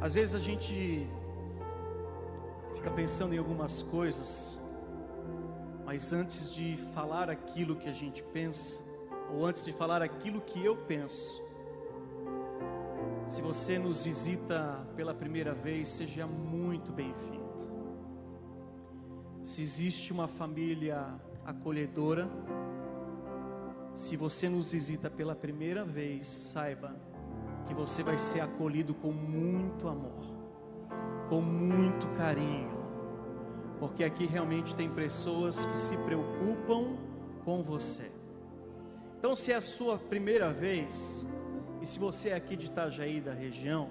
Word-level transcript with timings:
Às 0.00 0.14
vezes 0.14 0.34
a 0.34 0.38
gente 0.38 1.06
fica 2.74 2.90
pensando 2.90 3.34
em 3.34 3.38
algumas 3.38 3.82
coisas, 3.82 4.58
mas 5.84 6.14
antes 6.14 6.54
de 6.54 6.78
falar 6.94 7.28
aquilo 7.28 7.76
que 7.76 7.86
a 7.86 7.92
gente 7.92 8.22
pensa, 8.22 8.82
ou 9.30 9.44
antes 9.44 9.62
de 9.62 9.74
falar 9.74 10.00
aquilo 10.00 10.40
que 10.40 10.64
eu 10.64 10.74
penso, 10.74 11.42
se 13.28 13.42
você 13.42 13.78
nos 13.78 14.02
visita 14.02 14.86
pela 14.96 15.12
primeira 15.12 15.52
vez, 15.52 15.86
seja 15.88 16.26
muito 16.26 16.90
bem-vindo. 16.92 17.40
Se 19.44 19.60
existe 19.60 20.14
uma 20.14 20.26
família 20.26 21.14
acolhedora, 21.44 22.26
se 23.92 24.16
você 24.16 24.48
nos 24.48 24.72
visita 24.72 25.10
pela 25.10 25.34
primeira 25.34 25.84
vez, 25.84 26.26
saiba 26.26 26.96
que 27.70 27.74
você 27.74 28.02
vai 28.02 28.18
ser 28.18 28.40
acolhido 28.40 28.92
com 28.92 29.12
muito 29.12 29.86
amor, 29.86 30.24
com 31.28 31.40
muito 31.40 32.08
carinho, 32.16 32.68
porque 33.78 34.02
aqui 34.02 34.26
realmente 34.26 34.74
tem 34.74 34.90
pessoas 34.90 35.64
que 35.64 35.78
se 35.78 35.96
preocupam 35.98 36.96
com 37.44 37.62
você. 37.62 38.10
Então, 39.16 39.36
se 39.36 39.52
é 39.52 39.54
a 39.54 39.60
sua 39.60 39.96
primeira 39.96 40.52
vez, 40.52 41.24
e 41.80 41.86
se 41.86 42.00
você 42.00 42.30
é 42.30 42.34
aqui 42.34 42.56
de 42.56 42.66
Itajaí, 42.66 43.20
da 43.20 43.32
região, 43.32 43.88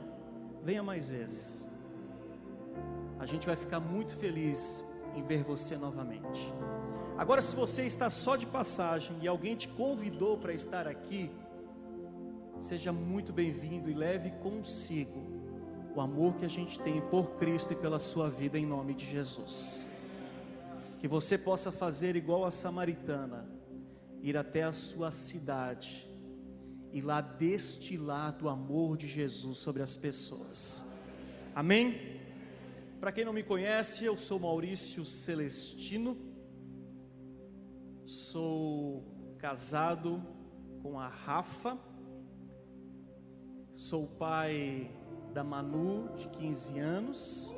venha 0.62 0.84
mais 0.84 1.10
vezes. 1.10 1.72
A 3.18 3.26
gente 3.26 3.48
vai 3.48 3.56
ficar 3.56 3.80
muito 3.80 4.18
feliz 4.18 4.86
em 5.16 5.24
ver 5.24 5.42
você 5.42 5.78
novamente. 5.78 6.54
Agora, 7.18 7.42
se 7.42 7.56
você 7.56 7.86
está 7.86 8.10
só 8.10 8.36
de 8.36 8.46
passagem 8.46 9.16
e 9.22 9.28
alguém 9.28 9.56
te 9.56 9.70
convidou 9.70 10.38
para 10.38 10.52
estar 10.52 10.86
aqui, 10.86 11.32
seja 12.60 12.92
muito 12.92 13.32
bem-vindo 13.32 13.90
e 13.90 13.94
leve 13.94 14.32
consigo 14.42 15.40
o 15.96 16.02
amor 16.02 16.36
que 16.36 16.46
a 16.46 16.50
gente 16.50 16.80
tem 16.80 17.02
por 17.02 17.38
Cristo 17.38 17.74
e 17.74 17.76
pela 17.76 18.00
sua 18.00 18.30
vida 18.30 18.58
em 18.58 18.66
nome 18.66 18.94
de 18.94 19.06
Jesus. 19.06 19.88
Que 21.00 21.08
você 21.08 21.38
possa 21.38 21.72
fazer 21.72 22.16
igual 22.16 22.46
a 22.46 22.52
samaritana, 22.52 23.50
ir 24.22 24.38
até 24.38 24.64
a 24.64 24.74
sua 24.74 25.12
cidade 25.12 26.08
e 26.92 27.02
lá 27.02 27.22
destilar 27.22 28.34
do 28.34 28.50
amor 28.50 28.98
de 28.98 29.08
Jesus 29.08 29.58
sobre 29.58 29.82
as 29.82 29.96
pessoas. 29.96 30.86
Amém? 31.56 32.20
Para 33.00 33.12
quem 33.12 33.24
não 33.24 33.34
me 33.34 33.44
conhece, 33.44 34.06
eu 34.06 34.18
sou 34.18 34.40
Maurício 34.40 35.06
Celestino 35.06 36.30
Sou 38.10 39.06
casado 39.38 40.20
com 40.82 41.00
a 41.00 41.08
Rafa. 41.08 41.78
Sou 43.80 44.06
pai 44.06 44.92
da 45.34 45.42
Manu, 45.42 46.10
de 46.18 46.28
15 46.28 46.80
anos, 46.80 47.54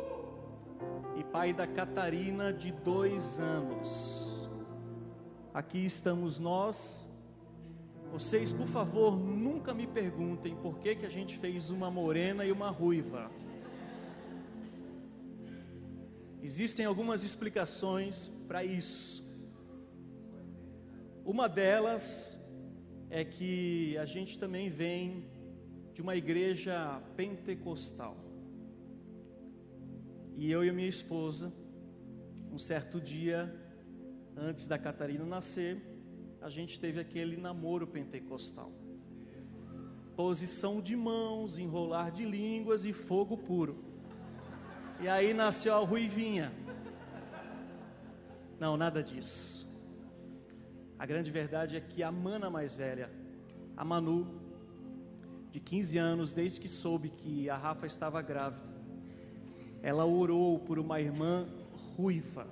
e 1.18 1.24
pai 1.24 1.52
da 1.52 1.66
Catarina, 1.66 2.54
de 2.54 2.72
2 2.72 3.40
anos. 3.40 4.48
Aqui 5.52 5.84
estamos 5.84 6.38
nós. 6.38 7.10
Vocês, 8.12 8.54
por 8.54 8.68
favor, 8.68 9.18
nunca 9.18 9.74
me 9.74 9.88
perguntem 9.88 10.56
por 10.56 10.78
que, 10.78 10.96
que 10.96 11.08
a 11.08 11.10
gente 11.10 11.40
fez 11.40 11.72
uma 11.72 11.90
morena 11.90 12.46
e 12.46 12.52
uma 12.52 12.70
ruiva. 12.70 13.32
Existem 16.40 16.86
algumas 16.86 17.24
explicações 17.24 18.28
para 18.48 18.64
isso. 18.64 19.28
Uma 21.26 21.50
delas 21.50 22.40
é 23.10 23.26
que 23.26 23.98
a 23.98 24.06
gente 24.06 24.38
também 24.38 24.70
vem 24.70 25.31
de 26.02 26.04
uma 26.04 26.16
igreja 26.16 27.00
pentecostal. 27.16 28.18
E 30.36 30.50
eu 30.50 30.66
e 30.66 30.72
minha 30.72 30.90
esposa, 30.90 31.54
um 32.52 32.58
certo 32.58 33.00
dia 33.00 33.56
antes 34.36 34.68
da 34.68 34.80
Catarina 34.80 35.24
nascer, 35.24 35.80
a 36.42 36.50
gente 36.50 36.80
teve 36.80 37.00
aquele 37.00 37.38
namoro 37.38 37.86
pentecostal. 37.86 38.72
Posição 40.16 40.82
de 40.82 40.96
mãos, 40.96 41.60
enrolar 41.60 42.12
de 42.12 42.26
línguas 42.26 42.84
e 42.84 42.94
fogo 42.94 43.38
puro. 43.38 43.86
E 45.00 45.08
aí 45.08 45.36
nasceu 45.36 45.76
a 45.76 45.86
ruivinha. 45.86 46.52
Não, 48.60 48.76
nada 48.76 49.04
disso. 49.04 49.70
A 50.98 51.06
grande 51.06 51.30
verdade 51.30 51.78
é 51.78 51.80
que 51.80 52.02
a 52.02 52.12
mana 52.12 52.50
mais 52.50 52.76
velha, 52.76 53.12
a 53.78 53.86
Manu, 53.86 54.41
de 55.52 55.60
15 55.60 55.98
anos, 55.98 56.34
desde 56.34 56.60
que 56.62 56.68
soube 56.68 57.10
que 57.10 57.50
a 57.50 57.58
Rafa 57.58 57.86
estava 57.86 58.22
grávida, 58.22 58.72
ela 59.84 60.06
orou 60.06 60.58
por 60.60 60.80
uma 60.80 61.02
irmã 61.02 61.48
ruiva. 61.96 62.48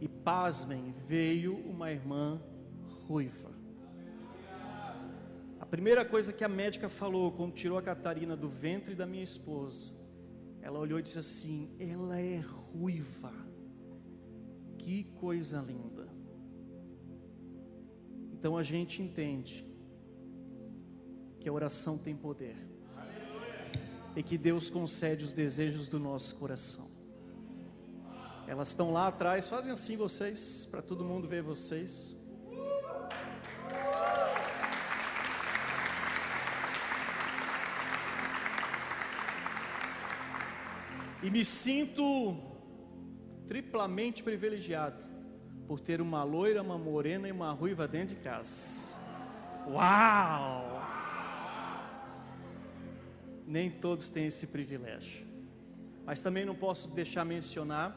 E 0.00 0.08
pasmem, 0.08 0.94
veio 1.06 1.56
uma 1.56 1.92
irmã 1.92 2.40
ruiva. 3.06 3.50
A 5.60 5.66
primeira 5.66 6.04
coisa 6.04 6.32
que 6.32 6.44
a 6.44 6.48
médica 6.48 6.88
falou 6.88 7.30
quando 7.32 7.52
tirou 7.52 7.78
a 7.78 7.82
Catarina 7.82 8.36
do 8.36 8.48
ventre 8.48 8.94
da 8.94 9.06
minha 9.06 9.24
esposa, 9.24 9.94
ela 10.60 10.78
olhou 10.78 10.98
e 10.98 11.02
disse 11.02 11.18
assim: 11.18 11.70
ela 11.78 12.18
é 12.18 12.40
ruiva. 12.40 13.32
Que 14.78 15.04
coisa 15.20 15.60
linda. 15.60 16.08
Então 18.32 18.56
a 18.56 18.62
gente 18.62 19.02
entende 19.02 19.68
que 21.40 21.48
a 21.48 21.52
oração 21.52 21.96
tem 21.96 22.16
poder 22.16 22.56
e 24.16 24.22
que 24.22 24.36
Deus 24.36 24.68
concede 24.68 25.24
os 25.24 25.32
desejos 25.32 25.88
do 25.88 26.00
nosso 26.00 26.34
coração. 26.36 26.88
Elas 28.46 28.70
estão 28.70 28.92
lá 28.92 29.08
atrás, 29.08 29.48
fazem 29.48 29.72
assim 29.72 29.96
vocês, 29.96 30.66
para 30.66 30.82
todo 30.82 31.04
mundo 31.04 31.28
ver 31.28 31.42
vocês. 31.42 32.16
E 41.22 41.30
me 41.30 41.44
sinto 41.44 42.36
triplamente 43.46 44.22
privilegiado 44.22 45.04
por 45.66 45.78
ter 45.80 46.00
uma 46.00 46.24
loira, 46.24 46.62
uma 46.62 46.78
morena 46.78 47.28
e 47.28 47.32
uma 47.32 47.52
ruiva 47.52 47.86
dentro 47.86 48.16
de 48.16 48.22
casa. 48.22 48.98
Uau! 49.68 50.77
Nem 53.48 53.70
todos 53.70 54.10
têm 54.10 54.26
esse 54.26 54.46
privilégio. 54.48 55.26
Mas 56.04 56.20
também 56.20 56.44
não 56.44 56.54
posso 56.54 56.90
deixar 56.90 57.24
mencionar 57.24 57.96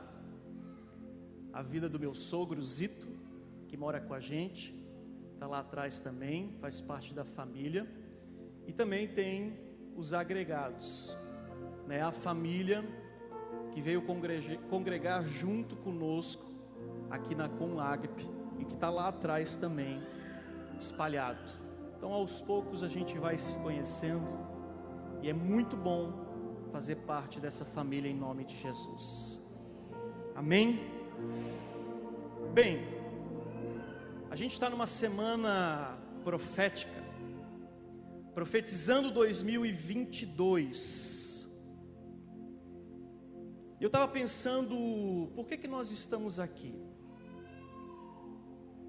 a 1.51 1.61
vida 1.61 1.89
do 1.89 1.99
meu 1.99 2.15
sogro 2.15 2.63
Zito, 2.63 3.09
que 3.67 3.75
mora 3.75 3.99
com 3.99 4.13
a 4.13 4.21
gente, 4.21 4.73
está 5.33 5.45
lá 5.45 5.59
atrás 5.59 5.99
também, 5.99 6.55
faz 6.61 6.79
parte 6.79 7.13
da 7.13 7.25
família. 7.25 7.85
E 8.65 8.71
também 8.71 9.09
tem 9.09 9.59
os 9.97 10.13
agregados, 10.13 11.17
né? 11.85 12.01
A 12.01 12.13
família 12.13 12.81
que 13.73 13.81
veio 13.81 14.01
congregar 14.69 15.27
junto 15.27 15.75
conosco 15.75 16.49
aqui 17.09 17.35
na 17.35 17.49
Conagp 17.49 18.21
e 18.57 18.63
que 18.63 18.73
está 18.73 18.89
lá 18.89 19.09
atrás 19.09 19.57
também, 19.57 20.01
espalhado. 20.79 21.51
Então, 21.97 22.13
aos 22.13 22.41
poucos 22.41 22.83
a 22.83 22.87
gente 22.87 23.17
vai 23.17 23.37
se 23.37 23.57
conhecendo 23.57 24.49
e 25.21 25.29
é 25.29 25.33
muito 25.33 25.77
bom 25.77 26.11
fazer 26.71 26.95
parte 26.97 27.39
dessa 27.39 27.63
família 27.63 28.09
em 28.09 28.15
nome 28.15 28.43
de 28.43 28.57
Jesus. 28.57 29.39
Amém? 30.35 30.79
Bem, 32.53 32.83
a 34.31 34.35
gente 34.35 34.53
está 34.53 34.67
numa 34.69 34.87
semana 34.87 35.97
profética, 36.23 37.03
profetizando 38.33 39.11
2022. 39.11 41.29
Eu 43.79 43.87
estava 43.87 44.07
pensando, 44.07 45.31
por 45.35 45.45
que, 45.45 45.57
que 45.57 45.67
nós 45.67 45.91
estamos 45.91 46.39
aqui? 46.39 46.73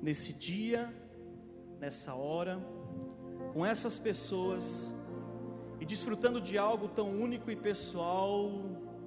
Nesse 0.00 0.32
dia, 0.32 0.90
nessa 1.78 2.14
hora, 2.14 2.58
com 3.52 3.66
essas 3.66 3.98
pessoas, 3.98 4.94
e 5.82 5.84
desfrutando 5.84 6.40
de 6.40 6.56
algo 6.56 6.86
tão 6.86 7.10
único 7.10 7.50
e 7.50 7.56
pessoal, 7.56 8.52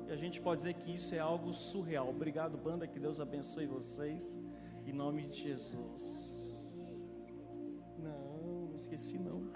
e 0.10 0.12
a 0.12 0.16
gente 0.18 0.42
pode 0.42 0.58
dizer 0.58 0.74
que 0.74 0.94
isso 0.94 1.16
é 1.16 1.20
algo 1.20 1.54
surreal. 1.54 2.10
Obrigado, 2.10 2.58
banda, 2.58 2.86
que 2.86 3.00
Deus 3.00 3.22
abençoe 3.22 3.66
vocês, 3.66 4.38
em 4.86 4.92
nome 4.92 5.26
de 5.26 5.44
Jesus. 5.44 7.02
Não, 7.98 8.68
não 8.68 8.76
esqueci 8.76 9.18
não. 9.18 9.50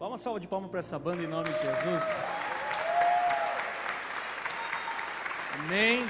Dá 0.00 0.08
uma 0.08 0.18
salva 0.18 0.40
de 0.40 0.48
palmas 0.48 0.68
para 0.68 0.80
essa 0.80 0.98
banda 0.98 1.22
em 1.22 1.28
nome 1.28 1.48
de 1.48 1.60
Jesus. 1.60 2.60
Amém. 5.60 6.04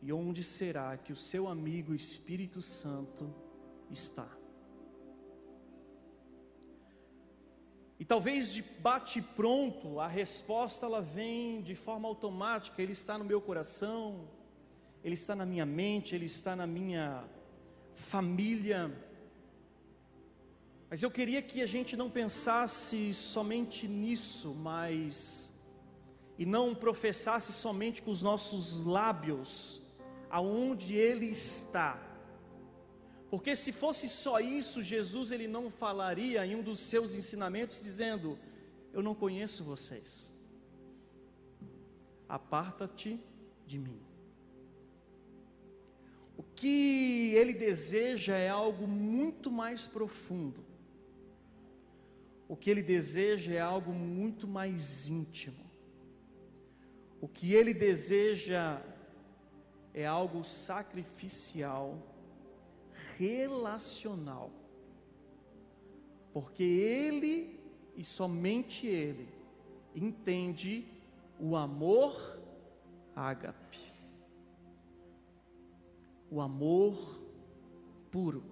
E 0.02 0.12
onde 0.12 0.44
será 0.44 0.98
que 0.98 1.14
o 1.14 1.16
seu 1.16 1.48
amigo 1.48 1.94
Espírito 1.94 2.60
Santo 2.60 3.34
está? 3.90 4.43
E 7.98 8.04
talvez 8.04 8.52
de 8.52 8.62
bate 8.62 9.22
pronto 9.22 10.00
a 10.00 10.08
resposta 10.08 10.86
ela 10.86 11.00
vem 11.00 11.62
de 11.62 11.74
forma 11.74 12.08
automática, 12.08 12.82
ele 12.82 12.92
está 12.92 13.16
no 13.16 13.24
meu 13.24 13.40
coração, 13.40 14.28
ele 15.02 15.14
está 15.14 15.36
na 15.36 15.46
minha 15.46 15.64
mente, 15.64 16.14
ele 16.14 16.24
está 16.24 16.56
na 16.56 16.66
minha 16.66 17.24
família. 17.94 18.92
Mas 20.90 21.02
eu 21.02 21.10
queria 21.10 21.40
que 21.40 21.62
a 21.62 21.66
gente 21.66 21.96
não 21.96 22.10
pensasse 22.10 23.14
somente 23.14 23.86
nisso, 23.86 24.54
mas 24.54 25.52
e 26.36 26.44
não 26.44 26.74
professasse 26.74 27.52
somente 27.52 28.02
com 28.02 28.10
os 28.10 28.20
nossos 28.20 28.80
lábios 28.80 29.80
aonde 30.28 30.94
ele 30.94 31.26
está 31.26 32.13
porque 33.34 33.56
se 33.56 33.72
fosse 33.72 34.08
só 34.08 34.38
isso, 34.38 34.80
Jesus 34.80 35.32
ele 35.32 35.48
não 35.48 35.68
falaria 35.68 36.46
em 36.46 36.54
um 36.54 36.62
dos 36.62 36.78
seus 36.78 37.16
ensinamentos 37.16 37.82
dizendo: 37.82 38.38
Eu 38.92 39.02
não 39.02 39.12
conheço 39.12 39.64
vocês. 39.64 40.32
Aparta-te 42.28 43.18
de 43.66 43.76
mim. 43.76 44.00
O 46.38 46.44
que 46.44 47.32
ele 47.34 47.52
deseja 47.52 48.36
é 48.36 48.48
algo 48.48 48.86
muito 48.86 49.50
mais 49.50 49.88
profundo. 49.88 50.64
O 52.46 52.56
que 52.56 52.70
ele 52.70 52.84
deseja 52.84 53.52
é 53.52 53.58
algo 53.58 53.92
muito 53.92 54.46
mais 54.46 55.08
íntimo. 55.08 55.68
O 57.20 57.26
que 57.26 57.52
ele 57.52 57.74
deseja 57.74 58.80
é 59.92 60.06
algo 60.06 60.44
sacrificial 60.44 62.13
relacional. 63.18 64.50
Porque 66.32 66.62
ele 66.62 67.60
e 67.96 68.02
somente 68.02 68.86
ele 68.86 69.28
entende 69.94 70.84
o 71.38 71.56
amor 71.56 72.40
ágape. 73.14 73.78
O 76.30 76.40
amor 76.40 77.20
puro. 78.10 78.42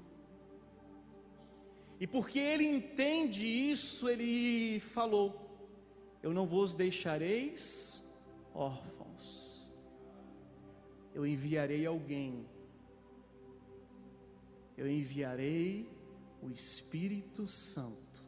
E 1.98 2.06
porque 2.06 2.38
ele 2.38 2.64
entende 2.64 3.46
isso, 3.46 4.08
ele 4.08 4.80
falou: 4.80 5.40
Eu 6.22 6.32
não 6.32 6.46
vos 6.46 6.74
deixareis 6.74 8.04
órfãos. 8.54 9.70
Eu 11.14 11.26
enviarei 11.26 11.84
alguém 11.86 12.46
eu 14.82 14.90
enviarei 14.90 15.88
o 16.43 16.50
Espírito 16.50 17.46
Santo, 17.46 18.25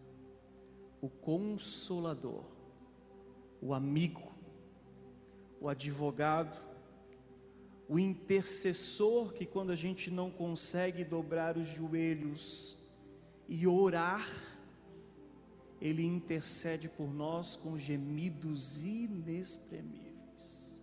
o 1.00 1.08
Consolador, 1.08 2.44
o 3.60 3.74
amigo, 3.74 4.32
o 5.60 5.68
advogado, 5.68 6.56
o 7.88 7.98
intercessor 7.98 9.32
que 9.32 9.44
quando 9.44 9.72
a 9.72 9.76
gente 9.76 10.12
não 10.12 10.30
consegue 10.30 11.02
dobrar 11.02 11.58
os 11.58 11.66
joelhos 11.66 12.78
e 13.48 13.66
orar, 13.66 14.24
ele 15.80 16.04
intercede 16.04 16.88
por 16.88 17.12
nós 17.12 17.56
com 17.56 17.76
gemidos 17.76 18.84
inexprimíveis. 18.84 20.80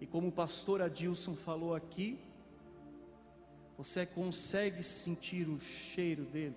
E 0.00 0.06
como 0.06 0.28
o 0.28 0.32
pastor 0.32 0.80
Adilson 0.80 1.34
falou 1.34 1.74
aqui, 1.74 2.16
você 3.76 4.06
consegue 4.06 4.82
sentir 4.82 5.48
o 5.48 5.60
cheiro 5.60 6.24
dele? 6.24 6.56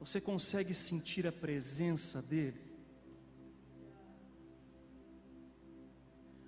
Você 0.00 0.20
consegue 0.20 0.72
sentir 0.72 1.26
a 1.26 1.32
presença 1.32 2.22
dele? 2.22 2.60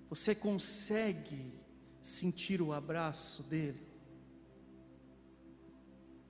Você 0.09 0.35
consegue 0.35 1.53
sentir 2.01 2.63
o 2.63 2.73
abraço 2.73 3.43
dele? 3.43 3.87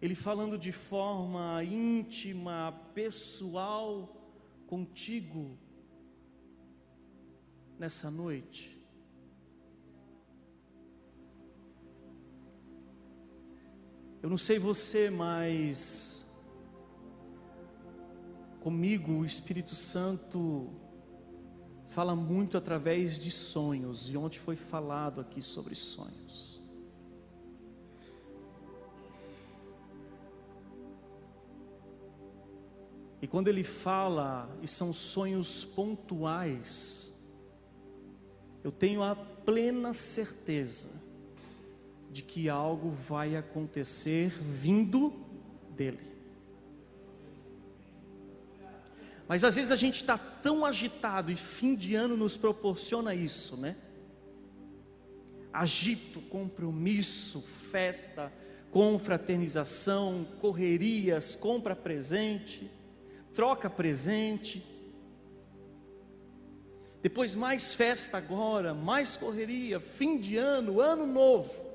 Ele 0.00 0.14
falando 0.14 0.56
de 0.56 0.72
forma 0.72 1.62
íntima, 1.64 2.72
pessoal 2.94 4.14
contigo 4.66 5.58
nessa 7.78 8.10
noite. 8.10 8.77
Eu 14.20 14.28
não 14.28 14.36
sei 14.36 14.58
você, 14.58 15.10
mas 15.10 16.26
comigo 18.58 19.12
o 19.12 19.24
Espírito 19.24 19.76
Santo 19.76 20.68
fala 21.90 22.16
muito 22.16 22.58
através 22.58 23.20
de 23.20 23.30
sonhos, 23.30 24.10
e 24.10 24.16
ontem 24.16 24.40
foi 24.40 24.56
falado 24.56 25.20
aqui 25.20 25.40
sobre 25.40 25.76
sonhos. 25.76 26.60
E 33.22 33.26
quando 33.28 33.46
ele 33.46 33.62
fala, 33.62 34.50
e 34.60 34.66
são 34.66 34.92
sonhos 34.92 35.64
pontuais, 35.64 37.16
eu 38.64 38.72
tenho 38.72 39.00
a 39.00 39.14
plena 39.14 39.92
certeza 39.92 40.97
de 42.10 42.22
que 42.22 42.48
algo 42.48 42.90
vai 42.90 43.36
acontecer 43.36 44.30
vindo 44.40 45.12
dele. 45.70 46.18
Mas 49.28 49.44
às 49.44 49.56
vezes 49.56 49.70
a 49.70 49.76
gente 49.76 49.96
está 49.96 50.16
tão 50.16 50.64
agitado 50.64 51.30
e 51.30 51.36
fim 51.36 51.74
de 51.74 51.94
ano 51.94 52.16
nos 52.16 52.36
proporciona 52.36 53.14
isso, 53.14 53.58
né? 53.58 53.76
Agito, 55.52 56.20
compromisso, 56.22 57.42
festa, 57.42 58.32
confraternização, 58.70 60.26
correrias, 60.40 61.36
compra 61.36 61.76
presente, 61.76 62.70
troca 63.34 63.68
presente. 63.68 64.64
Depois 67.02 67.36
mais 67.36 67.74
festa 67.74 68.16
agora, 68.16 68.72
mais 68.72 69.14
correria, 69.16 69.78
fim 69.78 70.18
de 70.18 70.38
ano, 70.38 70.80
ano 70.80 71.06
novo. 71.06 71.67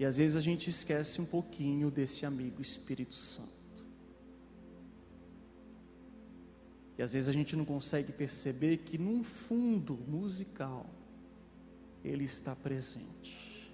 E 0.00 0.04
às 0.06 0.16
vezes 0.16 0.34
a 0.34 0.40
gente 0.40 0.70
esquece 0.70 1.20
um 1.20 1.26
pouquinho 1.26 1.90
desse 1.90 2.24
amigo 2.24 2.62
Espírito 2.62 3.14
Santo. 3.14 3.84
E 6.96 7.02
às 7.02 7.12
vezes 7.12 7.28
a 7.28 7.32
gente 7.34 7.54
não 7.54 7.66
consegue 7.66 8.10
perceber 8.10 8.78
que 8.78 8.96
num 8.96 9.22
fundo 9.22 9.98
musical 10.08 10.86
ele 12.02 12.24
está 12.24 12.56
presente. 12.56 13.70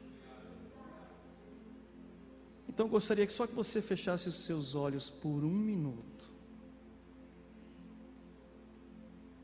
Então 2.69 2.89
gostaria 2.89 3.25
que 3.25 3.33
só 3.33 3.47
que 3.47 3.55
você 3.55 3.81
fechasse 3.81 4.29
os 4.29 4.45
seus 4.45 4.75
olhos 4.75 5.09
por 5.09 5.45
um 5.45 5.55
minuto. 5.55 6.29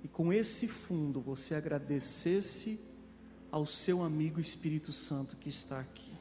E 0.02 0.08
com 0.08 0.32
esse 0.32 0.66
fundo 0.66 1.20
você 1.20 1.54
agradecesse 1.54 2.80
ao 3.52 3.66
seu 3.66 4.02
amigo 4.02 4.40
Espírito 4.40 4.90
Santo 4.90 5.36
que 5.36 5.48
está 5.48 5.78
aqui. 5.78 6.11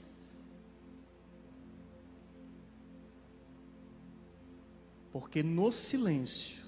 Porque 5.11 5.43
no 5.43 5.71
silêncio 5.71 6.63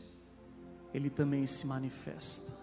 ele 0.94 1.10
também 1.10 1.46
se 1.48 1.66
manifesta. 1.66 2.63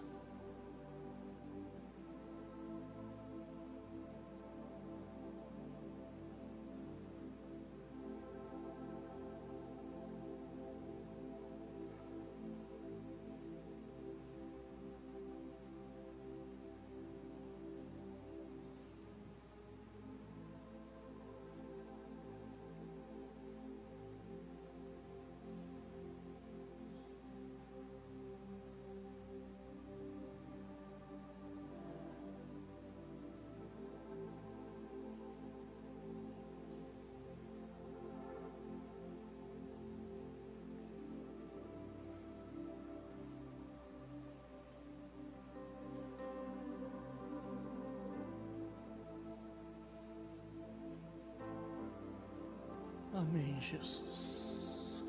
Amém, 53.21 53.61
Jesus. 53.61 55.05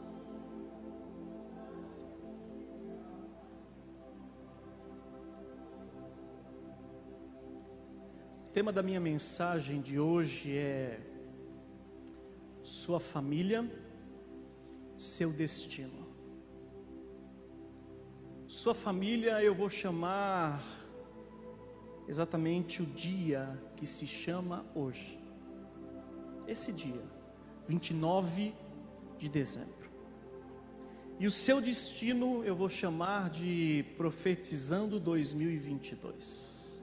O 8.46 8.52
tema 8.52 8.70
da 8.70 8.82
minha 8.82 9.00
mensagem 9.00 9.80
de 9.80 9.98
hoje 9.98 10.54
é 10.54 11.00
Sua 12.62 13.00
família, 13.00 13.64
seu 14.98 15.32
destino. 15.32 16.06
Sua 18.46 18.74
família 18.74 19.42
eu 19.42 19.54
vou 19.54 19.70
chamar 19.70 20.62
exatamente 22.06 22.82
o 22.82 22.86
dia 22.86 23.58
que 23.74 23.86
se 23.86 24.06
chama 24.06 24.66
hoje. 24.74 25.18
Esse 26.46 26.74
dia 26.74 27.21
29 27.68 28.54
de 29.18 29.28
dezembro. 29.28 29.82
E 31.18 31.26
o 31.26 31.30
seu 31.30 31.60
destino 31.60 32.42
eu 32.44 32.56
vou 32.56 32.68
chamar 32.68 33.30
de 33.30 33.84
Profetizando 33.96 34.98
2022. 34.98 36.82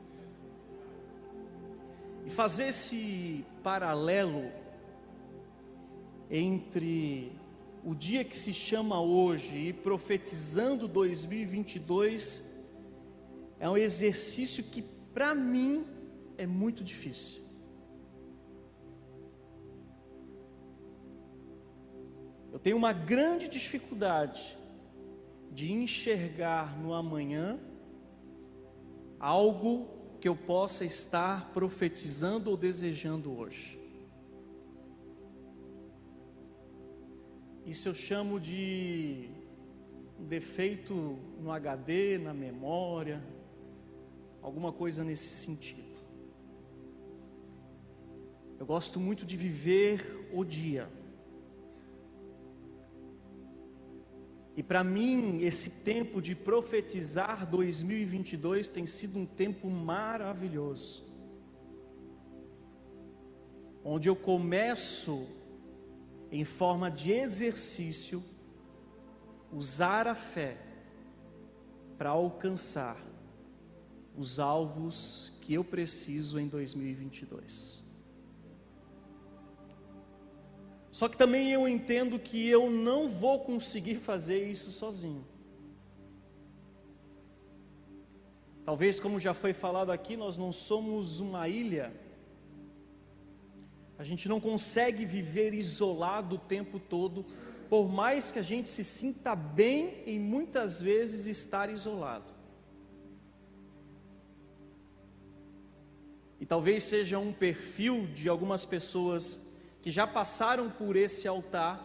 E 2.25 2.29
fazer 2.29 2.67
esse 2.69 3.45
paralelo 3.63 4.49
entre 6.29 7.31
o 7.83 7.95
dia 7.95 8.23
que 8.23 8.37
se 8.37 8.53
chama 8.53 9.01
hoje 9.01 9.57
e 9.57 9.73
Profetizando 9.73 10.87
2022 10.87 12.49
é 13.59 13.69
um 13.69 13.75
exercício 13.75 14.63
que 14.63 14.83
para 15.13 15.35
mim 15.35 15.85
é 16.37 16.45
muito 16.45 16.83
difícil. 16.83 17.48
Eu 22.59 22.63
tenho 22.63 22.75
uma 22.75 22.91
grande 22.91 23.47
dificuldade 23.47 24.57
de 25.49 25.71
enxergar 25.71 26.77
no 26.77 26.93
amanhã 26.93 27.57
algo 29.17 29.87
que 30.19 30.27
eu 30.27 30.35
possa 30.35 30.83
estar 30.83 31.53
profetizando 31.53 32.51
ou 32.51 32.57
desejando 32.57 33.31
hoje. 33.31 33.79
Isso 37.65 37.87
eu 37.87 37.93
chamo 37.93 38.41
de 38.41 39.29
um 40.19 40.25
defeito 40.25 41.17
no 41.39 41.53
HD, 41.53 42.17
na 42.17 42.33
memória, 42.33 43.23
alguma 44.41 44.73
coisa 44.73 45.01
nesse 45.01 45.29
sentido. 45.29 46.01
Eu 48.59 48.65
gosto 48.65 48.99
muito 48.99 49.25
de 49.25 49.37
viver 49.37 50.27
o 50.33 50.43
dia. 50.43 50.98
E 54.59 54.63
para 54.63 54.83
mim, 54.83 55.41
esse 55.41 55.69
tempo 55.69 56.21
de 56.21 56.35
profetizar 56.35 57.49
2022 57.49 58.69
tem 58.69 58.85
sido 58.85 59.17
um 59.17 59.25
tempo 59.25 59.69
maravilhoso. 59.69 61.07
Onde 63.81 64.09
eu 64.09 64.17
começo, 64.17 65.25
em 66.29 66.43
forma 66.43 66.91
de 66.91 67.09
exercício, 67.09 68.21
usar 69.49 70.09
a 70.09 70.13
fé 70.13 70.57
para 71.97 72.09
alcançar 72.09 73.01
os 74.17 74.41
alvos 74.41 75.31
que 75.39 75.53
eu 75.53 75.63
preciso 75.63 76.37
em 76.37 76.49
2022. 76.49 77.88
Só 80.99 81.07
que 81.07 81.15
também 81.15 81.49
eu 81.49 81.65
entendo 81.65 82.19
que 82.19 82.49
eu 82.49 82.69
não 82.69 83.07
vou 83.07 83.39
conseguir 83.39 83.95
fazer 83.95 84.45
isso 84.51 84.69
sozinho. 84.69 85.25
Talvez, 88.65 88.99
como 88.99 89.17
já 89.17 89.33
foi 89.33 89.53
falado 89.53 89.93
aqui, 89.93 90.17
nós 90.17 90.35
não 90.35 90.51
somos 90.51 91.21
uma 91.21 91.47
ilha. 91.47 91.93
A 93.97 94.03
gente 94.03 94.27
não 94.27 94.41
consegue 94.41 95.05
viver 95.05 95.53
isolado 95.53 96.35
o 96.35 96.37
tempo 96.37 96.77
todo, 96.77 97.25
por 97.69 97.87
mais 97.87 98.29
que 98.29 98.39
a 98.39 98.41
gente 98.41 98.67
se 98.67 98.83
sinta 98.83 99.33
bem 99.33 100.03
em 100.05 100.19
muitas 100.19 100.81
vezes 100.81 101.27
estar 101.27 101.69
isolado. 101.69 102.33
E 106.41 106.45
talvez 106.45 106.83
seja 106.83 107.17
um 107.17 107.31
perfil 107.31 108.05
de 108.07 108.27
algumas 108.27 108.65
pessoas 108.65 109.48
que 109.89 109.93
já 109.93 110.05
passaram 110.05 110.69
por 110.69 110.95
esse 110.95 111.27
altar, 111.27 111.75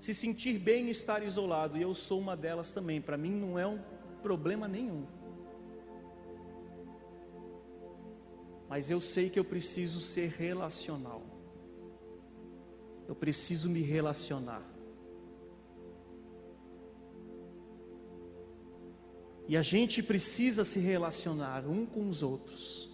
se 0.00 0.14
sentir 0.14 0.58
bem 0.58 0.86
em 0.86 0.88
estar 0.88 1.22
isolado, 1.22 1.76
e 1.76 1.82
eu 1.82 1.94
sou 1.94 2.18
uma 2.18 2.34
delas 2.34 2.72
também, 2.72 2.98
para 2.98 3.18
mim 3.18 3.34
não 3.34 3.58
é 3.58 3.66
um 3.66 3.78
problema 4.22 4.66
nenhum. 4.66 5.04
Mas 8.70 8.88
eu 8.88 9.02
sei 9.02 9.28
que 9.28 9.38
eu 9.38 9.44
preciso 9.44 10.00
ser 10.00 10.30
relacional. 10.30 11.22
Eu 13.06 13.14
preciso 13.14 13.68
me 13.68 13.82
relacionar. 13.82 14.62
E 19.46 19.58
a 19.58 19.62
gente 19.62 20.02
precisa 20.02 20.64
se 20.64 20.78
relacionar 20.78 21.66
um 21.68 21.84
com 21.84 22.08
os 22.08 22.22
outros, 22.22 22.90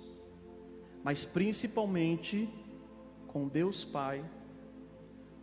mas 1.05 1.25
principalmente 1.25 2.49
com 3.33 3.49
Deus 3.49 3.83
Pai, 3.83 4.23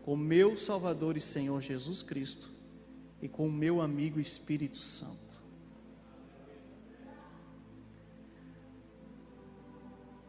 com 0.04 0.16
meu 0.16 0.56
Salvador 0.56 1.18
e 1.18 1.22
Senhor 1.22 1.60
Jesus 1.60 2.04
Cristo 2.04 2.52
e 3.20 3.28
com 3.28 3.48
o 3.48 3.52
meu 3.52 3.82
amigo 3.82 4.20
Espírito 4.20 4.78
Santo. 4.78 5.42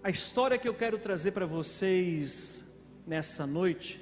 A 0.03 0.09
história 0.09 0.57
que 0.57 0.67
eu 0.67 0.73
quero 0.73 0.97
trazer 0.97 1.33
para 1.33 1.45
vocês 1.45 2.75
nessa 3.07 3.47
noite, 3.47 4.01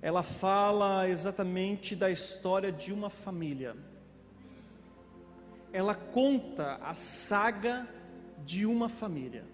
ela 0.00 0.22
fala 0.22 1.08
exatamente 1.08 1.96
da 1.96 2.12
história 2.12 2.70
de 2.70 2.92
uma 2.92 3.10
família. 3.10 3.76
Ela 5.72 5.96
conta 5.96 6.76
a 6.76 6.94
saga 6.94 7.88
de 8.46 8.64
uma 8.64 8.88
família. 8.88 9.49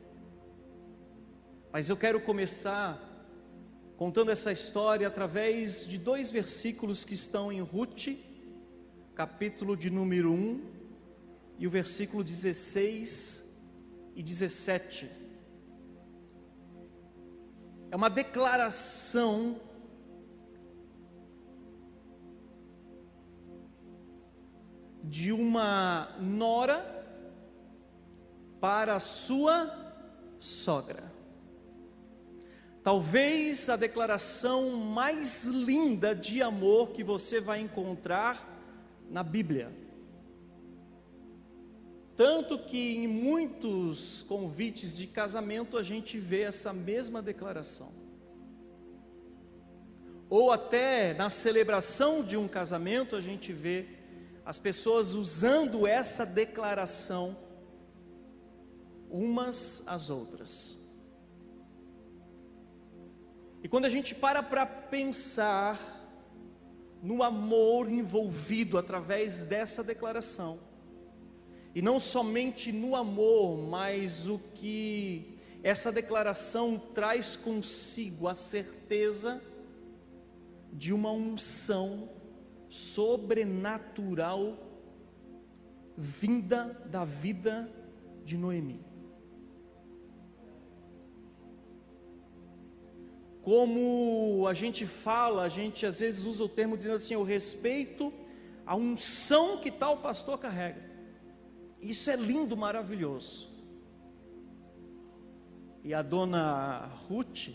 Mas 1.77 1.91
eu 1.91 1.97
quero 1.99 2.19
começar 2.19 2.99
contando 3.99 4.31
essa 4.31 4.51
história 4.51 5.07
através 5.07 5.87
de 5.87 5.99
dois 5.99 6.31
versículos 6.31 7.05
que 7.05 7.13
estão 7.13 7.53
em 7.53 7.61
Ruth, 7.61 8.17
capítulo 9.15 9.77
de 9.77 9.91
número 9.91 10.33
1, 10.33 10.65
e 11.59 11.67
o 11.67 11.71
versículo 11.71 12.25
16 12.25 13.45
e 14.15 14.23
17. 14.23 15.11
É 17.91 17.95
uma 17.95 18.09
declaração 18.09 19.61
de 25.05 25.31
uma 25.31 26.17
nora 26.23 26.79
para 28.63 28.97
a 28.97 28.99
sua 28.99 29.71
sogra. 30.39 31.16
Talvez 32.87 33.69
a 33.69 33.75
declaração 33.75 34.77
mais 34.77 35.43
linda 35.43 36.15
de 36.15 36.41
amor 36.41 36.91
que 36.91 37.03
você 37.03 37.41
vai 37.41 37.61
encontrar 37.61 38.49
na 39.11 39.25
Bíblia. 39.25 39.77
Tanto 42.15 42.57
que 42.57 42.99
em 42.99 43.09
muitos 43.09 44.23
convites 44.23 44.97
de 44.97 45.09
casamento 45.09 45.77
a 45.77 45.83
gente 45.83 46.17
vê 46.17 46.43
essa 46.43 46.73
mesma 46.73 47.21
declaração. 47.21 47.93
Ou 50.31 50.53
até 50.53 51.13
na 51.13 51.29
celebração 51.29 52.23
de 52.23 52.37
um 52.37 52.47
casamento 52.47 53.17
a 53.17 53.21
gente 53.21 53.53
vê 53.53 53.89
as 54.45 54.61
pessoas 54.61 55.13
usando 55.13 55.89
essa 55.89 56.25
declaração 56.25 57.37
umas 59.11 59.83
às 59.89 60.09
outras. 60.09 60.86
E 63.67 63.69
quando 63.69 63.87
a 63.87 63.91
gente 63.91 64.15
para 64.15 64.45
para 64.45 64.65
pensar 64.65 65.77
no 67.03 67.21
amor 67.21 67.91
envolvido 67.91 68.79
através 68.79 69.45
dessa 69.45 69.83
declaração, 69.83 70.61
e 71.75 71.83
não 71.83 71.99
somente 71.99 72.71
no 72.71 72.95
amor, 72.95 73.59
mas 73.59 74.29
o 74.29 74.39
que 74.55 75.37
essa 75.65 75.91
declaração 75.91 76.79
traz 76.95 77.35
consigo 77.35 78.29
a 78.29 78.37
certeza 78.37 79.43
de 80.73 80.93
uma 80.93 81.11
unção 81.11 82.09
sobrenatural 82.69 84.57
vinda 85.99 86.87
da 86.89 87.05
vida 87.05 87.69
de 88.25 88.39
Noemi. 88.39 88.86
Como 93.47 94.45
a 94.49 94.55
gente 94.55 94.85
fala, 94.85 95.45
a 95.45 95.49
gente 95.49 95.87
às 95.87 96.01
vezes 96.01 96.27
usa 96.27 96.43
o 96.43 96.49
termo 96.49 96.77
dizendo 96.77 96.97
assim: 96.97 97.15
eu 97.15 97.23
respeito 97.23 98.13
a 98.67 98.75
unção 98.75 99.59
que 99.59 99.71
tal 99.71 99.99
pastor 99.99 100.37
carrega. 100.37 100.83
Isso 101.81 102.11
é 102.11 102.17
lindo, 102.17 102.57
maravilhoso. 102.57 103.49
E 105.85 105.95
a 105.95 106.03
dona 106.03 106.87
Ruth, 107.07 107.51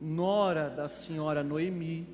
nora 0.00 0.70
da 0.70 0.88
senhora 0.88 1.42
Noemi, 1.42 2.06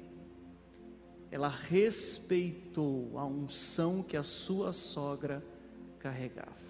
ela 1.30 1.50
respeitou 1.50 3.18
a 3.18 3.26
unção 3.26 4.02
que 4.02 4.16
a 4.16 4.22
sua 4.22 4.72
sogra 4.72 5.44
carregava. 5.98 6.66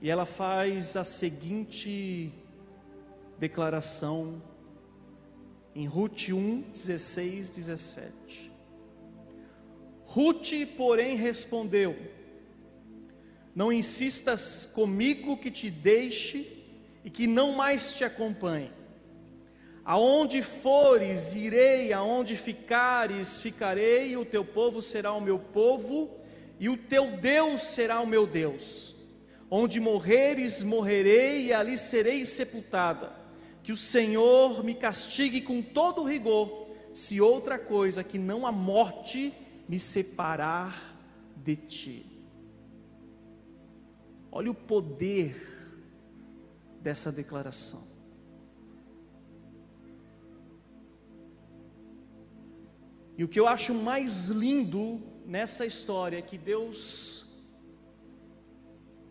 E 0.00 0.08
ela 0.08 0.24
faz 0.24 0.96
a 0.96 1.04
seguinte 1.04 2.32
declaração 3.38 4.42
em 5.74 5.86
Ruth 5.86 6.30
1, 6.30 6.62
16, 6.72 7.50
17. 7.50 8.50
Ruth, 10.04 10.50
porém, 10.76 11.16
respondeu: 11.16 11.96
Não 13.54 13.72
insistas 13.72 14.66
comigo 14.66 15.36
que 15.36 15.50
te 15.50 15.70
deixe 15.70 16.64
e 17.04 17.10
que 17.10 17.26
não 17.26 17.52
mais 17.52 17.94
te 17.94 18.04
acompanhe. 18.04 18.72
Aonde 19.84 20.42
fores, 20.42 21.32
irei, 21.32 21.92
aonde 21.92 22.36
ficares, 22.36 23.40
ficarei, 23.40 24.16
o 24.16 24.24
teu 24.24 24.44
povo 24.44 24.82
será 24.82 25.12
o 25.12 25.20
meu 25.20 25.38
povo, 25.38 26.10
e 26.58 26.68
o 26.68 26.76
teu 26.76 27.16
Deus 27.18 27.62
será 27.62 28.00
o 28.00 28.06
meu 28.06 28.26
Deus. 28.26 28.94
Onde 29.50 29.80
morreres, 29.80 30.62
morrerei, 30.62 31.46
e 31.46 31.52
ali 31.54 31.78
serei 31.78 32.24
sepultada. 32.24 33.27
Que 33.68 33.72
o 33.72 33.76
Senhor 33.76 34.64
me 34.64 34.74
castigue 34.74 35.42
com 35.42 35.60
todo 35.60 36.02
rigor, 36.02 36.70
se 36.94 37.20
outra 37.20 37.58
coisa 37.58 38.02
que 38.02 38.18
não 38.18 38.46
a 38.46 38.50
morte 38.50 39.30
me 39.68 39.78
separar 39.78 40.98
de 41.36 41.54
ti. 41.54 42.06
Olha 44.32 44.50
o 44.50 44.54
poder 44.54 45.36
dessa 46.80 47.12
declaração. 47.12 47.86
E 53.18 53.22
o 53.22 53.28
que 53.28 53.38
eu 53.38 53.46
acho 53.46 53.74
mais 53.74 54.28
lindo 54.28 54.98
nessa 55.26 55.66
história 55.66 56.16
é 56.16 56.22
que 56.22 56.38
Deus 56.38 57.26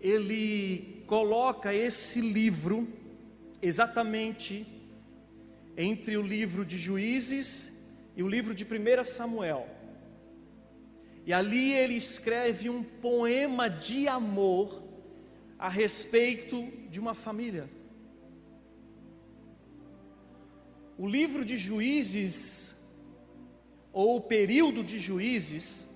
ele 0.02 1.04
coloca 1.06 1.76
esse 1.76 2.22
livro 2.22 2.97
exatamente 3.62 4.66
entre 5.76 6.18
o 6.18 6.22
livro 6.22 6.66
de 6.66 6.78
Juízes 6.78 7.86
e 8.16 8.24
o 8.24 8.28
livro 8.28 8.54
de 8.54 8.66
1 8.66 9.04
Samuel. 9.04 9.68
E 11.26 11.34
ali 11.34 11.74
ele 11.74 11.96
escreve 11.96 12.70
um 12.70 12.84
poema 12.84 13.70
de 13.70 14.08
amor 14.08 14.84
a 15.60 15.70
respeito 15.70 16.72
de 16.90 17.00
uma 17.00 17.14
família. 17.14 17.70
O 20.98 21.08
livro 21.08 21.44
de 21.44 21.58
Juízes 21.58 22.78
ou 24.00 24.18
o 24.18 24.22
período 24.22 24.84
de 24.84 25.00
juízes, 25.00 25.88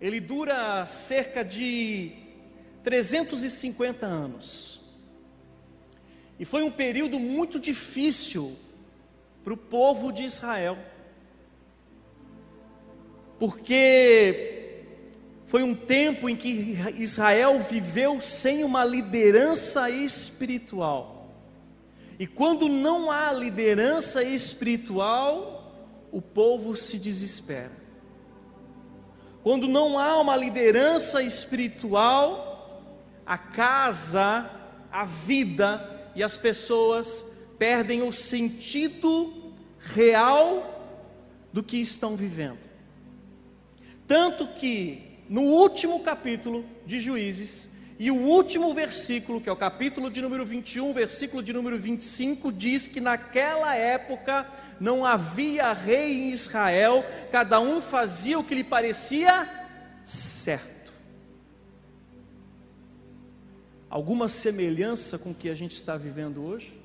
ele 0.00 0.18
dura 0.18 0.86
cerca 0.86 1.44
de 1.44 2.12
350 2.82 4.06
anos. 4.06 4.80
E 6.38 6.44
foi 6.44 6.62
um 6.62 6.70
período 6.70 7.18
muito 7.18 7.58
difícil 7.58 8.56
para 9.42 9.52
o 9.52 9.56
povo 9.56 10.12
de 10.12 10.24
Israel, 10.24 10.78
porque 13.38 14.74
foi 15.46 15.62
um 15.62 15.74
tempo 15.74 16.28
em 16.28 16.36
que 16.36 16.76
Israel 16.96 17.58
viveu 17.60 18.20
sem 18.20 18.62
uma 18.62 18.84
liderança 18.84 19.90
espiritual. 19.90 21.32
E 22.18 22.26
quando 22.26 22.68
não 22.68 23.10
há 23.10 23.32
liderança 23.32 24.22
espiritual, 24.22 25.72
o 26.12 26.20
povo 26.20 26.76
se 26.76 26.98
desespera. 26.98 27.72
Quando 29.42 29.66
não 29.66 29.98
há 29.98 30.20
uma 30.20 30.36
liderança 30.36 31.22
espiritual, 31.22 32.82
a 33.24 33.38
casa, 33.38 34.50
a 34.90 35.04
vida 35.04 35.97
e 36.18 36.22
as 36.24 36.36
pessoas 36.36 37.24
perdem 37.60 38.02
o 38.02 38.12
sentido 38.12 39.54
real 39.78 41.00
do 41.52 41.62
que 41.62 41.76
estão 41.76 42.16
vivendo. 42.16 42.68
Tanto 44.04 44.48
que, 44.48 45.20
no 45.28 45.42
último 45.42 46.00
capítulo 46.00 46.64
de 46.84 47.00
Juízes, 47.00 47.70
e 48.00 48.10
o 48.10 48.16
último 48.16 48.74
versículo, 48.74 49.40
que 49.40 49.48
é 49.48 49.52
o 49.52 49.56
capítulo 49.56 50.10
de 50.10 50.20
número 50.20 50.44
21, 50.44 50.92
versículo 50.92 51.40
de 51.40 51.52
número 51.52 51.78
25, 51.78 52.50
diz 52.50 52.88
que 52.88 53.00
naquela 53.00 53.76
época 53.76 54.44
não 54.80 55.06
havia 55.06 55.72
rei 55.72 56.14
em 56.14 56.30
Israel, 56.30 57.06
cada 57.30 57.60
um 57.60 57.80
fazia 57.80 58.36
o 58.40 58.44
que 58.44 58.56
lhe 58.56 58.64
parecia 58.64 59.48
certo. 60.04 60.77
Alguma 63.90 64.28
semelhança 64.28 65.18
com 65.18 65.30
o 65.30 65.34
que 65.34 65.48
a 65.48 65.54
gente 65.54 65.74
está 65.74 65.96
vivendo 65.96 66.44
hoje? 66.44 66.78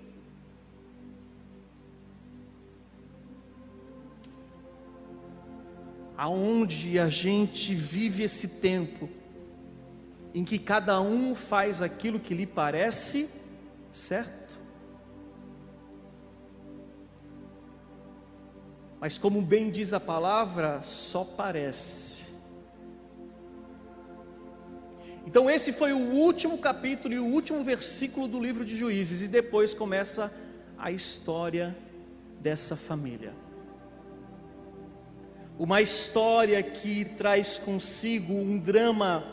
Aonde 6.15 6.97
a 6.99 7.09
gente 7.09 7.75
vive 7.75 8.23
esse 8.23 8.47
tempo 8.47 9.09
em 10.33 10.45
que 10.45 10.57
cada 10.57 11.01
um 11.01 11.35
faz 11.35 11.81
aquilo 11.81 12.19
que 12.19 12.33
lhe 12.33 12.47
parece 12.47 13.29
certo. 13.91 14.57
Mas, 18.99 19.17
como 19.17 19.41
bem 19.41 19.69
diz 19.69 19.91
a 19.91 19.99
palavra, 19.99 20.81
só 20.81 21.25
parece. 21.25 22.22
Então, 25.25 25.49
esse 25.49 25.71
foi 25.71 25.93
o 25.93 26.11
último 26.11 26.57
capítulo 26.57 27.13
e 27.13 27.19
o 27.19 27.25
último 27.25 27.63
versículo 27.63 28.27
do 28.27 28.39
livro 28.39 28.65
de 28.65 28.75
Juízes, 28.75 29.21
e 29.21 29.27
depois 29.27 29.73
começa 29.73 30.33
a 30.77 30.91
história 30.91 31.75
dessa 32.41 32.75
família. 32.75 33.33
Uma 35.57 35.81
história 35.81 36.61
que 36.61 37.05
traz 37.05 37.57
consigo 37.57 38.33
um 38.33 38.59
drama 38.59 39.23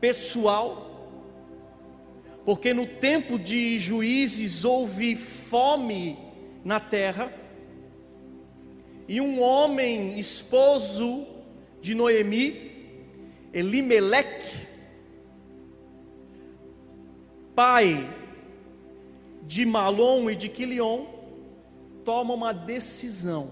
pessoal, 0.00 0.84
porque 2.44 2.74
no 2.74 2.86
tempo 2.86 3.38
de 3.38 3.78
Juízes 3.78 4.64
houve 4.64 5.14
fome 5.14 6.18
na 6.64 6.80
terra, 6.80 7.32
e 9.08 9.20
um 9.20 9.40
homem, 9.40 10.18
esposo 10.18 11.26
de 11.80 11.94
Noemi, 11.94 12.72
Elimeleque, 13.52 14.66
pai 17.56 18.14
de 19.42 19.64
Malom 19.64 20.30
e 20.30 20.36
de 20.36 20.48
Quilion, 20.48 21.06
toma 22.04 22.34
uma 22.34 22.52
decisão, 22.52 23.50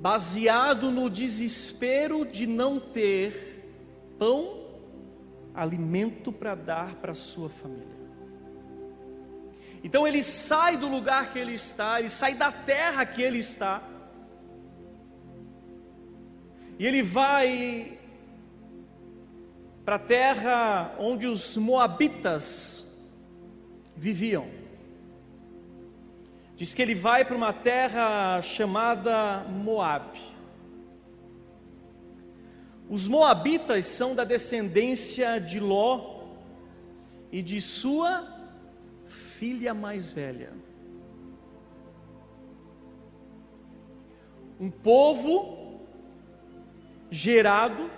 baseado 0.00 0.90
no 0.90 1.08
desespero 1.08 2.26
de 2.26 2.46
não 2.46 2.80
ter 2.80 3.72
pão, 4.18 4.58
alimento 5.54 6.32
para 6.32 6.54
dar 6.54 6.96
para 6.96 7.14
sua 7.14 7.48
família. 7.48 7.98
Então 9.82 10.06
ele 10.06 10.22
sai 10.24 10.76
do 10.76 10.88
lugar 10.88 11.32
que 11.32 11.38
ele 11.38 11.54
está, 11.54 12.00
ele 12.00 12.08
sai 12.08 12.34
da 12.34 12.50
terra 12.50 13.06
que 13.06 13.22
ele 13.22 13.38
está, 13.38 13.82
e 16.78 16.86
ele 16.86 17.02
vai 17.02 17.97
para 19.88 19.96
a 19.96 19.98
terra 19.98 20.94
onde 20.98 21.26
os 21.26 21.56
moabitas 21.56 22.94
viviam. 23.96 24.46
Diz 26.56 26.74
que 26.74 26.82
ele 26.82 26.94
vai 26.94 27.24
para 27.24 27.34
uma 27.34 27.54
terra 27.54 28.42
chamada 28.42 29.46
Moabe. 29.48 30.20
Os 32.86 33.08
moabitas 33.08 33.86
são 33.86 34.14
da 34.14 34.24
descendência 34.24 35.40
de 35.40 35.58
Ló 35.58 36.26
e 37.32 37.40
de 37.40 37.58
sua 37.58 38.28
filha 39.06 39.72
mais 39.72 40.12
velha. 40.12 40.52
Um 44.60 44.70
povo 44.70 45.80
gerado 47.10 47.97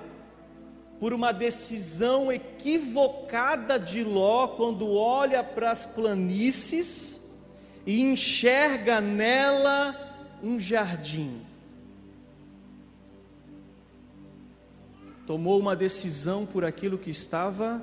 por 1.00 1.14
uma 1.14 1.32
decisão 1.32 2.30
equivocada 2.30 3.78
de 3.80 4.04
Ló 4.04 4.48
quando 4.48 4.92
olha 4.92 5.42
para 5.42 5.70
as 5.70 5.86
planícies 5.86 7.18
e 7.86 8.02
enxerga 8.02 9.00
nela 9.00 9.96
um 10.42 10.60
jardim. 10.60 11.40
Tomou 15.26 15.58
uma 15.58 15.74
decisão 15.74 16.44
por 16.44 16.66
aquilo 16.66 16.98
que 16.98 17.08
estava 17.08 17.80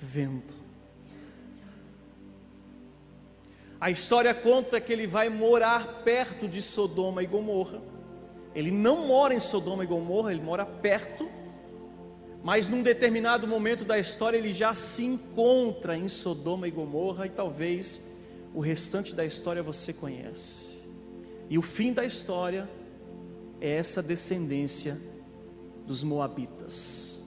vendo. 0.00 0.56
A 3.78 3.90
história 3.90 4.32
conta 4.32 4.80
que 4.80 4.90
ele 4.90 5.06
vai 5.06 5.28
morar 5.28 6.02
perto 6.02 6.48
de 6.48 6.62
Sodoma 6.62 7.22
e 7.22 7.26
Gomorra. 7.26 7.82
Ele 8.54 8.70
não 8.70 9.06
mora 9.06 9.34
em 9.34 9.40
Sodoma 9.40 9.84
e 9.84 9.86
Gomorra, 9.86 10.32
ele 10.32 10.40
mora 10.40 10.64
perto 10.64 11.37
mas 12.48 12.66
num 12.66 12.82
determinado 12.82 13.46
momento 13.46 13.84
da 13.84 13.98
história 13.98 14.38
ele 14.38 14.54
já 14.54 14.74
se 14.74 15.04
encontra 15.04 15.94
em 15.94 16.08
Sodoma 16.08 16.66
e 16.66 16.70
Gomorra 16.70 17.26
e 17.26 17.28
talvez 17.28 18.00
o 18.54 18.60
restante 18.60 19.14
da 19.14 19.22
história 19.22 19.62
você 19.62 19.92
conhece. 19.92 20.78
E 21.50 21.58
o 21.58 21.62
fim 21.62 21.92
da 21.92 22.06
história 22.06 22.66
é 23.60 23.68
essa 23.72 24.02
descendência 24.02 24.98
dos 25.86 26.02
moabitas. 26.02 27.22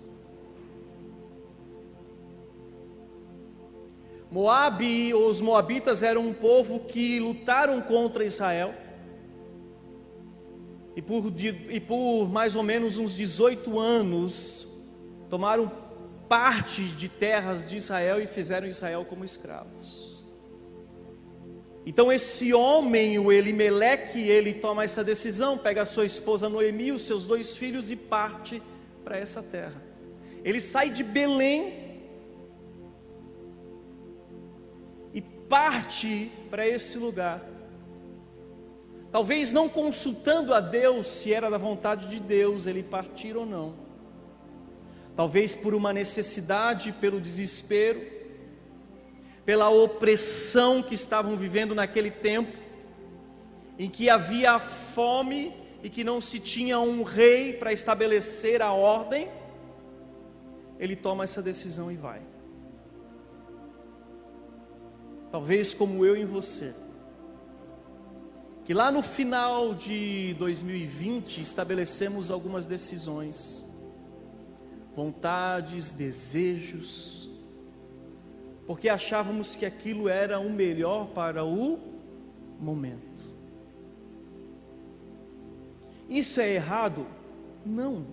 Moabe, 4.31 5.13
os 5.13 5.39
moabitas 5.39 6.01
eram 6.01 6.29
um 6.29 6.33
povo 6.33 6.79
que 6.79 7.19
lutaram 7.19 7.79
contra 7.79 8.25
Israel. 8.25 8.73
E 10.95 11.01
por, 11.03 11.31
e 11.69 11.79
por 11.79 12.27
mais 12.27 12.55
ou 12.55 12.63
menos 12.63 12.97
uns 12.97 13.15
18 13.15 13.77
anos, 13.77 14.70
tomaram 15.31 15.71
parte 16.27 16.83
de 16.83 17.07
terras 17.07 17.65
de 17.65 17.77
Israel 17.77 18.21
e 18.21 18.27
fizeram 18.27 18.67
Israel 18.67 19.05
como 19.05 19.23
escravos. 19.23 20.21
Então 21.85 22.11
esse 22.11 22.53
homem, 22.53 23.17
o 23.17 23.31
Elimeleque, 23.31 24.19
ele 24.19 24.53
toma 24.53 24.83
essa 24.83 25.05
decisão, 25.05 25.57
pega 25.57 25.83
a 25.83 25.85
sua 25.85 26.05
esposa 26.05 26.49
Noemi, 26.49 26.91
os 26.91 27.03
seus 27.03 27.25
dois 27.25 27.55
filhos 27.55 27.91
e 27.91 27.95
parte 27.95 28.61
para 29.05 29.17
essa 29.17 29.41
terra. 29.41 29.81
Ele 30.43 30.59
sai 30.59 30.89
de 30.89 31.01
Belém 31.01 32.01
e 35.13 35.21
parte 35.21 36.29
para 36.49 36.67
esse 36.67 36.97
lugar. 36.97 37.41
Talvez 39.13 39.53
não 39.53 39.69
consultando 39.69 40.53
a 40.53 40.59
Deus 40.59 41.07
se 41.07 41.33
era 41.33 41.49
da 41.49 41.57
vontade 41.57 42.07
de 42.07 42.19
Deus 42.19 42.67
ele 42.67 42.83
partir 42.83 43.37
ou 43.37 43.45
não 43.45 43.80
talvez 45.21 45.55
por 45.55 45.75
uma 45.75 45.93
necessidade, 45.93 46.91
pelo 46.93 47.21
desespero, 47.21 48.01
pela 49.45 49.69
opressão 49.69 50.81
que 50.81 50.95
estavam 50.95 51.37
vivendo 51.37 51.75
naquele 51.75 52.09
tempo, 52.09 52.57
em 53.77 53.87
que 53.87 54.09
havia 54.09 54.57
fome 54.57 55.53
e 55.83 55.91
que 55.91 56.03
não 56.03 56.19
se 56.19 56.39
tinha 56.39 56.79
um 56.79 57.03
rei 57.03 57.53
para 57.53 57.71
estabelecer 57.71 58.63
a 58.63 58.71
ordem, 58.71 59.29
ele 60.79 60.95
toma 60.95 61.23
essa 61.23 61.39
decisão 61.39 61.91
e 61.91 61.95
vai. 61.95 62.23
Talvez 65.31 65.71
como 65.71 66.03
eu 66.03 66.17
e 66.17 66.25
você, 66.25 66.73
que 68.65 68.73
lá 68.73 68.91
no 68.91 69.03
final 69.03 69.75
de 69.75 70.33
2020 70.39 71.41
estabelecemos 71.41 72.31
algumas 72.31 72.65
decisões, 72.65 73.69
vontades, 74.95 75.91
desejos, 75.91 77.29
porque 78.67 78.89
achávamos 78.89 79.55
que 79.55 79.65
aquilo 79.65 80.07
era 80.07 80.39
o 80.39 80.49
melhor 80.49 81.07
para 81.07 81.43
o 81.43 81.79
momento. 82.59 83.01
Isso 86.09 86.41
é 86.41 86.53
errado? 86.53 87.07
Não. 87.65 88.05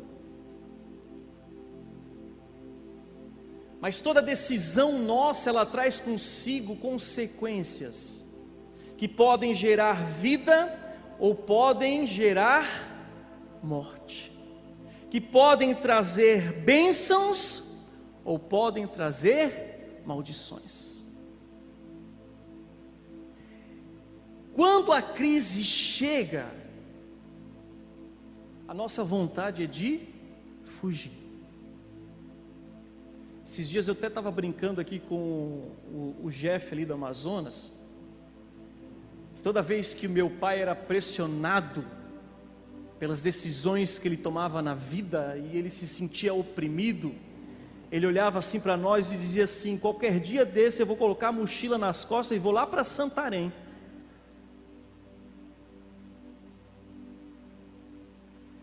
Mas 3.80 4.00
toda 4.00 4.20
decisão 4.20 4.98
nossa, 4.98 5.50
ela 5.50 5.64
traz 5.64 6.00
consigo 6.00 6.76
consequências 6.76 8.24
que 8.96 9.06
podem 9.06 9.54
gerar 9.54 10.04
vida 10.04 10.76
ou 11.18 11.34
podem 11.34 12.06
gerar 12.06 12.66
morte 13.62 14.37
que 15.10 15.20
podem 15.20 15.74
trazer 15.74 16.52
bênçãos 16.52 17.64
ou 18.24 18.38
podem 18.38 18.86
trazer 18.86 20.02
maldições. 20.04 21.02
Quando 24.54 24.92
a 24.92 25.00
crise 25.00 25.64
chega, 25.64 26.46
a 28.66 28.74
nossa 28.74 29.04
vontade 29.04 29.62
é 29.62 29.66
de 29.66 30.00
fugir. 30.80 31.12
Esses 33.46 33.68
dias 33.68 33.88
eu 33.88 33.92
até 33.92 34.08
estava 34.08 34.30
brincando 34.30 34.78
aqui 34.78 34.98
com 34.98 35.16
o, 35.86 36.16
o 36.24 36.30
Jeff 36.30 36.74
ali 36.74 36.84
do 36.84 36.92
Amazonas. 36.92 37.72
Toda 39.42 39.62
vez 39.62 39.94
que 39.94 40.06
o 40.06 40.10
meu 40.10 40.28
pai 40.28 40.60
era 40.60 40.74
pressionado 40.74 41.82
pelas 42.98 43.22
decisões 43.22 43.98
que 43.98 44.08
ele 44.08 44.16
tomava 44.16 44.60
na 44.60 44.74
vida 44.74 45.38
e 45.38 45.56
ele 45.56 45.70
se 45.70 45.86
sentia 45.86 46.34
oprimido, 46.34 47.14
ele 47.90 48.06
olhava 48.06 48.38
assim 48.38 48.60
para 48.60 48.76
nós 48.76 49.10
e 49.10 49.16
dizia 49.16 49.44
assim: 49.44 49.78
qualquer 49.78 50.20
dia 50.20 50.44
desse 50.44 50.82
eu 50.82 50.86
vou 50.86 50.96
colocar 50.96 51.28
a 51.28 51.32
mochila 51.32 51.78
nas 51.78 52.04
costas 52.04 52.36
e 52.36 52.40
vou 52.40 52.52
lá 52.52 52.66
para 52.66 52.84
Santarém. 52.84 53.52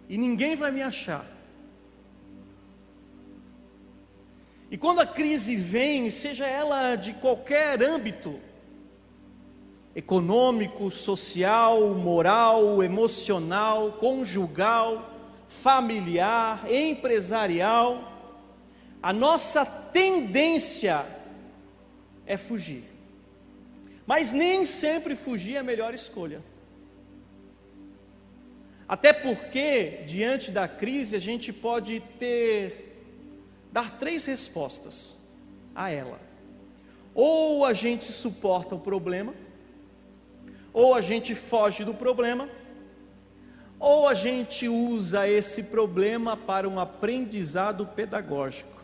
E 0.08 0.18
ninguém 0.18 0.56
vai 0.56 0.72
me 0.72 0.84
achar. 0.84 1.26
E 4.70 4.78
quando 4.78 5.00
a 5.00 5.08
crise 5.08 5.56
vem, 5.56 6.10
seja 6.10 6.46
ela 6.46 6.96
de 6.96 7.14
qualquer 7.14 7.82
âmbito, 7.82 8.40
econômico, 9.96 10.92
social, 10.92 11.94
moral, 11.96 12.84
emocional, 12.84 13.94
conjugal, 13.94 15.10
familiar, 15.48 16.70
empresarial. 16.70 18.12
a 19.02 19.14
nossa 19.14 19.66
tendência 19.66 21.06
é 22.26 22.36
fugir. 22.36 22.84
Mas 24.06 24.34
nem 24.34 24.66
sempre 24.66 25.16
fugir 25.16 25.56
é 25.56 25.60
a 25.60 25.64
melhor 25.64 25.94
escolha. 25.94 26.44
Até 28.88 29.14
porque, 29.14 30.04
diante 30.06 30.52
da 30.52 30.68
crise, 30.68 31.16
a 31.16 31.20
gente 31.20 31.54
pode 31.54 32.02
ter, 32.20 33.02
dar 33.72 33.98
três 33.98 34.26
respostas 34.26 35.18
a 35.74 35.90
ela. 35.90 36.20
Ou 37.14 37.66
a 37.66 37.74
gente 37.74 38.06
suporta 38.06 38.76
o 38.76 38.80
problema, 38.80 39.34
ou 40.76 40.94
a 40.94 41.02
gente 41.02 41.34
foge 41.34 41.84
do 41.84 41.94
problema, 41.94 42.48
ou 43.80 44.08
a 44.08 44.14
gente 44.14 44.68
usa 44.68 45.28
esse 45.28 45.64
problema 45.64 46.38
para 46.38 46.70
um 46.70 46.80
aprendizado 46.80 47.88
pedagógico. 47.88 48.76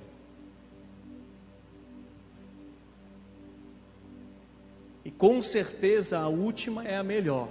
E 5.05 5.11
com 5.11 5.39
certeza 5.41 6.17
a 6.19 6.27
última 6.27 6.87
é 6.87 6.97
a 6.97 7.03
melhor 7.03 7.47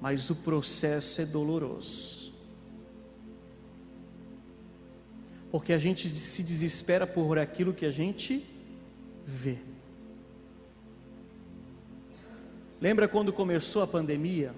mas 0.00 0.30
o 0.30 0.34
processo 0.34 1.20
é 1.20 1.26
doloroso. 1.26 2.32
Porque 5.50 5.72
a 5.72 5.78
gente 5.78 6.08
se 6.08 6.42
desespera 6.42 7.06
por 7.06 7.38
aquilo 7.38 7.74
que 7.74 7.84
a 7.84 7.90
gente 7.90 8.46
vê. 9.26 9.58
Lembra 12.80 13.06
quando 13.06 13.32
começou 13.32 13.82
a 13.82 13.86
pandemia? 13.86 14.54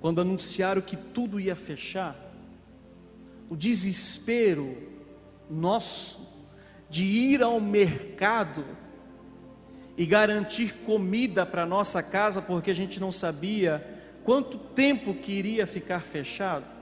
Quando 0.00 0.20
anunciaram 0.20 0.80
que 0.80 0.96
tudo 0.96 1.38
ia 1.38 1.54
fechar? 1.54 2.16
O 3.50 3.56
desespero 3.56 4.76
nosso 5.50 6.26
de 6.88 7.04
ir 7.04 7.42
ao 7.42 7.60
mercado 7.60 8.64
e 9.96 10.06
garantir 10.06 10.72
comida 10.86 11.44
para 11.44 11.66
nossa 11.66 12.02
casa, 12.02 12.40
porque 12.40 12.70
a 12.70 12.74
gente 12.74 13.00
não 13.00 13.12
sabia 13.12 13.84
quanto 14.24 14.56
tempo 14.56 15.12
que 15.12 15.32
iria 15.32 15.66
ficar 15.66 16.00
fechado. 16.00 16.77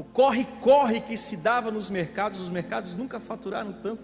O 0.00 0.04
corre-corre 0.04 1.02
que 1.02 1.14
se 1.14 1.36
dava 1.36 1.70
nos 1.70 1.90
mercados, 1.90 2.40
os 2.40 2.50
mercados 2.50 2.94
nunca 2.94 3.20
faturaram 3.20 3.70
tanto. 3.70 4.02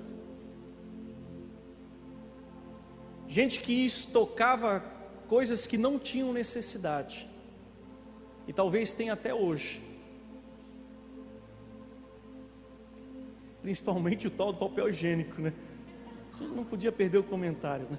Gente 3.26 3.62
que 3.62 3.82
estocava 3.86 4.84
coisas 5.26 5.66
que 5.66 5.78
não 5.78 5.98
tinham 5.98 6.34
necessidade, 6.34 7.26
e 8.46 8.52
talvez 8.52 8.92
tenha 8.92 9.14
até 9.14 9.32
hoje. 9.32 9.82
principalmente 13.62 14.28
o 14.28 14.30
tal 14.30 14.52
do 14.52 14.58
papel 14.60 14.90
higiênico, 14.90 15.40
né? 15.40 15.52
Não 16.40 16.62
podia 16.62 16.92
perder 16.92 17.18
o 17.18 17.24
comentário, 17.24 17.88
né? 17.90 17.98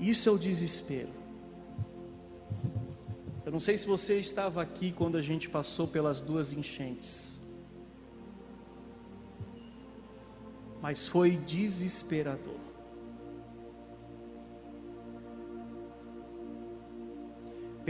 Isso 0.00 0.28
é 0.28 0.32
o 0.32 0.38
desespero. 0.38 1.12
Eu 3.44 3.52
não 3.52 3.60
sei 3.60 3.76
se 3.76 3.86
você 3.86 4.18
estava 4.18 4.62
aqui 4.62 4.90
quando 4.90 5.16
a 5.16 5.22
gente 5.22 5.48
passou 5.48 5.86
pelas 5.86 6.20
duas 6.20 6.52
enchentes, 6.52 7.40
mas 10.80 11.06
foi 11.06 11.36
desesperador. 11.36 12.70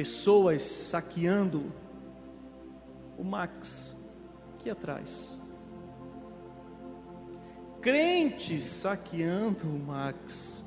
pessoas 0.01 0.62
saqueando 0.62 1.70
o 3.18 3.23
Max 3.23 3.94
aqui 4.55 4.70
atrás. 4.70 5.42
Crentes 7.83 8.64
saqueando 8.64 9.66
o 9.66 9.79
Max. 9.79 10.64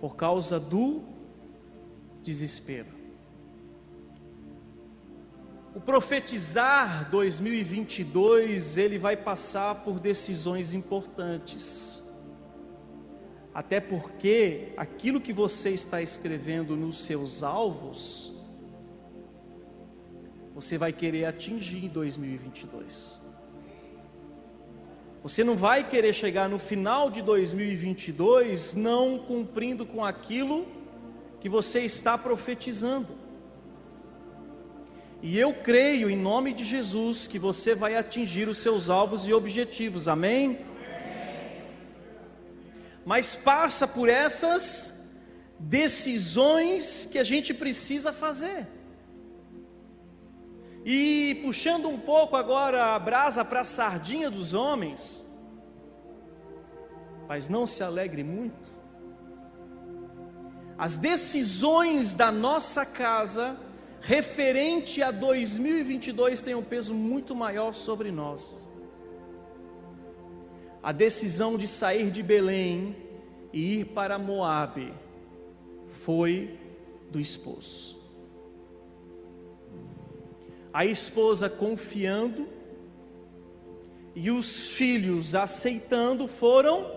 Por 0.00 0.16
causa 0.16 0.58
do 0.58 1.02
desespero. 2.22 3.00
O 5.74 5.80
profetizar 5.80 7.08
2022, 7.10 8.76
ele 8.76 8.98
vai 8.98 9.16
passar 9.16 9.84
por 9.84 10.00
decisões 10.00 10.74
importantes. 10.74 12.02
Até 13.54 13.80
porque 13.80 14.72
aquilo 14.76 15.20
que 15.20 15.32
você 15.32 15.70
está 15.70 16.02
escrevendo 16.02 16.76
nos 16.76 16.98
seus 17.04 17.42
alvos, 17.42 18.32
você 20.54 20.76
vai 20.76 20.92
querer 20.92 21.24
atingir 21.24 21.84
em 21.84 21.88
2022. 21.88 23.19
Você 25.22 25.44
não 25.44 25.56
vai 25.56 25.88
querer 25.88 26.14
chegar 26.14 26.48
no 26.48 26.58
final 26.58 27.10
de 27.10 27.20
2022 27.20 28.74
não 28.74 29.18
cumprindo 29.18 29.84
com 29.84 30.04
aquilo 30.04 30.66
que 31.40 31.48
você 31.48 31.80
está 31.80 32.16
profetizando. 32.16 33.18
E 35.22 35.38
eu 35.38 35.52
creio 35.52 36.08
em 36.08 36.16
nome 36.16 36.54
de 36.54 36.64
Jesus 36.64 37.26
que 37.26 37.38
você 37.38 37.74
vai 37.74 37.96
atingir 37.96 38.48
os 38.48 38.56
seus 38.56 38.88
alvos 38.88 39.26
e 39.26 39.32
objetivos. 39.32 40.08
Amém? 40.08 40.70
mas 43.04 43.34
passa 43.34 43.88
por 43.88 44.08
essas 44.08 45.06
decisões 45.58 47.06
que 47.06 47.18
a 47.18 47.24
gente 47.24 47.52
precisa 47.52 48.12
fazer. 48.12 48.68
E 50.84 51.40
puxando 51.42 51.88
um 51.88 51.98
pouco 51.98 52.36
agora 52.36 52.94
a 52.94 52.98
brasa 52.98 53.44
para 53.44 53.60
a 53.60 53.64
sardinha 53.64 54.30
dos 54.30 54.54
homens, 54.54 55.26
mas 57.28 57.48
não 57.48 57.66
se 57.66 57.82
alegre 57.82 58.24
muito. 58.24 58.72
As 60.78 60.96
decisões 60.96 62.14
da 62.14 62.32
nossa 62.32 62.86
casa 62.86 63.56
referente 64.00 65.02
a 65.02 65.10
2022 65.10 66.40
têm 66.40 66.54
um 66.54 66.62
peso 66.62 66.94
muito 66.94 67.36
maior 67.36 67.74
sobre 67.74 68.10
nós 68.10 68.66
a 70.82 70.92
decisão 70.92 71.58
de 71.58 71.66
sair 71.66 72.10
de 72.10 72.22
Belém 72.22 72.96
e 73.52 73.80
ir 73.80 73.86
para 73.86 74.18
Moabe 74.18 74.94
foi 75.88 76.58
do 77.10 77.20
esposo. 77.20 77.99
A 80.72 80.86
esposa 80.86 81.48
confiando 81.48 82.48
e 84.14 84.30
os 84.30 84.70
filhos 84.70 85.34
aceitando 85.34 86.28
foram 86.28 86.90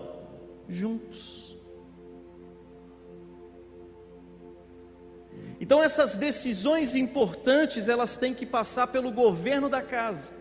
juntos. 0.68 1.56
Então 5.60 5.82
essas 5.82 6.16
decisões 6.16 6.94
importantes, 6.94 7.88
elas 7.88 8.16
têm 8.16 8.34
que 8.34 8.44
passar 8.44 8.88
pelo 8.88 9.10
governo 9.10 9.68
da 9.68 9.82
casa 9.82 10.32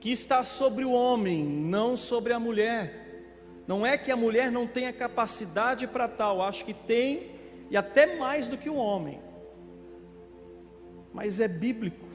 que 0.00 0.10
está 0.10 0.44
sobre 0.44 0.84
o 0.84 0.92
homem, 0.92 1.44
não 1.44 1.96
sobre 1.96 2.32
a 2.32 2.38
mulher. 2.38 3.24
Não 3.66 3.84
é 3.84 3.98
que 3.98 4.12
a 4.12 4.16
mulher 4.16 4.52
não 4.52 4.66
tenha 4.66 4.92
capacidade 4.92 5.86
para 5.86 6.06
tal, 6.06 6.40
acho 6.40 6.64
que 6.64 6.72
tem, 6.72 7.32
e 7.68 7.76
até 7.76 8.16
mais 8.16 8.46
do 8.46 8.56
que 8.56 8.70
o 8.70 8.76
homem. 8.76 9.20
Mas 11.16 11.40
é 11.40 11.48
bíblico. 11.48 12.06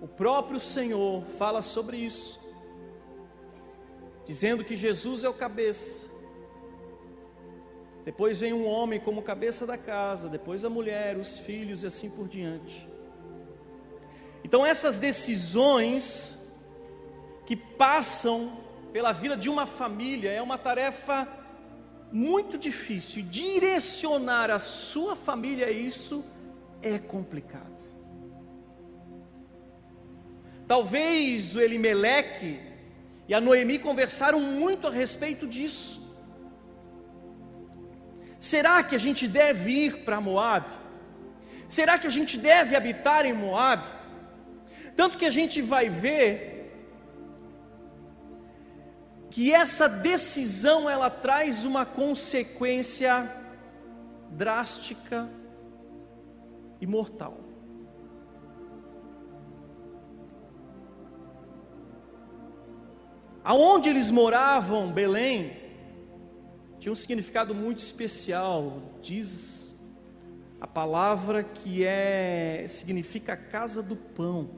O 0.00 0.08
próprio 0.08 0.58
Senhor 0.58 1.24
fala 1.38 1.62
sobre 1.62 1.96
isso, 1.96 2.40
dizendo 4.26 4.64
que 4.64 4.74
Jesus 4.74 5.22
é 5.22 5.28
o 5.28 5.32
cabeça. 5.32 6.10
Depois 8.04 8.40
vem 8.40 8.52
um 8.52 8.66
homem 8.66 8.98
como 8.98 9.22
cabeça 9.22 9.64
da 9.64 9.78
casa, 9.78 10.28
depois 10.28 10.64
a 10.64 10.68
mulher, 10.68 11.16
os 11.18 11.38
filhos 11.38 11.84
e 11.84 11.86
assim 11.86 12.10
por 12.10 12.26
diante. 12.26 12.86
Então, 14.42 14.66
essas 14.66 14.98
decisões 14.98 16.36
que 17.46 17.54
passam 17.54 18.58
pela 18.92 19.12
vida 19.12 19.36
de 19.36 19.48
uma 19.48 19.66
família 19.66 20.32
é 20.32 20.42
uma 20.42 20.58
tarefa 20.58 21.43
muito 22.14 22.56
difícil. 22.56 23.24
Direcionar 23.24 24.48
a 24.48 24.60
sua 24.60 25.16
família 25.16 25.66
a 25.66 25.70
isso 25.70 26.24
é 26.80 26.96
complicado. 26.96 27.82
Talvez 30.68 31.56
o 31.56 31.60
Elimeleque 31.60 32.60
e 33.28 33.34
a 33.34 33.40
Noemi 33.40 33.80
conversaram 33.80 34.38
muito 34.38 34.86
a 34.86 34.90
respeito 34.90 35.44
disso. 35.44 36.00
Será 38.38 38.84
que 38.84 38.94
a 38.94 38.98
gente 38.98 39.26
deve 39.26 39.70
ir 39.72 40.04
para 40.04 40.20
Moab? 40.20 40.66
Será 41.66 41.98
que 41.98 42.06
a 42.06 42.10
gente 42.10 42.38
deve 42.38 42.76
habitar 42.76 43.26
em 43.26 43.32
Moab? 43.32 43.84
Tanto 44.94 45.18
que 45.18 45.26
a 45.26 45.30
gente 45.30 45.60
vai 45.60 45.88
ver 45.88 46.53
que 49.34 49.52
essa 49.52 49.88
decisão 49.88 50.88
ela 50.88 51.10
traz 51.10 51.64
uma 51.64 51.84
consequência 51.84 53.28
drástica 54.30 55.28
e 56.80 56.86
mortal. 56.86 57.40
Aonde 63.42 63.88
eles 63.88 64.08
moravam, 64.12 64.92
Belém, 64.92 65.56
tinha 66.78 66.92
um 66.92 66.94
significado 66.94 67.56
muito 67.56 67.80
especial. 67.80 68.84
Diz 69.02 69.76
a 70.60 70.66
palavra 70.68 71.42
que 71.42 71.84
é 71.84 72.66
significa 72.68 73.36
casa 73.36 73.82
do 73.82 73.96
pão, 73.96 74.48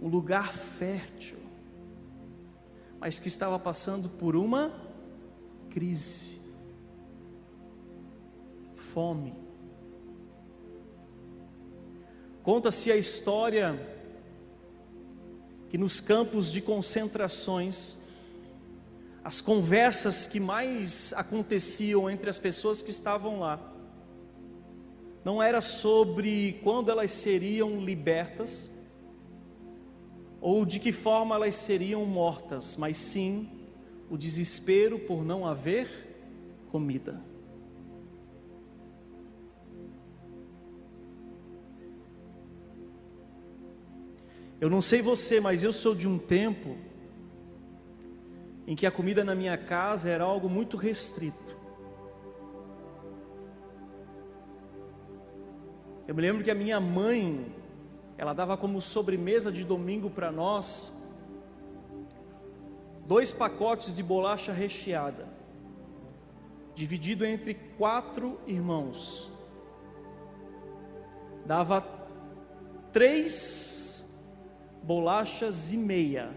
um 0.00 0.08
lugar 0.08 0.54
fértil, 0.54 1.41
mas 3.02 3.18
que 3.18 3.26
estava 3.26 3.58
passando 3.58 4.08
por 4.08 4.36
uma 4.36 4.72
crise, 5.68 6.40
fome. 8.76 9.34
Conta-se 12.44 12.92
a 12.92 12.96
história 12.96 13.76
que 15.68 15.76
nos 15.76 16.00
campos 16.00 16.52
de 16.52 16.62
concentrações, 16.62 17.96
as 19.24 19.40
conversas 19.40 20.28
que 20.28 20.38
mais 20.38 21.12
aconteciam 21.14 22.08
entre 22.08 22.30
as 22.30 22.38
pessoas 22.38 22.84
que 22.84 22.92
estavam 22.92 23.40
lá, 23.40 23.58
não 25.24 25.42
era 25.42 25.60
sobre 25.60 26.60
quando 26.62 26.88
elas 26.88 27.10
seriam 27.10 27.80
libertas, 27.80 28.70
ou 30.42 30.66
de 30.66 30.80
que 30.80 30.90
forma 30.90 31.36
elas 31.36 31.54
seriam 31.54 32.04
mortas, 32.04 32.76
mas 32.76 32.96
sim 32.96 33.48
o 34.10 34.18
desespero 34.18 34.98
por 34.98 35.24
não 35.24 35.46
haver 35.46 35.88
comida. 36.68 37.22
Eu 44.60 44.68
não 44.68 44.82
sei 44.82 45.00
você, 45.00 45.40
mas 45.40 45.62
eu 45.62 45.72
sou 45.72 45.94
de 45.94 46.08
um 46.08 46.18
tempo 46.18 46.76
em 48.66 48.74
que 48.74 48.86
a 48.86 48.90
comida 48.90 49.24
na 49.24 49.34
minha 49.34 49.56
casa 49.56 50.08
era 50.08 50.24
algo 50.24 50.48
muito 50.48 50.76
restrito. 50.76 51.56
Eu 56.06 56.14
me 56.16 56.22
lembro 56.22 56.42
que 56.42 56.50
a 56.50 56.54
minha 56.54 56.80
mãe, 56.80 57.46
ela 58.22 58.32
dava 58.32 58.56
como 58.56 58.80
sobremesa 58.80 59.50
de 59.50 59.64
domingo 59.64 60.08
para 60.08 60.30
nós 60.30 60.96
dois 63.04 63.32
pacotes 63.32 63.92
de 63.96 64.00
bolacha 64.00 64.52
recheada, 64.52 65.26
dividido 66.72 67.24
entre 67.24 67.54
quatro 67.76 68.38
irmãos. 68.46 69.28
Dava 71.44 71.84
três 72.92 74.08
bolachas 74.84 75.72
e 75.72 75.76
meia 75.76 76.30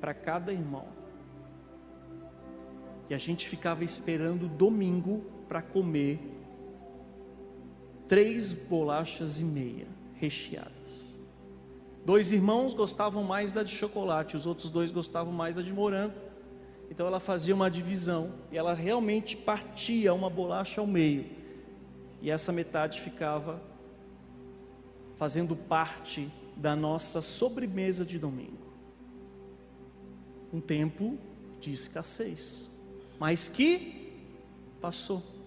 para 0.00 0.14
cada 0.14 0.52
irmão. 0.52 0.86
E 3.10 3.14
a 3.14 3.18
gente 3.18 3.48
ficava 3.48 3.82
esperando 3.82 4.46
domingo 4.46 5.24
para 5.48 5.62
comer 5.62 6.20
três 8.06 8.52
bolachas 8.52 9.40
e 9.40 9.44
meia 9.44 9.97
recheadas. 10.20 11.18
Dois 12.04 12.32
irmãos 12.32 12.74
gostavam 12.74 13.22
mais 13.22 13.52
da 13.52 13.62
de 13.62 13.70
chocolate, 13.70 14.36
os 14.36 14.46
outros 14.46 14.70
dois 14.70 14.90
gostavam 14.90 15.32
mais 15.32 15.56
da 15.56 15.62
de 15.62 15.72
morango. 15.72 16.14
Então 16.90 17.06
ela 17.06 17.20
fazia 17.20 17.54
uma 17.54 17.70
divisão 17.70 18.32
e 18.50 18.56
ela 18.56 18.72
realmente 18.72 19.36
partia 19.36 20.14
uma 20.14 20.30
bolacha 20.30 20.80
ao 20.80 20.86
meio. 20.86 21.26
E 22.22 22.30
essa 22.30 22.50
metade 22.50 23.00
ficava 23.00 23.62
fazendo 25.16 25.54
parte 25.54 26.32
da 26.56 26.74
nossa 26.74 27.20
sobremesa 27.20 28.06
de 28.06 28.18
domingo. 28.18 28.72
Um 30.52 30.60
tempo 30.60 31.18
de 31.60 31.70
escassez, 31.70 32.70
mas 33.18 33.48
que 33.48 34.14
passou. 34.80 35.37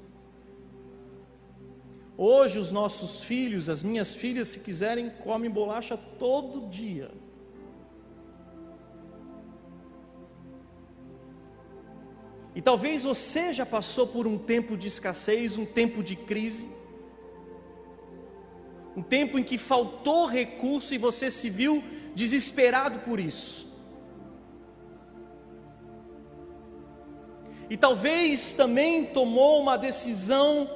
Hoje 2.24 2.60
os 2.60 2.72
nossos 2.72 3.24
filhos, 3.24 3.70
as 3.70 3.82
minhas 3.82 4.14
filhas, 4.14 4.50
se 4.50 4.60
quiserem, 4.60 5.10
comem 5.10 5.50
bolacha 5.50 5.98
todo 5.98 6.68
dia. 6.70 7.10
E 12.54 12.62
talvez 12.62 13.06
você 13.06 13.54
já 13.54 13.66
passou 13.66 14.06
por 14.06 14.28
um 14.28 14.38
tempo 14.38 14.78
de 14.78 14.88
escassez, 14.88 15.58
um 15.58 15.66
tempo 15.66 16.04
de 16.04 16.16
crise 16.16 16.68
um 18.96 19.02
tempo 19.02 19.40
em 19.40 19.44
que 19.44 19.58
faltou 19.58 20.26
recurso 20.26 20.94
e 20.94 20.98
você 20.98 21.32
se 21.32 21.50
viu 21.50 21.84
desesperado 22.14 23.00
por 23.00 23.20
isso. 23.20 23.70
E 27.70 27.78
talvez 27.78 28.54
também 28.54 29.06
tomou 29.06 29.62
uma 29.62 29.78
decisão 29.78 30.70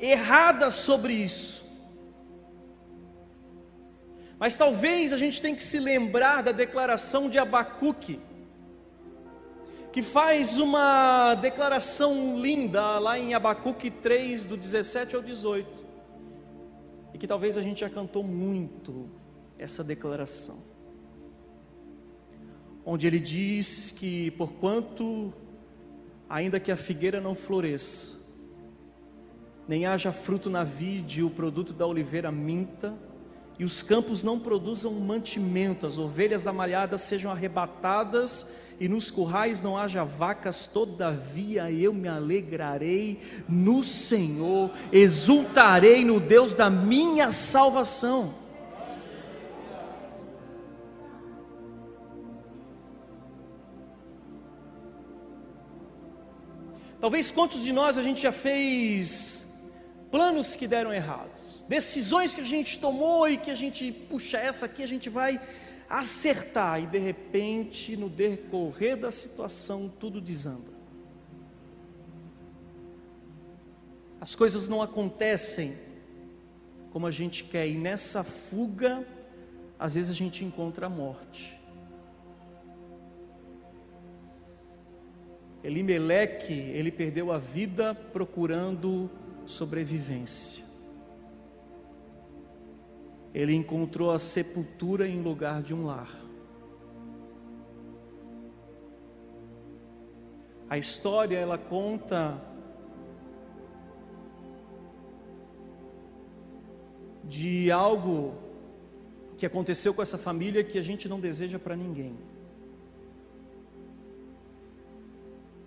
errada 0.00 0.70
sobre 0.70 1.12
isso. 1.12 1.64
Mas 4.38 4.56
talvez 4.56 5.12
a 5.12 5.16
gente 5.16 5.40
tenha 5.40 5.56
que 5.56 5.62
se 5.62 5.78
lembrar 5.78 6.42
da 6.42 6.52
declaração 6.52 7.28
de 7.28 7.38
Abacuque, 7.38 8.20
que 9.90 10.02
faz 10.02 10.58
uma 10.58 11.34
declaração 11.36 12.38
linda 12.38 12.98
lá 12.98 13.18
em 13.18 13.32
Abacuque 13.32 13.90
3, 13.90 14.44
do 14.44 14.56
17 14.56 15.16
ao 15.16 15.22
18 15.22 15.86
e 17.16 17.18
que 17.18 17.26
talvez 17.26 17.56
a 17.56 17.62
gente 17.62 17.80
já 17.80 17.88
cantou 17.88 18.22
muito 18.22 19.08
essa 19.58 19.82
declaração, 19.82 20.58
onde 22.84 23.06
ele 23.06 23.18
diz 23.18 23.90
que 23.90 24.30
porquanto 24.32 25.32
ainda 26.28 26.60
que 26.60 26.70
a 26.70 26.76
figueira 26.76 27.18
não 27.18 27.34
floresça, 27.34 28.25
nem 29.68 29.86
haja 29.86 30.12
fruto 30.12 30.48
na 30.48 30.64
vide, 30.64 31.22
o 31.22 31.30
produto 31.30 31.72
da 31.72 31.86
oliveira 31.86 32.30
minta, 32.30 32.94
e 33.58 33.64
os 33.64 33.82
campos 33.82 34.22
não 34.22 34.38
produzam 34.38 34.92
mantimento, 34.92 35.86
as 35.86 35.96
ovelhas 35.96 36.42
da 36.42 36.52
malhada 36.52 36.98
sejam 36.98 37.30
arrebatadas 37.30 38.46
e 38.78 38.86
nos 38.86 39.10
currais 39.10 39.62
não 39.62 39.78
haja 39.78 40.04
vacas, 40.04 40.66
todavia 40.66 41.72
eu 41.72 41.94
me 41.94 42.06
alegrarei 42.06 43.18
no 43.48 43.82
Senhor, 43.82 44.70
exultarei 44.92 46.04
no 46.04 46.20
Deus 46.20 46.52
da 46.52 46.68
minha 46.68 47.32
salvação. 47.32 48.34
Talvez 57.00 57.30
quantos 57.30 57.62
de 57.62 57.72
nós 57.72 57.96
a 57.96 58.02
gente 58.02 58.20
já 58.20 58.32
fez 58.32 59.45
planos 60.10 60.54
que 60.54 60.66
deram 60.66 60.92
errados, 60.92 61.64
decisões 61.68 62.34
que 62.34 62.40
a 62.40 62.46
gente 62.46 62.78
tomou 62.78 63.28
e 63.28 63.36
que 63.36 63.50
a 63.50 63.54
gente, 63.54 63.92
puxa, 63.92 64.38
essa 64.38 64.66
aqui 64.66 64.82
a 64.82 64.88
gente 64.88 65.10
vai 65.10 65.40
acertar 65.88 66.82
e 66.82 66.86
de 66.86 66.98
repente, 66.98 67.96
no 67.96 68.08
decorrer 68.08 68.96
da 68.96 69.10
situação, 69.10 69.88
tudo 69.88 70.20
desanda. 70.20 70.76
As 74.20 74.34
coisas 74.34 74.68
não 74.68 74.82
acontecem 74.82 75.78
como 76.90 77.06
a 77.06 77.10
gente 77.10 77.44
quer, 77.44 77.68
e 77.68 77.76
nessa 77.76 78.24
fuga, 78.24 79.06
às 79.78 79.94
vezes 79.94 80.10
a 80.10 80.14
gente 80.14 80.42
encontra 80.42 80.86
a 80.86 80.88
morte. 80.88 81.60
Elimeleque, 85.62 86.54
ele 86.54 86.90
perdeu 86.90 87.30
a 87.30 87.38
vida 87.38 87.94
procurando 87.94 89.10
sobrevivência 89.46 90.66
ele 93.36 93.54
encontrou 93.54 94.12
a 94.12 94.18
sepultura 94.18 95.06
em 95.06 95.20
lugar 95.20 95.62
de 95.62 95.74
um 95.74 95.84
lar. 95.84 96.08
A 100.70 100.78
história 100.78 101.36
ela 101.36 101.58
conta 101.58 102.42
de 107.22 107.70
algo 107.70 108.32
que 109.36 109.44
aconteceu 109.44 109.92
com 109.92 110.00
essa 110.00 110.16
família 110.16 110.64
que 110.64 110.78
a 110.78 110.82
gente 110.82 111.06
não 111.06 111.20
deseja 111.20 111.58
para 111.58 111.76
ninguém. 111.76 112.16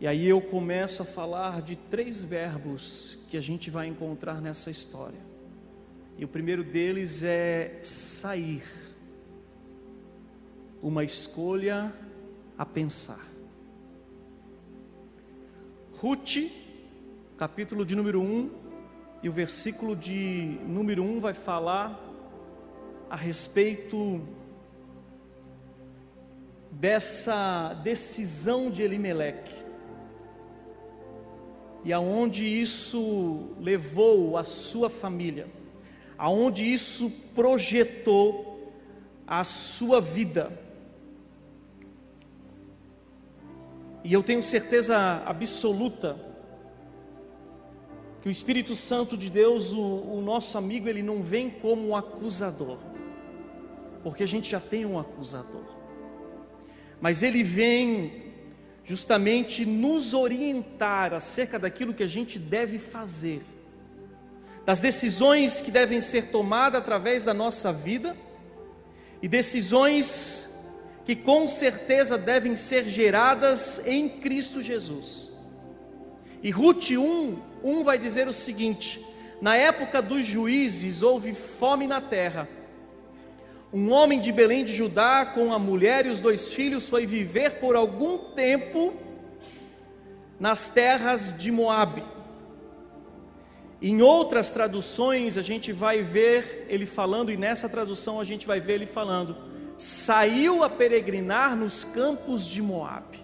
E 0.01 0.07
aí 0.07 0.29
eu 0.29 0.39
começo 0.39 1.01
a 1.01 1.05
falar 1.05 1.61
de 1.61 1.75
três 1.75 2.23
verbos 2.23 3.19
que 3.27 3.35
a 3.35 3.41
gente 3.41 3.69
vai 3.69 3.85
encontrar 3.85 4.39
nessa 4.39 4.71
história. 4.71 5.19
E 6.17 6.23
o 6.23 6.27
primeiro 6.27 6.63
deles 6.63 7.21
é 7.21 7.81
sair. 7.83 8.63
Uma 10.81 11.03
escolha 11.03 11.93
a 12.57 12.65
pensar. 12.65 13.27
Ruth, 15.97 16.49
capítulo 17.37 17.85
de 17.85 17.93
número 17.93 18.21
1, 18.21 18.51
e 19.21 19.27
o 19.27 19.33
versículo 19.33 19.97
de 19.97 20.57
número 20.65 21.03
1 21.03 21.19
vai 21.19 21.33
falar 21.33 21.99
a 23.09 23.17
respeito 23.17 24.25
dessa 26.71 27.73
decisão 27.83 28.71
de 28.71 28.81
Elimeleque 28.81 29.68
e 31.83 31.93
aonde 31.93 32.45
isso 32.45 33.49
levou 33.59 34.37
a 34.37 34.43
sua 34.43 34.89
família, 34.89 35.47
aonde 36.17 36.63
isso 36.63 37.09
projetou 37.33 38.73
a 39.25 39.43
sua 39.43 40.01
vida. 40.01 40.51
E 44.03 44.13
eu 44.13 44.23
tenho 44.23 44.41
certeza 44.41 45.23
absoluta 45.25 46.17
que 48.21 48.27
o 48.27 48.31
Espírito 48.31 48.75
Santo 48.75 49.17
de 49.17 49.29
Deus, 49.29 49.71
o, 49.71 49.81
o 49.81 50.21
nosso 50.21 50.57
amigo, 50.57 50.89
ele 50.89 51.01
não 51.01 51.21
vem 51.21 51.49
como 51.49 51.87
um 51.89 51.95
acusador, 51.95 52.77
porque 54.03 54.23
a 54.23 54.27
gente 54.27 54.49
já 54.49 54.59
tem 54.59 54.85
um 54.85 54.99
acusador, 54.99 55.63
mas 56.99 57.23
ele 57.23 57.43
vem 57.43 58.28
justamente 58.89 59.67
nos 59.67 60.15
orientar 60.15 61.13
acerca 61.13 61.59
daquilo 61.59 61.93
que 61.93 62.01
a 62.01 62.07
gente 62.07 62.39
deve 62.39 62.79
fazer, 62.79 63.45
das 64.65 64.79
decisões 64.79 65.61
que 65.61 65.69
devem 65.69 66.01
ser 66.01 66.31
tomadas 66.31 66.81
através 66.81 67.23
da 67.23 67.31
nossa 67.31 67.71
vida 67.71 68.17
e 69.21 69.27
decisões 69.27 70.51
que 71.05 71.15
com 71.15 71.47
certeza 71.47 72.17
devem 72.17 72.55
ser 72.55 72.89
geradas 72.89 73.79
em 73.85 74.09
Cristo 74.09 74.59
Jesus. 74.59 75.31
E 76.41 76.49
Ruth 76.49 76.89
1, 76.89 77.37
1 77.63 77.83
vai 77.83 77.99
dizer 77.99 78.27
o 78.27 78.33
seguinte: 78.33 79.05
na 79.39 79.55
época 79.55 80.01
dos 80.01 80.25
juízes 80.25 81.03
houve 81.03 81.35
fome 81.35 81.85
na 81.85 82.01
terra 82.01 82.49
um 83.71 83.91
homem 83.91 84.19
de 84.19 84.31
Belém 84.31 84.65
de 84.65 84.73
Judá, 84.73 85.25
com 85.25 85.53
a 85.53 85.59
mulher 85.59 86.05
e 86.05 86.09
os 86.09 86.19
dois 86.19 86.51
filhos, 86.51 86.89
foi 86.89 87.05
viver 87.05 87.59
por 87.59 87.75
algum 87.75 88.17
tempo 88.17 88.93
nas 90.39 90.69
terras 90.69 91.35
de 91.37 91.51
Moabe. 91.51 92.03
Em 93.81 94.01
outras 94.01 94.49
traduções 94.49 95.37
a 95.37 95.41
gente 95.41 95.71
vai 95.71 96.01
ver 96.01 96.65
ele 96.67 96.85
falando, 96.85 97.31
e 97.31 97.37
nessa 97.37 97.69
tradução 97.69 98.19
a 98.19 98.23
gente 98.23 98.47
vai 98.47 98.59
ver 98.59 98.73
ele 98.73 98.85
falando: 98.87 99.37
saiu 99.77 100.63
a 100.63 100.69
peregrinar 100.69 101.55
nos 101.55 101.83
campos 101.83 102.45
de 102.45 102.61
Moabe. 102.61 103.19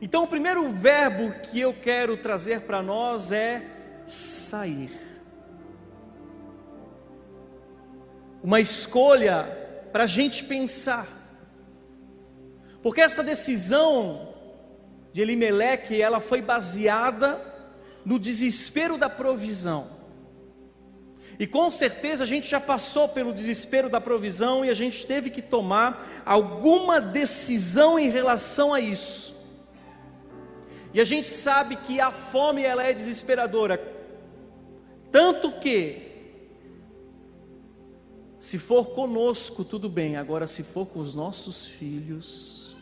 Então, 0.00 0.24
o 0.24 0.28
primeiro 0.28 0.70
verbo 0.72 1.32
que 1.40 1.58
eu 1.58 1.72
quero 1.72 2.18
trazer 2.18 2.60
para 2.60 2.82
nós 2.82 3.32
é 3.32 3.64
sair. 4.06 5.05
Uma 8.42 8.60
escolha 8.60 9.44
para 9.92 10.04
a 10.04 10.06
gente 10.06 10.44
pensar. 10.44 11.08
Porque 12.82 13.00
essa 13.00 13.22
decisão 13.22 14.34
de 15.12 15.20
Elimeleque, 15.20 16.00
ela 16.00 16.20
foi 16.20 16.42
baseada 16.42 17.40
no 18.04 18.18
desespero 18.18 18.96
da 18.98 19.08
provisão. 19.08 19.96
E 21.38 21.46
com 21.46 21.70
certeza 21.70 22.24
a 22.24 22.26
gente 22.26 22.48
já 22.48 22.60
passou 22.60 23.08
pelo 23.08 23.32
desespero 23.32 23.88
da 23.88 24.00
provisão 24.00 24.64
e 24.64 24.70
a 24.70 24.74
gente 24.74 25.06
teve 25.06 25.30
que 25.30 25.42
tomar 25.42 26.22
alguma 26.24 27.00
decisão 27.00 27.98
em 27.98 28.08
relação 28.08 28.72
a 28.72 28.80
isso. 28.80 29.34
E 30.94 31.00
a 31.00 31.04
gente 31.04 31.26
sabe 31.26 31.76
que 31.76 32.00
a 32.00 32.10
fome 32.10 32.62
ela 32.62 32.82
é 32.82 32.92
desesperadora, 32.92 33.82
tanto 35.10 35.52
que 35.52 36.05
se 38.46 38.60
for 38.60 38.90
conosco, 38.90 39.64
tudo 39.64 39.88
bem, 39.88 40.16
agora, 40.16 40.46
se 40.46 40.62
for 40.62 40.86
com 40.86 41.00
os 41.00 41.16
nossos 41.16 41.66
filhos, 41.66 42.76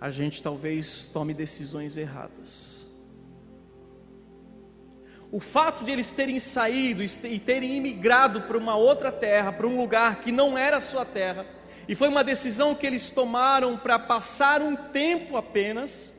a 0.00 0.10
gente 0.10 0.42
talvez 0.42 1.08
tome 1.08 1.34
decisões 1.34 1.98
erradas. 1.98 2.88
O 5.30 5.38
fato 5.38 5.84
de 5.84 5.90
eles 5.90 6.10
terem 6.10 6.38
saído 6.38 7.02
e 7.04 7.38
terem 7.38 7.76
imigrado 7.76 8.40
para 8.40 8.56
uma 8.56 8.74
outra 8.74 9.12
terra, 9.12 9.52
para 9.52 9.66
um 9.66 9.76
lugar 9.76 10.22
que 10.22 10.32
não 10.32 10.56
era 10.56 10.80
sua 10.80 11.04
terra, 11.04 11.44
e 11.86 11.94
foi 11.94 12.08
uma 12.08 12.24
decisão 12.24 12.74
que 12.74 12.86
eles 12.86 13.10
tomaram 13.10 13.76
para 13.76 13.98
passar 13.98 14.62
um 14.62 14.74
tempo 14.74 15.36
apenas, 15.36 16.18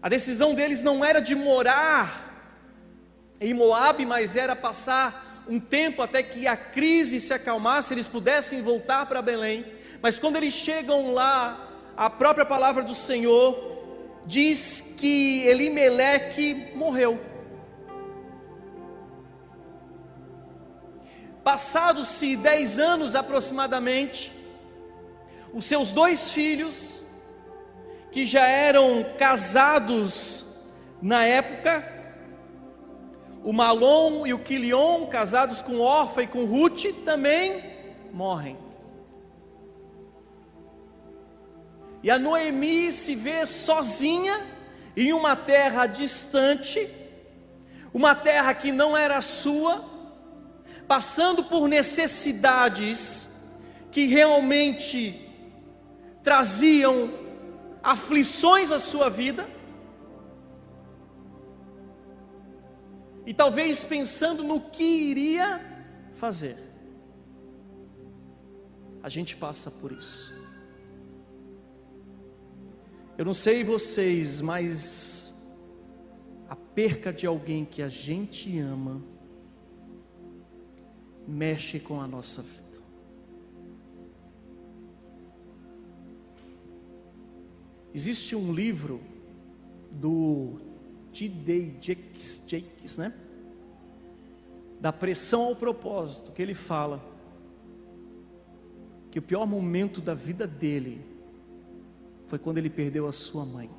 a 0.00 0.08
decisão 0.08 0.54
deles 0.54 0.84
não 0.84 1.04
era 1.04 1.18
de 1.18 1.34
morar 1.34 2.27
em 3.40 3.54
Moabe, 3.54 4.04
mas 4.04 4.36
era 4.36 4.56
passar 4.56 5.44
um 5.48 5.58
tempo 5.58 6.02
até 6.02 6.22
que 6.22 6.46
a 6.46 6.56
crise 6.56 7.18
se 7.18 7.32
acalmasse, 7.32 7.94
eles 7.94 8.08
pudessem 8.08 8.62
voltar 8.62 9.06
para 9.06 9.22
Belém. 9.22 9.64
Mas 10.02 10.18
quando 10.18 10.36
eles 10.36 10.52
chegam 10.52 11.12
lá, 11.12 11.68
a 11.96 12.10
própria 12.10 12.44
palavra 12.44 12.82
do 12.82 12.94
Senhor 12.94 13.78
diz 14.26 14.84
que 14.98 15.46
Elimeleque 15.46 16.72
morreu. 16.74 17.18
Passados-se 21.42 22.36
dez 22.36 22.78
anos 22.78 23.14
aproximadamente, 23.16 24.30
os 25.50 25.64
seus 25.64 25.92
dois 25.92 26.30
filhos, 26.30 27.02
que 28.12 28.26
já 28.26 28.46
eram 28.46 29.14
casados 29.18 30.46
na 31.00 31.24
época, 31.24 31.97
o 33.48 33.52
Malom 33.54 34.26
e 34.26 34.34
o 34.34 34.38
Quilion, 34.38 35.06
casados 35.06 35.62
com 35.62 35.80
Orfa 35.80 36.22
e 36.22 36.26
com 36.26 36.44
Ruth, 36.44 36.84
também 37.02 37.64
morrem. 38.12 38.58
E 42.02 42.10
a 42.10 42.18
Noemi 42.18 42.92
se 42.92 43.14
vê 43.14 43.46
sozinha 43.46 44.46
em 44.94 45.14
uma 45.14 45.34
terra 45.34 45.86
distante, 45.86 46.94
uma 47.90 48.14
terra 48.14 48.52
que 48.52 48.70
não 48.70 48.94
era 48.94 49.22
sua, 49.22 49.82
passando 50.86 51.42
por 51.44 51.68
necessidades 51.68 53.30
que 53.90 54.04
realmente 54.04 55.26
traziam 56.22 57.14
aflições 57.82 58.70
à 58.70 58.78
sua 58.78 59.08
vida. 59.08 59.48
E 63.28 63.34
talvez 63.34 63.84
pensando 63.84 64.42
no 64.42 64.58
que 64.58 64.82
iria 64.82 65.60
fazer. 66.14 66.56
A 69.02 69.10
gente 69.10 69.36
passa 69.36 69.70
por 69.70 69.92
isso. 69.92 70.32
Eu 73.18 73.26
não 73.26 73.34
sei 73.34 73.62
vocês, 73.62 74.40
mas 74.40 75.38
a 76.48 76.56
perca 76.56 77.12
de 77.12 77.26
alguém 77.26 77.66
que 77.66 77.82
a 77.82 77.88
gente 77.90 78.58
ama 78.58 79.04
mexe 81.26 81.78
com 81.78 82.00
a 82.00 82.06
nossa 82.06 82.40
vida. 82.40 82.80
Existe 87.92 88.34
um 88.34 88.54
livro 88.54 89.02
do 89.90 90.67
T.D. 91.12 91.74
Jakes, 91.80 92.44
Jakes, 92.46 92.96
né? 92.96 93.12
Da 94.80 94.92
pressão 94.92 95.42
ao 95.42 95.56
propósito, 95.56 96.32
que 96.32 96.40
ele 96.40 96.54
fala 96.54 97.02
que 99.10 99.18
o 99.18 99.22
pior 99.22 99.46
momento 99.46 100.00
da 100.00 100.14
vida 100.14 100.46
dele 100.46 101.00
foi 102.26 102.38
quando 102.38 102.58
ele 102.58 102.70
perdeu 102.70 103.06
a 103.06 103.12
sua 103.12 103.44
mãe. 103.44 103.70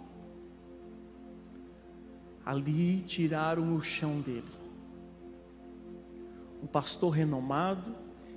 Ali 2.46 3.02
tiraram 3.02 3.76
o 3.76 3.82
chão 3.82 4.22
dele. 4.22 4.44
Um 6.64 6.68
pastor 6.68 7.12
renomado, 7.12 7.96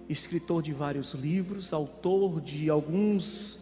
escritor 0.08 0.62
de 0.62 0.72
vários 0.72 1.12
livros, 1.14 1.72
autor 1.72 2.40
de 2.40 2.68
alguns 2.68 3.58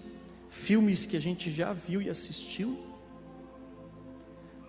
filmes 0.50 1.06
que 1.06 1.16
a 1.16 1.20
gente 1.20 1.48
já 1.48 1.72
viu 1.72 2.02
e 2.02 2.10
assistiu 2.10 2.89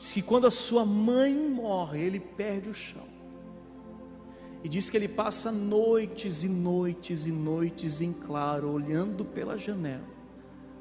Diz 0.02 0.14
que 0.14 0.22
quando 0.24 0.48
a 0.48 0.52
sua 0.52 0.84
mãe 0.84 1.32
morre, 1.32 2.02
ele 2.02 2.20
perde 2.20 2.68
o 2.68 2.74
chão. 2.74 3.06
E 4.64 4.68
diz 4.68 4.90
que 4.90 4.98
ele 4.98 5.08
passa 5.08 5.52
noites 5.52 6.42
e 6.42 6.50
noites 6.50 7.28
e 7.28 7.32
noites 7.32 8.02
em 8.02 8.12
claro, 8.12 8.72
olhando 8.72 9.24
pela 9.24 9.60
janela, 9.60 10.08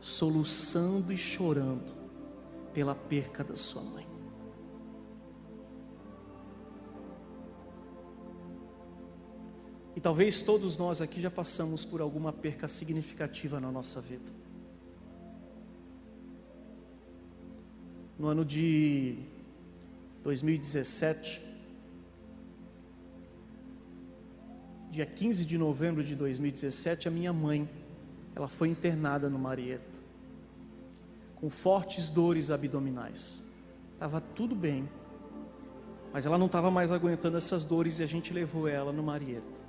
soluçando 0.00 1.12
e 1.12 1.18
chorando 1.18 1.94
pela 2.72 2.94
perca 2.94 3.44
da 3.44 3.56
sua 3.56 3.82
mãe. 3.82 4.08
E 9.94 10.00
talvez 10.00 10.42
todos 10.42 10.78
nós 10.78 11.02
aqui 11.02 11.20
já 11.20 11.30
passamos 11.30 11.84
por 11.84 12.00
alguma 12.00 12.32
perca 12.32 12.66
significativa 12.66 13.60
na 13.60 13.70
nossa 13.70 14.00
vida. 14.00 14.39
No 18.20 18.28
ano 18.28 18.44
de 18.44 19.16
2017, 20.22 21.40
dia 24.90 25.06
15 25.06 25.42
de 25.46 25.56
novembro 25.56 26.04
de 26.04 26.14
2017, 26.14 27.08
a 27.08 27.10
minha 27.10 27.32
mãe, 27.32 27.66
ela 28.36 28.46
foi 28.46 28.68
internada 28.68 29.30
no 29.30 29.38
Marieta, 29.38 29.98
com 31.36 31.48
fortes 31.48 32.10
dores 32.10 32.50
abdominais. 32.50 33.42
Estava 33.94 34.20
tudo 34.20 34.54
bem, 34.54 34.86
mas 36.12 36.26
ela 36.26 36.36
não 36.36 36.44
estava 36.44 36.70
mais 36.70 36.92
aguentando 36.92 37.38
essas 37.38 37.64
dores 37.64 38.00
e 38.00 38.02
a 38.02 38.06
gente 38.06 38.34
levou 38.34 38.68
ela 38.68 38.92
no 38.92 39.02
Marieta. 39.02 39.60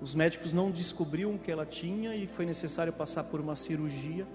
Os 0.00 0.14
médicos 0.14 0.54
não 0.54 0.70
descobriam 0.70 1.34
o 1.34 1.38
que 1.38 1.52
ela 1.52 1.66
tinha 1.66 2.16
e 2.16 2.26
foi 2.26 2.46
necessário 2.46 2.94
passar 2.94 3.24
por 3.24 3.42
uma 3.42 3.56
cirurgia 3.56 4.26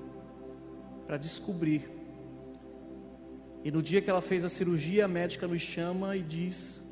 para 1.07 1.17
descobrir. 1.17 2.01
E 3.64 3.70
no 3.72 3.82
dia 3.82 4.01
que 4.01 4.09
ela 4.09 4.22
fez 4.22 4.43
a 4.43 4.49
cirurgia, 4.49 5.05
a 5.05 5.07
médica 5.07 5.47
nos 5.47 5.62
chama 5.62 6.18
e 6.18 6.24
diz 6.24 6.84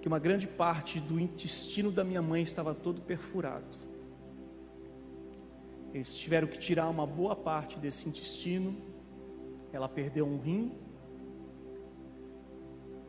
que 0.00 0.06
uma 0.06 0.18
grande 0.18 0.46
parte 0.46 1.00
do 1.00 1.18
intestino 1.18 1.90
da 1.90 2.04
minha 2.04 2.22
mãe 2.22 2.42
estava 2.42 2.72
todo 2.74 3.00
perfurado. 3.00 3.76
Eles 5.92 6.16
tiveram 6.16 6.46
que 6.46 6.58
tirar 6.58 6.88
uma 6.88 7.04
boa 7.06 7.34
parte 7.34 7.78
desse 7.78 8.08
intestino. 8.08 8.76
Ela 9.72 9.88
perdeu 9.88 10.24
um 10.26 10.38
rim. 10.38 10.72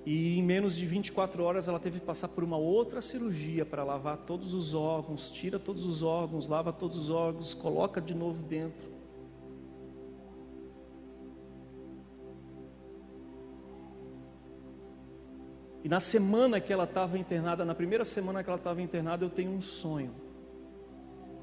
E 0.03 0.39
em 0.39 0.41
menos 0.43 0.75
de 0.75 0.87
24 0.87 1.43
horas 1.43 1.67
ela 1.67 1.79
teve 1.79 1.99
que 1.99 2.05
passar 2.05 2.29
por 2.29 2.43
uma 2.43 2.57
outra 2.57 3.01
cirurgia 3.01 3.65
para 3.65 3.83
lavar 3.83 4.17
todos 4.17 4.55
os 4.55 4.73
órgãos, 4.73 5.29
tira 5.29 5.59
todos 5.59 5.85
os 5.85 6.01
órgãos, 6.01 6.47
lava 6.47 6.73
todos 6.73 6.97
os 6.97 7.09
órgãos, 7.11 7.53
coloca 7.53 8.01
de 8.01 8.15
novo 8.15 8.41
dentro. 8.41 8.98
Na 15.89 15.99
semana 15.99 16.61
que 16.61 16.71
ela 16.71 16.83
estava 16.83 17.17
internada, 17.17 17.65
na 17.65 17.73
primeira 17.73 18.05
semana 18.05 18.43
que 18.43 18.49
ela 18.51 18.59
estava 18.59 18.79
internada, 18.79 19.25
eu 19.25 19.29
tenho 19.29 19.49
um 19.49 19.59
sonho. 19.59 20.13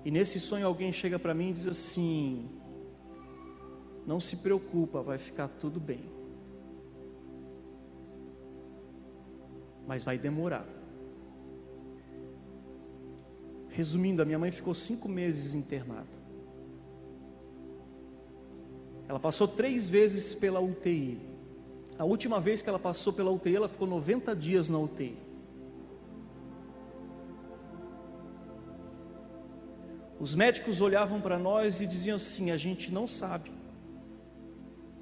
E 0.05 0.11
nesse 0.13 0.39
sonho 0.39 0.65
alguém 0.65 0.93
chega 0.93 1.19
para 1.19 1.35
mim 1.35 1.51
e 1.51 1.53
diz 1.53 1.67
assim: 1.67 2.49
Não 4.07 4.21
se 4.21 4.37
preocupa, 4.37 5.03
vai 5.03 5.19
ficar 5.19 5.49
tudo 5.49 5.81
bem. 5.81 6.05
Mas 9.85 10.05
vai 10.05 10.17
demorar. 10.17 10.65
Resumindo, 13.71 14.23
a 14.23 14.25
minha 14.25 14.39
mãe 14.39 14.53
ficou 14.53 14.75
cinco 14.75 15.09
meses 15.09 15.57
internada. 15.57 16.07
Ela 19.09 19.19
passou 19.19 19.49
três 19.49 19.91
vezes 19.91 20.37
pela 20.37 20.61
UTI. 20.61 21.36
A 21.99 22.05
última 22.05 22.41
vez 22.41 22.61
que 22.61 22.69
ela 22.69 22.79
passou 22.79 23.13
pela 23.13 23.31
UTI, 23.31 23.57
ela 23.57 23.69
ficou 23.69 23.89
90 23.89 24.37
dias 24.37 24.69
na 24.69 24.79
UTI. 24.79 25.17
Os 30.19 30.35
médicos 30.35 30.81
olhavam 30.81 31.21
para 31.21 31.39
nós 31.39 31.81
e 31.81 31.87
diziam 31.87 32.17
assim: 32.17 32.51
a 32.51 32.57
gente 32.57 32.91
não 32.91 33.07
sabe, 33.07 33.51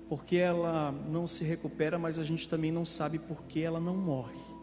porque 0.08 0.36
ela 0.36 0.92
não 0.92 1.26
se 1.26 1.44
recupera, 1.44 1.98
mas 1.98 2.18
a 2.18 2.24
gente 2.24 2.48
também 2.48 2.70
não 2.70 2.84
sabe 2.84 3.18
porque 3.18 3.60
ela 3.60 3.80
não 3.80 3.96
morre. 3.96 4.54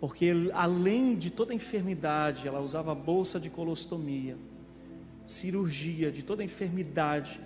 Porque 0.00 0.50
além 0.52 1.16
de 1.16 1.30
toda 1.30 1.54
enfermidade, 1.54 2.48
ela 2.48 2.60
usava 2.60 2.92
bolsa 2.92 3.38
de 3.38 3.48
colostomia, 3.48 4.36
cirurgia, 5.24 6.10
de 6.10 6.24
toda 6.24 6.42
enfermidade, 6.42 7.40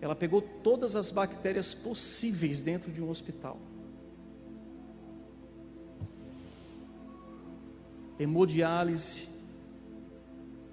ela 0.00 0.14
pegou 0.14 0.42
todas 0.42 0.94
as 0.94 1.10
bactérias 1.10 1.74
possíveis 1.74 2.60
dentro 2.60 2.92
de 2.92 3.02
um 3.02 3.08
hospital. 3.08 3.58
Hemodiálise, 8.18 9.28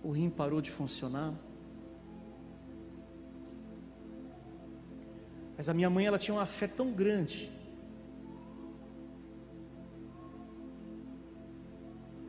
o 0.01 0.11
rim 0.11 0.29
parou 0.29 0.61
de 0.61 0.71
funcionar. 0.71 1.33
Mas 5.57 5.69
a 5.69 5.73
minha 5.73 5.89
mãe 5.89 6.05
ela 6.05 6.17
tinha 6.17 6.35
uma 6.35 6.45
fé 6.45 6.67
tão 6.67 6.91
grande 6.91 7.51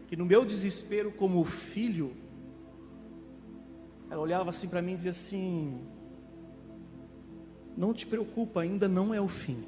que 0.06 0.16
no 0.16 0.24
meu 0.24 0.44
desespero 0.44 1.10
como 1.10 1.42
filho, 1.44 2.14
ela 4.08 4.20
olhava 4.20 4.50
assim 4.50 4.68
para 4.68 4.80
mim 4.80 4.92
e 4.92 4.96
dizia 4.96 5.10
assim: 5.10 5.80
não 7.76 7.92
te 7.92 8.06
preocupa, 8.06 8.62
ainda 8.62 8.88
não 8.88 9.12
é 9.12 9.20
o 9.20 9.28
fim. 9.28 9.64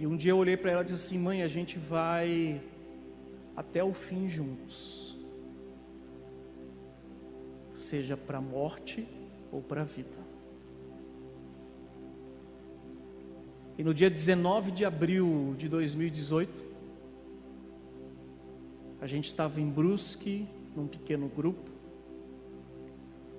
E 0.00 0.06
um 0.06 0.16
dia 0.16 0.32
eu 0.32 0.38
olhei 0.38 0.56
para 0.56 0.70
ela 0.70 0.80
e 0.80 0.84
disse 0.84 0.94
assim: 0.94 1.18
Mãe, 1.18 1.42
a 1.42 1.48
gente 1.48 1.78
vai 1.78 2.58
até 3.54 3.84
o 3.84 3.92
fim 3.92 4.26
juntos, 4.26 5.18
seja 7.74 8.16
para 8.16 8.38
a 8.38 8.40
morte 8.40 9.06
ou 9.52 9.60
para 9.60 9.82
a 9.82 9.84
vida. 9.84 10.29
E 13.80 13.82
no 13.82 13.94
dia 13.94 14.10
19 14.10 14.72
de 14.72 14.84
abril 14.84 15.54
de 15.56 15.66
2018, 15.66 16.66
a 19.00 19.06
gente 19.06 19.28
estava 19.28 19.58
em 19.58 19.70
Brusque, 19.70 20.46
num 20.76 20.86
pequeno 20.86 21.28
grupo. 21.28 21.70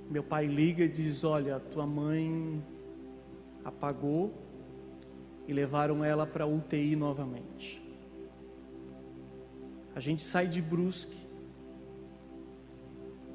Meu 0.09 0.23
pai 0.23 0.47
liga 0.47 0.83
e 0.83 0.87
diz: 0.87 1.23
Olha, 1.23 1.59
tua 1.59 1.85
mãe 1.85 2.59
apagou 3.63 4.33
e 5.47 5.53
levaram 5.53 6.03
ela 6.03 6.25
para 6.25 6.47
UTI 6.47 6.95
novamente. 6.95 7.79
A 9.93 9.99
gente 9.99 10.23
sai 10.23 10.47
de 10.47 10.59
Brusque. 10.59 11.19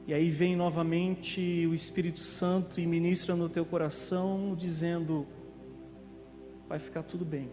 E 0.09 0.13
aí 0.13 0.29
vem 0.29 0.57
novamente 0.57 1.69
o 1.69 1.73
Espírito 1.73 2.19
Santo 2.19 2.81
e 2.81 2.85
ministra 2.85 3.37
no 3.37 3.49
teu 3.49 3.65
coração, 3.65 4.57
dizendo: 4.59 5.25
vai 6.69 6.79
ficar 6.79 7.03
tudo 7.03 7.25
bem. 7.25 7.51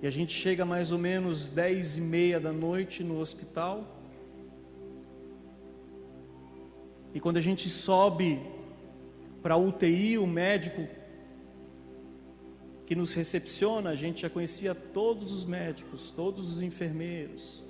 E 0.00 0.06
a 0.06 0.10
gente 0.10 0.32
chega 0.32 0.64
mais 0.64 0.92
ou 0.92 0.98
menos 0.98 1.50
dez 1.50 1.96
e 1.96 2.00
meia 2.00 2.38
da 2.38 2.52
noite 2.52 3.02
no 3.02 3.18
hospital. 3.18 3.84
E 7.12 7.18
quando 7.18 7.36
a 7.36 7.40
gente 7.40 7.68
sobe 7.68 8.40
para 9.42 9.54
a 9.54 9.56
UTI, 9.56 10.18
o 10.18 10.26
médico 10.26 10.86
que 12.86 12.94
nos 12.94 13.12
recepciona, 13.12 13.90
a 13.90 13.96
gente 13.96 14.22
já 14.22 14.30
conhecia 14.30 14.74
todos 14.74 15.32
os 15.32 15.44
médicos, 15.44 16.10
todos 16.10 16.48
os 16.48 16.62
enfermeiros. 16.62 17.62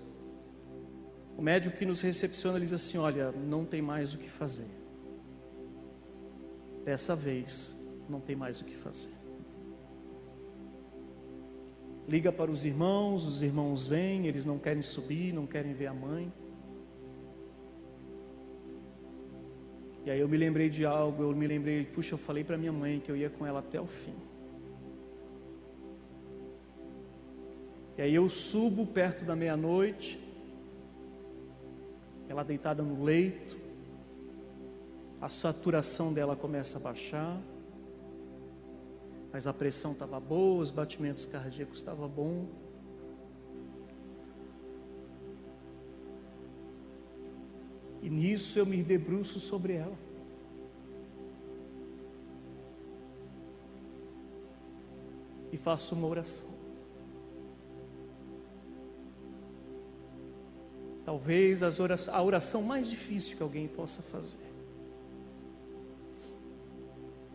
O 1.36 1.40
médico 1.40 1.76
que 1.76 1.86
nos 1.86 2.00
recepciona 2.00 2.60
diz 2.60 2.72
assim: 2.72 2.98
Olha, 2.98 3.32
não 3.32 3.64
tem 3.64 3.80
mais 3.80 4.12
o 4.12 4.18
que 4.18 4.28
fazer. 4.28 4.66
Dessa 6.84 7.16
vez, 7.16 7.77
não 8.08 8.20
tem 8.20 8.34
mais 8.34 8.60
o 8.60 8.64
que 8.64 8.76
fazer. 8.76 9.12
Liga 12.08 12.32
para 12.32 12.50
os 12.50 12.64
irmãos, 12.64 13.24
os 13.26 13.42
irmãos 13.42 13.86
vêm, 13.86 14.26
eles 14.26 14.46
não 14.46 14.58
querem 14.58 14.80
subir, 14.80 15.32
não 15.32 15.46
querem 15.46 15.74
ver 15.74 15.88
a 15.88 15.94
mãe. 15.94 16.32
E 20.06 20.10
aí 20.10 20.20
eu 20.20 20.28
me 20.28 20.38
lembrei 20.38 20.70
de 20.70 20.86
algo, 20.86 21.22
eu 21.22 21.36
me 21.36 21.46
lembrei, 21.46 21.84
puxa, 21.84 22.14
eu 22.14 22.18
falei 22.18 22.42
para 22.42 22.56
minha 22.56 22.72
mãe 22.72 22.98
que 22.98 23.10
eu 23.10 23.16
ia 23.16 23.28
com 23.28 23.44
ela 23.44 23.58
até 23.58 23.78
o 23.78 23.86
fim. 23.86 24.14
E 27.98 28.00
aí 28.00 28.14
eu 28.14 28.26
subo 28.30 28.86
perto 28.86 29.26
da 29.26 29.36
meia-noite, 29.36 30.18
ela 32.26 32.42
deitada 32.42 32.82
no 32.82 33.04
leito, 33.04 33.58
a 35.20 35.28
saturação 35.28 36.10
dela 36.10 36.34
começa 36.34 36.78
a 36.78 36.80
baixar 36.80 37.38
mas 39.32 39.46
a 39.46 39.52
pressão 39.52 39.92
estava 39.92 40.18
boa, 40.18 40.60
os 40.60 40.70
batimentos 40.70 41.26
cardíacos 41.26 41.78
estavam 41.78 42.08
bom. 42.08 42.46
E 48.02 48.08
nisso 48.08 48.58
eu 48.58 48.64
me 48.64 48.82
debruço 48.82 49.38
sobre 49.38 49.74
ela. 49.74 49.98
E 55.52 55.56
faço 55.56 55.94
uma 55.94 56.06
oração. 56.06 56.48
Talvez 61.04 61.62
as 61.62 61.78
a 61.80 62.22
oração 62.22 62.62
mais 62.62 62.88
difícil 62.88 63.36
que 63.36 63.42
alguém 63.42 63.66
possa 63.66 64.02
fazer. 64.02 64.47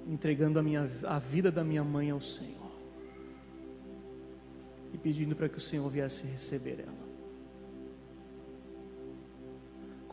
Entregando 0.07 0.59
a, 0.59 0.63
minha, 0.63 0.89
a 1.03 1.19
vida 1.19 1.51
da 1.51 1.63
minha 1.63 1.83
mãe 1.83 2.11
ao 2.11 2.21
Senhor. 2.21 2.71
E 4.93 4.97
pedindo 4.97 5.35
para 5.35 5.49
que 5.49 5.57
o 5.57 5.61
Senhor 5.61 5.89
viesse 5.89 6.27
receber 6.27 6.79
ela. 6.81 7.03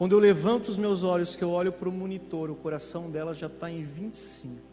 Quando 0.00 0.12
eu 0.12 0.18
levanto 0.18 0.68
os 0.68 0.78
meus 0.78 1.02
olhos, 1.02 1.36
que 1.36 1.44
eu 1.44 1.50
olho 1.50 1.70
para 1.70 1.86
o 1.86 1.92
monitor, 1.92 2.50
o 2.50 2.54
coração 2.54 3.10
dela 3.10 3.34
já 3.34 3.48
está 3.48 3.70
em 3.70 3.84
25. 3.84 4.70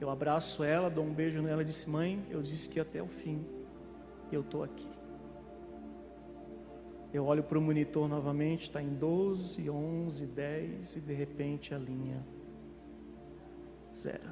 Eu 0.00 0.08
abraço 0.10 0.62
ela, 0.62 0.88
dou 0.88 1.04
um 1.04 1.12
beijo 1.12 1.42
nela 1.42 1.62
e 1.62 1.64
disse: 1.64 1.90
Mãe, 1.90 2.24
eu 2.30 2.40
disse 2.40 2.68
que 2.68 2.78
até 2.78 3.02
o 3.02 3.08
fim 3.08 3.44
eu 4.30 4.42
estou 4.42 4.62
aqui. 4.62 4.88
Eu 7.12 7.24
olho 7.24 7.42
para 7.42 7.58
o 7.58 7.62
monitor 7.62 8.08
novamente, 8.08 8.64
está 8.64 8.82
em 8.82 8.94
12, 8.94 9.70
11, 9.70 10.26
10 10.26 10.96
e 10.96 11.00
de 11.00 11.14
repente 11.14 11.74
a 11.74 11.78
linha 11.78 12.24
zero. 13.94 14.30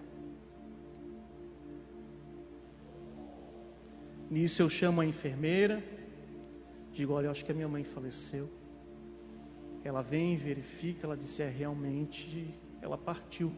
Nisso 4.31 4.61
eu 4.61 4.69
chamo 4.69 5.01
a 5.01 5.07
enfermeira, 5.07 5.83
digo: 6.93 7.13
Olha, 7.13 7.31
acho 7.31 7.45
que 7.45 7.53
a 7.53 7.55
minha 7.55 7.69
mãe 7.69 7.85
faleceu. 7.85 8.51
Ela 9.85 10.03
vem, 10.03 10.37
verifica, 10.37 11.07
ela 11.07 11.17
disse: 11.17 11.43
É, 11.43 11.49
realmente, 11.49 12.53
ela 12.83 12.99
partiu. 12.99 13.53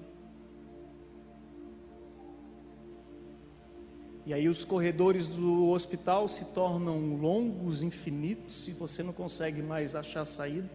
E 4.28 4.34
aí 4.34 4.46
os 4.46 4.62
corredores 4.62 5.26
do 5.26 5.70
hospital 5.70 6.28
se 6.28 6.44
tornam 6.44 7.16
longos, 7.16 7.82
infinitos, 7.82 8.68
e 8.68 8.72
você 8.72 9.02
não 9.02 9.10
consegue 9.10 9.62
mais 9.62 9.94
achar 9.94 10.22
saída. 10.26 10.68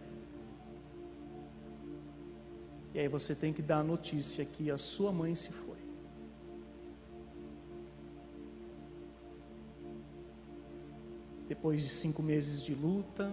E 2.92 2.98
aí 2.98 3.06
você 3.06 3.32
tem 3.32 3.52
que 3.52 3.62
dar 3.62 3.78
a 3.78 3.84
notícia 3.84 4.44
que 4.44 4.72
a 4.72 4.76
sua 4.76 5.12
mãe 5.12 5.36
se 5.36 5.52
foi. 5.52 5.78
Depois 11.46 11.80
de 11.80 11.90
cinco 11.90 12.24
meses 12.24 12.60
de 12.60 12.74
luta, 12.74 13.30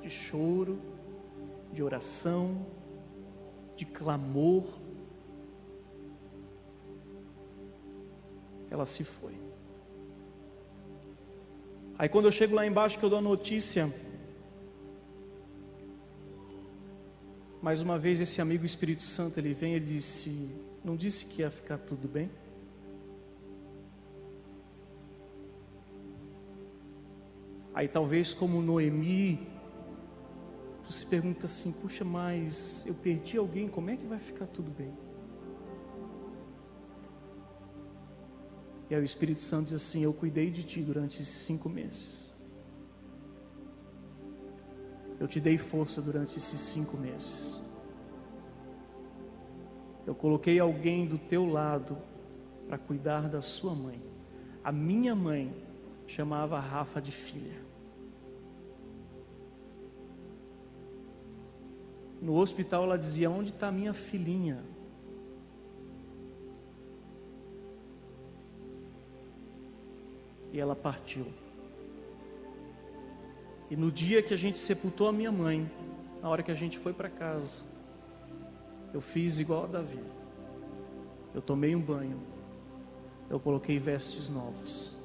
de 0.00 0.08
choro, 0.08 0.78
de 1.72 1.82
oração, 1.82 2.64
de 3.74 3.84
clamor, 3.84 4.62
ela 8.70 8.86
se 8.86 9.02
foi. 9.02 9.47
Aí 11.98 12.08
quando 12.08 12.26
eu 12.26 12.32
chego 12.32 12.54
lá 12.54 12.64
embaixo 12.64 12.96
que 12.96 13.04
eu 13.04 13.10
dou 13.10 13.18
a 13.18 13.22
notícia, 13.22 13.92
mais 17.60 17.82
uma 17.82 17.98
vez 17.98 18.20
esse 18.20 18.40
amigo 18.40 18.64
Espírito 18.64 19.02
Santo 19.02 19.40
ele 19.40 19.52
vem 19.52 19.74
e 19.74 19.80
disse, 19.80 20.48
não 20.84 20.94
disse 20.94 21.26
que 21.26 21.42
ia 21.42 21.50
ficar 21.50 21.76
tudo 21.76 22.06
bem? 22.06 22.30
Aí 27.74 27.88
talvez 27.88 28.32
como 28.32 28.62
Noemi, 28.62 29.48
tu 30.84 30.92
se 30.92 31.04
pergunta 31.04 31.46
assim, 31.46 31.72
puxa, 31.72 32.04
mas 32.04 32.86
eu 32.86 32.94
perdi 32.94 33.36
alguém, 33.36 33.66
como 33.66 33.90
é 33.90 33.96
que 33.96 34.06
vai 34.06 34.20
ficar 34.20 34.46
tudo 34.46 34.70
bem? 34.70 34.92
E 38.90 38.94
aí 38.94 39.00
o 39.00 39.04
Espírito 39.04 39.42
Santo 39.42 39.64
diz 39.64 39.74
assim, 39.74 40.02
eu 40.02 40.12
cuidei 40.12 40.50
de 40.50 40.62
ti 40.62 40.82
durante 40.82 41.20
esses 41.20 41.28
cinco 41.28 41.68
meses. 41.68 42.34
Eu 45.20 45.26
te 45.26 45.40
dei 45.40 45.58
força 45.58 46.00
durante 46.00 46.38
esses 46.38 46.60
cinco 46.60 46.96
meses. 46.96 47.62
Eu 50.06 50.14
coloquei 50.14 50.58
alguém 50.58 51.06
do 51.06 51.18
teu 51.18 51.44
lado 51.44 51.98
para 52.66 52.78
cuidar 52.78 53.28
da 53.28 53.42
sua 53.42 53.74
mãe. 53.74 54.00
A 54.64 54.72
minha 54.72 55.14
mãe 55.14 55.54
chamava 56.06 56.58
Rafa 56.58 57.00
de 57.00 57.12
filha. 57.12 57.60
No 62.20 62.36
hospital 62.36 62.84
ela 62.84 62.96
dizia: 62.96 63.30
Onde 63.30 63.50
está 63.50 63.70
minha 63.70 63.92
filhinha? 63.92 64.64
E 70.58 70.60
ela 70.60 70.74
partiu. 70.74 71.24
E 73.70 73.76
no 73.76 73.92
dia 73.92 74.20
que 74.20 74.34
a 74.34 74.36
gente 74.36 74.58
sepultou 74.58 75.06
a 75.06 75.12
minha 75.12 75.30
mãe, 75.30 75.70
na 76.20 76.28
hora 76.28 76.42
que 76.42 76.50
a 76.50 76.54
gente 76.56 76.76
foi 76.76 76.92
para 76.92 77.08
casa, 77.08 77.62
eu 78.92 79.00
fiz 79.00 79.38
igual 79.38 79.62
a 79.62 79.66
Davi. 79.68 80.02
Eu 81.32 81.40
tomei 81.40 81.76
um 81.76 81.80
banho. 81.80 82.20
Eu 83.30 83.38
coloquei 83.38 83.78
vestes 83.78 84.28
novas. 84.28 85.00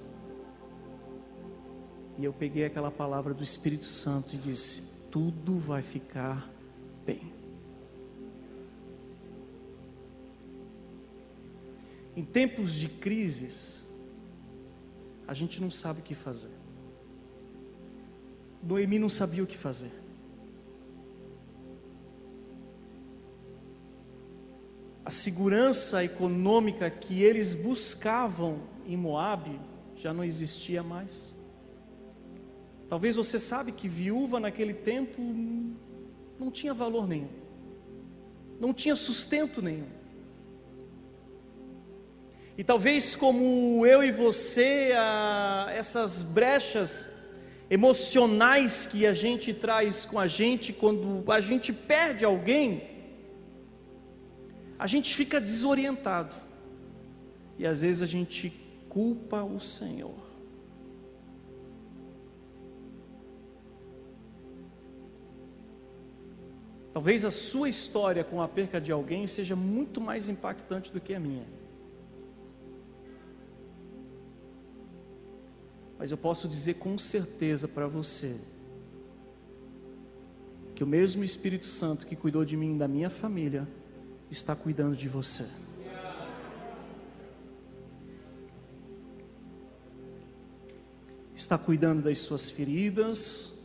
E 2.18 2.26
eu 2.26 2.34
peguei 2.34 2.66
aquela 2.66 2.89
palavra 2.89 3.32
do 3.32 3.43
Espírito 3.43 3.86
Santo 3.86 4.34
e 4.34 4.39
disse: 4.39 4.91
Tudo 5.12 5.60
vai 5.60 5.84
ficar 5.84 6.49
bem. 7.06 7.32
Em 12.16 12.26
tempos 12.26 12.74
de 12.74 12.89
crises, 12.89 13.83
a 15.28 15.34
gente 15.34 15.61
não 15.61 15.69
sabe 15.69 15.99
o 15.99 16.03
que 16.03 16.15
fazer. 16.15 16.51
Noemi 18.61 18.97
não 18.97 19.09
sabia 19.09 19.43
o 19.43 19.47
que 19.47 19.57
fazer. 19.57 19.91
A 25.05 25.11
segurança 25.11 26.03
econômica 26.03 26.89
que 26.89 27.21
eles 27.21 27.53
buscavam 27.53 28.61
em 28.88 28.95
Moabe 28.95 29.59
já 29.95 30.13
não 30.13 30.24
existia 30.24 30.82
mais. 30.82 31.36
Talvez 32.88 33.15
você 33.15 33.38
sabe 33.38 33.71
que 33.71 33.89
viúva 33.89 34.39
naquele 34.39 34.74
tempo 34.74 35.21
não 36.39 36.49
tinha 36.51 36.74
valor 36.74 37.07
nenhum, 37.07 37.30
não 38.59 38.74
tinha 38.74 38.95
sustento 38.95 39.61
nenhum. 39.61 40.03
E 42.58 42.64
talvez 42.64 43.16
como 43.16 43.86
eu 43.86 44.04
e 44.04 44.12
você, 44.12 44.91
essas 45.76 46.22
brechas 46.22 47.10
emocionais 47.70 48.86
que 48.86 49.08
a 49.08 49.14
gente 49.14 49.54
traz 49.54 50.06
com 50.06 50.20
a 50.20 50.28
gente 50.28 50.72
quando 50.72 51.24
a 51.32 51.41
gente 51.41 51.74
perde 51.74 52.24
alguém, 52.24 52.84
a 54.78 54.86
gente 54.86 55.16
fica 55.16 55.41
desorientado. 55.41 56.36
E 57.58 57.66
às 57.66 57.82
vezes 57.82 58.04
a 58.04 58.06
gente 58.06 58.54
culpa 58.88 59.41
o 59.41 59.60
Senhor. 59.60 60.22
Talvez 66.93 67.26
a 67.26 67.32
sua 67.32 67.68
história 67.68 68.24
com 68.24 68.39
a 68.39 68.47
perca 68.47 68.80
de 68.80 68.91
alguém 68.91 69.26
seja 69.26 69.56
muito 69.56 69.99
mais 69.99 70.30
impactante 70.30 70.91
do 70.91 71.01
que 71.01 71.16
a 71.16 71.20
minha. 71.20 71.62
Mas 76.04 76.12
eu 76.12 76.18
posso 76.18 76.49
dizer 76.49 76.74
com 76.74 76.97
certeza 76.97 77.66
para 77.66 77.88
você 77.88 78.36
que 80.76 80.84
o 80.84 80.86
mesmo 80.86 81.24
Espírito 81.24 81.66
Santo 81.66 82.06
que 82.06 82.14
cuidou 82.14 82.43
de 82.43 82.58
mim 82.58 82.76
e 82.76 82.78
da 82.78 82.89
minha 82.89 83.10
família 83.10 83.66
está 84.30 84.54
cuidando 84.54 84.97
de 84.97 85.08
você. 85.08 85.47
Está 91.34 91.58
cuidando 91.58 92.01
das 92.01 92.20
suas 92.20 92.49
feridas, 92.49 93.64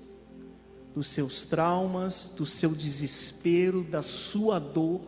dos 0.94 1.08
seus 1.08 1.44
traumas, 1.44 2.32
do 2.36 2.46
seu 2.46 2.72
desespero, 2.72 3.82
da 3.82 4.00
sua 4.00 4.60
dor. 4.60 5.00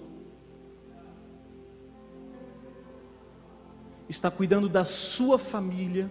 Está 4.09 4.33
cuidando 4.33 4.68
da 4.68 4.85
sua 4.85 5.39
família. 5.39 6.11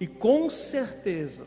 E 0.00 0.06
com 0.06 0.48
certeza, 0.48 1.46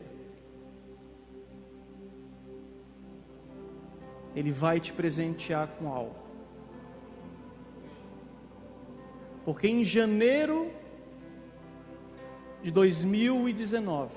Ele 4.34 4.50
vai 4.50 4.80
te 4.80 4.92
presentear 4.92 5.68
com 5.68 5.92
algo. 5.92 6.16
Porque 9.44 9.68
em 9.68 9.84
janeiro 9.84 10.70
de 12.62 12.70
2019, 12.70 14.14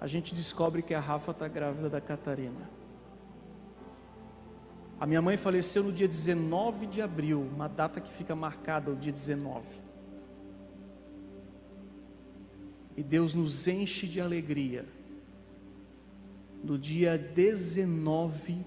a 0.00 0.06
gente 0.06 0.34
descobre 0.34 0.82
que 0.82 0.92
a 0.92 1.00
Rafa 1.00 1.30
está 1.30 1.48
grávida 1.48 1.88
da 1.88 2.00
Catarina. 2.00 2.68
A 5.00 5.06
minha 5.06 5.22
mãe 5.22 5.36
faleceu 5.36 5.82
no 5.82 5.92
dia 5.92 6.06
19 6.06 6.86
de 6.86 7.00
abril, 7.00 7.40
uma 7.40 7.68
data 7.68 8.00
que 8.00 8.12
fica 8.12 8.36
marcada, 8.36 8.90
o 8.90 8.96
dia 8.96 9.12
19. 9.12 9.83
E 12.96 13.02
Deus 13.02 13.34
nos 13.34 13.66
enche 13.66 14.06
de 14.06 14.20
alegria 14.20 14.86
no 16.62 16.78
dia 16.78 17.18
19 17.18 18.64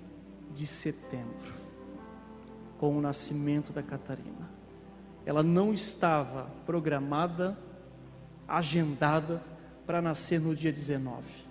de 0.54 0.68
setembro, 0.68 1.54
com 2.78 2.98
o 2.98 3.02
nascimento 3.02 3.72
da 3.74 3.82
Catarina. 3.82 4.50
Ela 5.26 5.42
não 5.42 5.74
estava 5.74 6.52
programada, 6.66 7.58
agendada 8.48 9.44
para 9.86 10.02
nascer 10.02 10.40
no 10.40 10.56
dia 10.56 10.72
19 10.72 11.48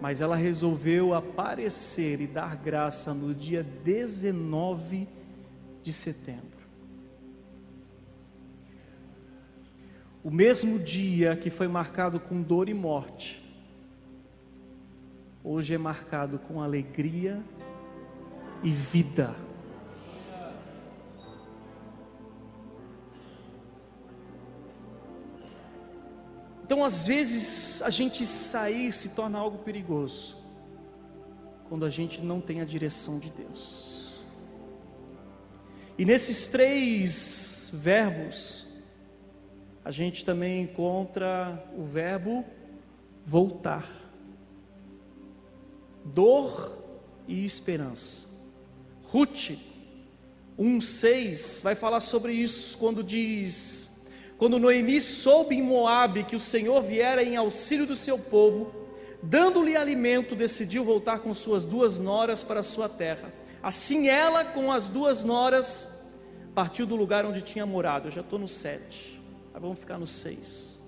mas 0.00 0.20
ela 0.20 0.34
resolveu 0.34 1.12
aparecer 1.12 2.20
e 2.20 2.26
dar 2.26 2.56
graça 2.56 3.12
no 3.12 3.34
dia 3.34 3.62
19 3.62 5.06
de 5.82 5.92
setembro. 5.92 6.59
O 10.22 10.30
mesmo 10.30 10.78
dia 10.78 11.34
que 11.34 11.48
foi 11.48 11.66
marcado 11.66 12.20
com 12.20 12.42
dor 12.42 12.68
e 12.68 12.74
morte, 12.74 13.42
hoje 15.42 15.72
é 15.72 15.78
marcado 15.78 16.38
com 16.38 16.60
alegria 16.60 17.42
e 18.62 18.70
vida. 18.70 19.34
Então, 26.62 26.84
às 26.84 27.06
vezes, 27.06 27.80
a 27.82 27.90
gente 27.90 28.26
sair 28.26 28.92
se 28.92 29.08
torna 29.08 29.38
algo 29.38 29.58
perigoso, 29.58 30.36
quando 31.68 31.86
a 31.86 31.90
gente 31.90 32.20
não 32.20 32.42
tem 32.42 32.60
a 32.60 32.64
direção 32.64 33.18
de 33.18 33.30
Deus. 33.30 34.20
E 35.96 36.04
nesses 36.04 36.46
três 36.46 37.72
verbos, 37.74 38.69
a 39.84 39.90
gente 39.90 40.24
também 40.24 40.62
encontra 40.62 41.62
o 41.76 41.84
verbo 41.84 42.44
voltar, 43.24 43.88
dor 46.04 46.76
e 47.26 47.44
esperança. 47.44 48.28
Ruth 49.04 49.50
1,6 50.58 51.62
vai 51.62 51.74
falar 51.74 52.00
sobre 52.00 52.32
isso 52.32 52.76
quando 52.76 53.02
diz: 53.02 54.04
quando 54.36 54.58
Noemi 54.58 55.00
soube 55.00 55.54
em 55.54 55.62
Moabe 55.62 56.24
que 56.24 56.34
o 56.34 56.40
Senhor 56.40 56.82
viera 56.82 57.22
em 57.22 57.36
auxílio 57.36 57.86
do 57.86 57.94
seu 57.94 58.18
povo, 58.18 58.72
dando-lhe 59.22 59.76
alimento, 59.76 60.34
decidiu 60.34 60.82
voltar 60.82 61.18
com 61.18 61.34
suas 61.34 61.64
duas 61.64 61.98
noras 61.98 62.42
para 62.42 62.62
sua 62.62 62.88
terra. 62.88 63.32
Assim 63.62 64.08
ela, 64.08 64.42
com 64.42 64.72
as 64.72 64.88
duas 64.88 65.24
noras, 65.24 65.88
partiu 66.54 66.86
do 66.86 66.96
lugar 66.96 67.26
onde 67.26 67.42
tinha 67.42 67.66
morado. 67.66 68.08
Eu 68.08 68.12
já 68.12 68.22
estou 68.22 68.38
no 68.38 68.48
sete, 68.48 69.19
vamos 69.60 69.78
ficar 69.78 69.98
no 69.98 70.06
seis. 70.06 70.80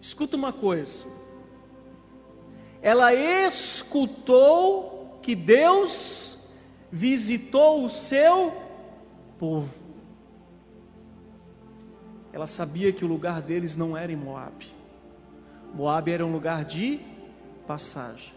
Escuta 0.00 0.36
uma 0.36 0.52
coisa. 0.52 1.08
Ela 2.82 3.14
escutou 3.14 5.18
que 5.22 5.34
Deus 5.34 6.38
visitou 6.90 7.84
o 7.84 7.88
seu 7.88 8.52
povo 9.38 9.84
ela 12.34 12.48
sabia 12.48 12.92
que 12.92 13.04
o 13.04 13.08
lugar 13.08 13.40
deles 13.40 13.76
não 13.76 13.96
era 13.96 14.10
em 14.10 14.16
Moab. 14.16 14.66
Moab 15.72 16.10
era 16.10 16.26
um 16.26 16.32
lugar 16.32 16.64
de 16.64 16.98
passagem. 17.64 18.33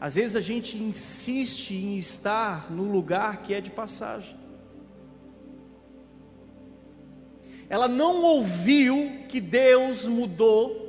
Às 0.00 0.14
vezes 0.14 0.36
a 0.36 0.40
gente 0.40 0.76
insiste 0.76 1.74
em 1.74 1.96
estar 1.96 2.70
no 2.70 2.84
lugar 2.84 3.42
que 3.42 3.52
é 3.52 3.60
de 3.60 3.70
passagem. 3.70 4.36
Ela 7.68 7.88
não 7.88 8.22
ouviu 8.22 9.24
que 9.28 9.40
Deus 9.40 10.06
mudou 10.06 10.88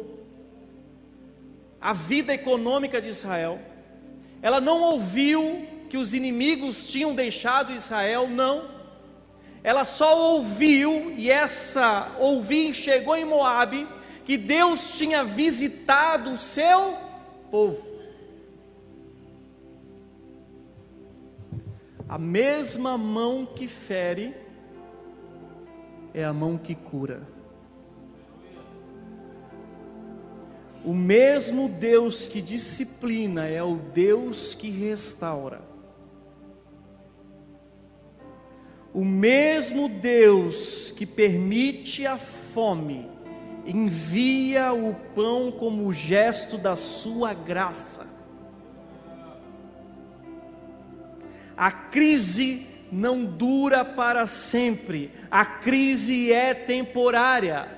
a 1.82 1.92
vida 1.92 2.34
econômica 2.34 3.02
de 3.02 3.10
Israel. 3.10 3.60
Ela 4.42 4.62
não 4.62 4.82
ouviu 4.82 5.68
que 5.90 5.98
os 5.98 6.14
inimigos 6.14 6.88
tinham 6.88 7.16
deixado 7.16 7.74
Israel, 7.74 8.28
não. 8.30 8.70
Ela 9.64 9.84
só 9.86 10.36
ouviu, 10.36 11.12
e 11.18 11.30
essa 11.30 12.16
ouvir 12.20 12.74
chegou 12.74 13.18
em 13.18 13.26
Moabe, 13.26 13.88
que 14.24 14.38
Deus 14.38 14.98
tinha 14.98 15.24
visitado 15.24 16.32
o 16.32 16.38
seu 16.38 16.96
povo. 17.50 17.89
A 22.10 22.18
mesma 22.18 22.98
mão 22.98 23.46
que 23.46 23.68
fere 23.68 24.36
é 26.12 26.24
a 26.24 26.34
mão 26.34 26.58
que 26.58 26.74
cura. 26.74 27.22
O 30.84 30.92
mesmo 30.92 31.70
Deus 31.70 32.26
que 32.26 32.42
disciplina 32.42 33.46
é 33.46 33.62
o 33.62 33.76
Deus 33.76 34.56
que 34.56 34.72
restaura. 34.72 35.62
O 38.92 39.06
mesmo 39.06 39.88
Deus 39.88 40.92
que 40.92 41.06
permite 41.06 42.08
a 42.08 42.18
fome, 42.18 43.08
envia 43.68 44.74
o 44.74 44.96
pão 45.14 45.52
como 45.52 45.94
gesto 45.94 46.58
da 46.58 46.76
sua 46.76 47.36
graça. 47.36 48.09
A 51.60 51.74
crise 51.74 52.66
não 52.90 53.26
dura 53.26 53.84
para 53.84 54.26
sempre, 54.26 55.12
a 55.30 55.46
crise 55.46 56.32
é 56.32 56.54
temporária. 56.54 57.78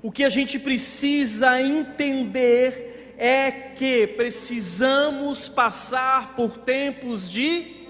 O 0.00 0.12
que 0.12 0.22
a 0.22 0.28
gente 0.30 0.60
precisa 0.60 1.60
entender 1.60 3.16
é 3.18 3.50
que 3.50 4.06
precisamos 4.06 5.48
passar 5.48 6.36
por 6.36 6.58
tempos 6.58 7.28
de 7.28 7.88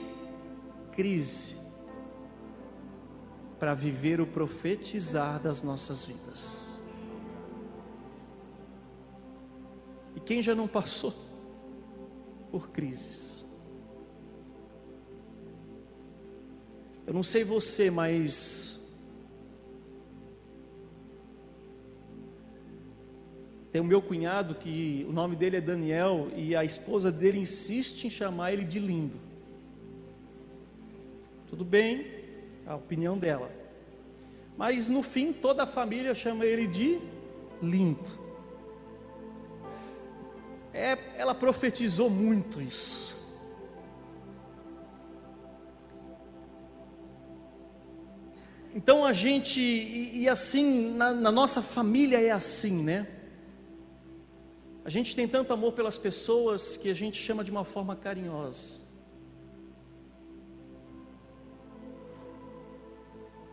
crise 0.93 1.59
para 3.59 3.75
viver 3.75 4.23
o 4.23 4.27
profetizar 4.27 5.39
das 5.39 5.63
nossas 5.63 6.07
vidas. 6.07 6.83
E 10.17 10.21
quem 10.21 10.41
já 10.41 10.55
não 10.55 10.67
passou 10.67 11.30
por 12.51 12.71
crises? 12.71 13.47
Eu 17.07 17.15
não 17.15 17.23
sei 17.23 17.45
você, 17.45 17.91
mas 17.91 18.81
Tem 23.73 23.81
o 23.81 23.85
meu 23.85 24.03
cunhado 24.03 24.57
que 24.57 25.07
o 25.09 25.13
nome 25.13 25.37
dele 25.37 25.57
é 25.57 25.61
Daniel 25.61 26.29
e 26.37 26.57
a 26.57 26.65
esposa 26.65 27.13
dele 27.13 27.39
insiste 27.39 28.05
em 28.05 28.11
chamar 28.11 28.53
ele 28.53 28.65
de 28.65 28.81
lindo. 28.81 29.17
Tudo 31.49 31.65
bem, 31.65 32.07
a 32.67 32.75
opinião 32.75 33.17
dela. 33.17 33.51
Mas 34.57 34.89
no 34.89 35.03
fim 35.03 35.33
toda 35.33 35.63
a 35.63 35.67
família 35.67 36.15
chama 36.15 36.45
ele 36.45 36.67
de 36.67 36.99
lindo. 37.63 38.20
É, 40.73 40.97
ela 41.17 41.35
profetizou 41.35 42.09
muito 42.09 42.61
isso. 42.61 43.19
Então 48.73 49.05
a 49.05 49.13
gente, 49.13 49.61
e, 49.61 50.23
e 50.23 50.29
assim, 50.29 50.93
na, 50.93 51.13
na 51.13 51.33
nossa 51.33 51.61
família 51.61 52.21
é 52.21 52.31
assim, 52.31 52.83
né? 52.85 53.09
A 54.85 54.89
gente 54.89 55.15
tem 55.15 55.27
tanto 55.27 55.53
amor 55.53 55.73
pelas 55.73 55.99
pessoas 55.99 56.77
que 56.77 56.89
a 56.89 56.95
gente 56.95 57.19
chama 57.19 57.43
de 57.43 57.51
uma 57.51 57.65
forma 57.65 57.97
carinhosa. 57.97 58.81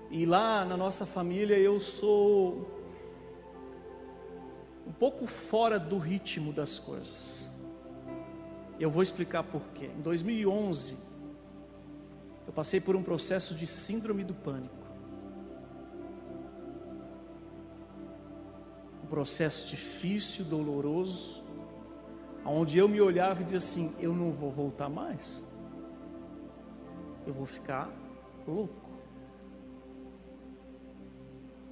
E 0.10 0.26
lá 0.26 0.64
na 0.64 0.78
nossa 0.78 1.06
família 1.06 1.58
eu 1.58 1.80
sou 1.80 2.77
um 4.88 4.92
pouco 4.92 5.28
fora 5.28 5.80
do 5.80 5.98
ritmo 5.98 6.54
das 6.54 6.80
coisas. 6.80 7.50
Eu 8.80 8.90
vou 8.90 9.04
explicar 9.04 9.44
por 9.44 9.62
quê. 9.74 9.92
Em 9.98 10.02
2011, 10.02 10.98
eu 12.48 12.54
passei 12.54 12.80
por 12.80 12.96
um 12.96 13.04
processo 13.04 13.54
de 13.54 13.68
síndrome 13.68 14.24
do 14.24 14.34
pânico. 14.34 14.88
um 19.08 19.10
processo 19.10 19.66
difícil, 19.68 20.44
doloroso, 20.44 21.42
onde 22.46 22.78
eu 22.78 22.90
me 22.90 23.00
olhava 23.00 23.40
e 23.40 23.44
dizia 23.46 23.58
assim: 23.58 23.96
eu 24.00 24.14
não 24.14 24.34
vou 24.34 24.52
voltar 24.52 24.90
mais, 24.90 25.42
eu 27.26 27.34
vou 27.34 27.46
ficar 27.46 27.90
louco. 28.46 28.97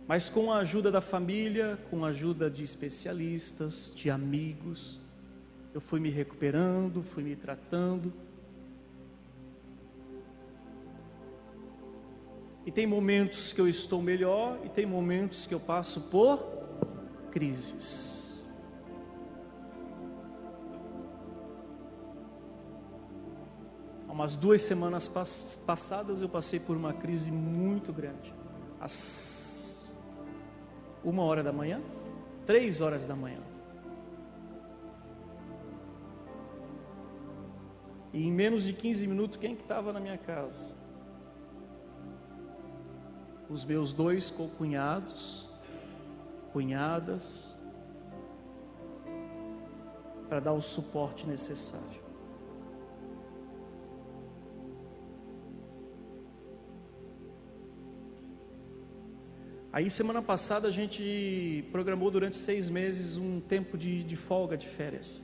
Mas 0.07 0.29
com 0.29 0.51
a 0.51 0.57
ajuda 0.57 0.91
da 0.91 1.01
família, 1.01 1.79
com 1.89 2.05
a 2.05 2.09
ajuda 2.09 2.49
de 2.49 2.61
especialistas, 2.61 3.91
de 3.95 4.11
amigos, 4.11 4.99
eu 5.73 5.81
fui 5.81 5.99
me 5.99 6.09
recuperando, 6.09 7.01
fui 7.01 7.23
me 7.23 7.35
tratando. 7.35 8.13
E 12.65 12.71
tem 12.71 12.85
momentos 12.85 13.51
que 13.51 13.59
eu 13.59 13.67
estou 13.67 14.01
melhor 14.01 14.59
e 14.63 14.69
tem 14.69 14.85
momentos 14.85 15.47
que 15.47 15.53
eu 15.53 15.59
passo 15.59 16.01
por 16.01 16.39
crises. 17.31 18.45
Há 24.07 24.11
umas 24.11 24.35
duas 24.35 24.61
semanas 24.61 25.07
passadas 25.65 26.21
eu 26.21 26.29
passei 26.29 26.59
por 26.59 26.77
uma 26.77 26.93
crise 26.93 27.31
muito 27.31 27.91
grande. 27.91 28.33
Às 28.79 29.44
uma 31.05 31.23
hora 31.23 31.41
da 31.41 31.53
manhã, 31.53 31.81
três 32.45 32.81
horas 32.81 33.07
da 33.07 33.15
manhã. 33.15 33.39
E 38.11 38.25
em 38.25 38.31
menos 38.31 38.65
de 38.65 38.73
15 38.73 39.07
minutos, 39.07 39.37
quem 39.37 39.55
que 39.55 39.61
estava 39.61 39.93
na 39.93 39.99
minha 39.99 40.17
casa? 40.17 40.75
os 43.49 43.63
meus 43.63 43.93
dois 43.93 44.31
cunhados, 44.57 45.49
cunhadas, 46.51 47.57
para 50.27 50.39
dar 50.39 50.53
o 50.53 50.61
suporte 50.61 51.27
necessário. 51.27 52.04
Aí, 59.75 59.91
semana 59.91 60.21
passada, 60.21 60.69
a 60.69 60.71
gente 60.71 61.65
programou 61.69 62.09
durante 62.09 62.37
seis 62.37 62.69
meses 62.69 63.17
um 63.17 63.41
tempo 63.41 63.77
de, 63.77 64.05
de 64.05 64.15
folga, 64.15 64.55
de 64.55 64.65
férias. 64.65 65.21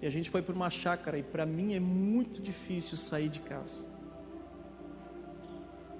E 0.00 0.06
a 0.06 0.08
gente 0.08 0.30
foi 0.30 0.40
para 0.40 0.54
uma 0.54 0.70
chácara, 0.70 1.18
e 1.18 1.24
para 1.24 1.44
mim 1.44 1.74
é 1.74 1.80
muito 1.80 2.40
difícil 2.40 2.96
sair 2.96 3.28
de 3.28 3.40
casa. 3.40 3.84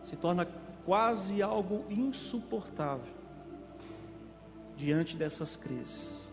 Se 0.05 0.15
torna 0.15 0.47
quase 0.87 1.43
algo 1.43 1.85
insuportável 1.91 3.13
diante 4.77 5.17
dessas 5.17 5.57
crises. 5.57 6.31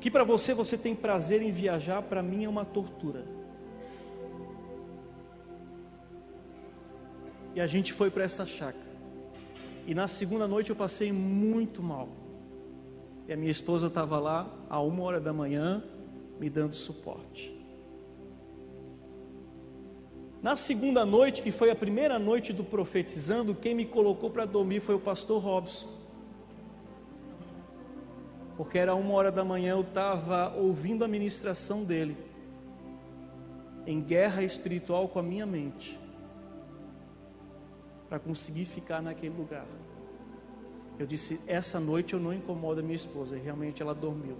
Que 0.00 0.08
para 0.08 0.22
você 0.22 0.54
você 0.54 0.78
tem 0.78 0.94
prazer 0.94 1.42
em 1.42 1.50
viajar, 1.50 2.00
para 2.00 2.22
mim 2.22 2.44
é 2.44 2.48
uma 2.48 2.64
tortura. 2.64 3.26
E 7.56 7.60
a 7.60 7.66
gente 7.66 7.92
foi 7.92 8.08
para 8.08 8.22
essa 8.22 8.46
chácara. 8.46 8.89
E 9.86 9.94
na 9.94 10.08
segunda 10.08 10.46
noite 10.46 10.70
eu 10.70 10.76
passei 10.76 11.12
muito 11.12 11.82
mal. 11.82 12.08
E 13.28 13.32
a 13.32 13.36
minha 13.36 13.50
esposa 13.50 13.86
estava 13.86 14.18
lá 14.18 14.48
a 14.68 14.80
uma 14.80 15.02
hora 15.02 15.20
da 15.20 15.32
manhã 15.32 15.82
me 16.38 16.50
dando 16.50 16.74
suporte. 16.74 17.60
Na 20.42 20.56
segunda 20.56 21.04
noite, 21.04 21.42
que 21.42 21.50
foi 21.50 21.70
a 21.70 21.76
primeira 21.76 22.18
noite 22.18 22.50
do 22.50 22.64
profetizando, 22.64 23.54
quem 23.54 23.74
me 23.74 23.84
colocou 23.84 24.30
para 24.30 24.46
dormir 24.46 24.80
foi 24.80 24.94
o 24.94 24.98
pastor 24.98 25.42
Robson. 25.42 25.86
Porque 28.56 28.78
era 28.78 28.94
uma 28.94 29.12
hora 29.12 29.30
da 29.30 29.44
manhã, 29.44 29.72
eu 29.72 29.82
estava 29.82 30.56
ouvindo 30.56 31.04
a 31.04 31.08
ministração 31.08 31.84
dele, 31.84 32.16
em 33.86 34.00
guerra 34.00 34.42
espiritual 34.42 35.08
com 35.08 35.18
a 35.18 35.22
minha 35.22 35.44
mente, 35.44 35.99
para 38.10 38.18
conseguir 38.18 38.64
ficar 38.64 39.00
naquele 39.00 39.34
lugar. 39.36 39.64
Eu 40.98 41.06
disse: 41.06 41.40
essa 41.46 41.78
noite 41.78 42.12
eu 42.12 42.20
não 42.20 42.34
incomodo 42.34 42.80
a 42.80 42.82
minha 42.82 42.96
esposa, 42.96 43.36
e 43.36 43.40
realmente 43.40 43.80
ela 43.80 43.94
dormiu. 43.94 44.36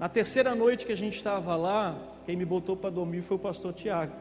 Na 0.00 0.08
terceira 0.08 0.54
noite 0.54 0.86
que 0.86 0.92
a 0.92 0.96
gente 0.96 1.16
estava 1.16 1.54
lá, 1.54 1.98
quem 2.24 2.34
me 2.34 2.46
botou 2.46 2.76
para 2.76 2.88
dormir 2.88 3.20
foi 3.22 3.36
o 3.36 3.40
pastor 3.40 3.74
Tiago. 3.74 4.14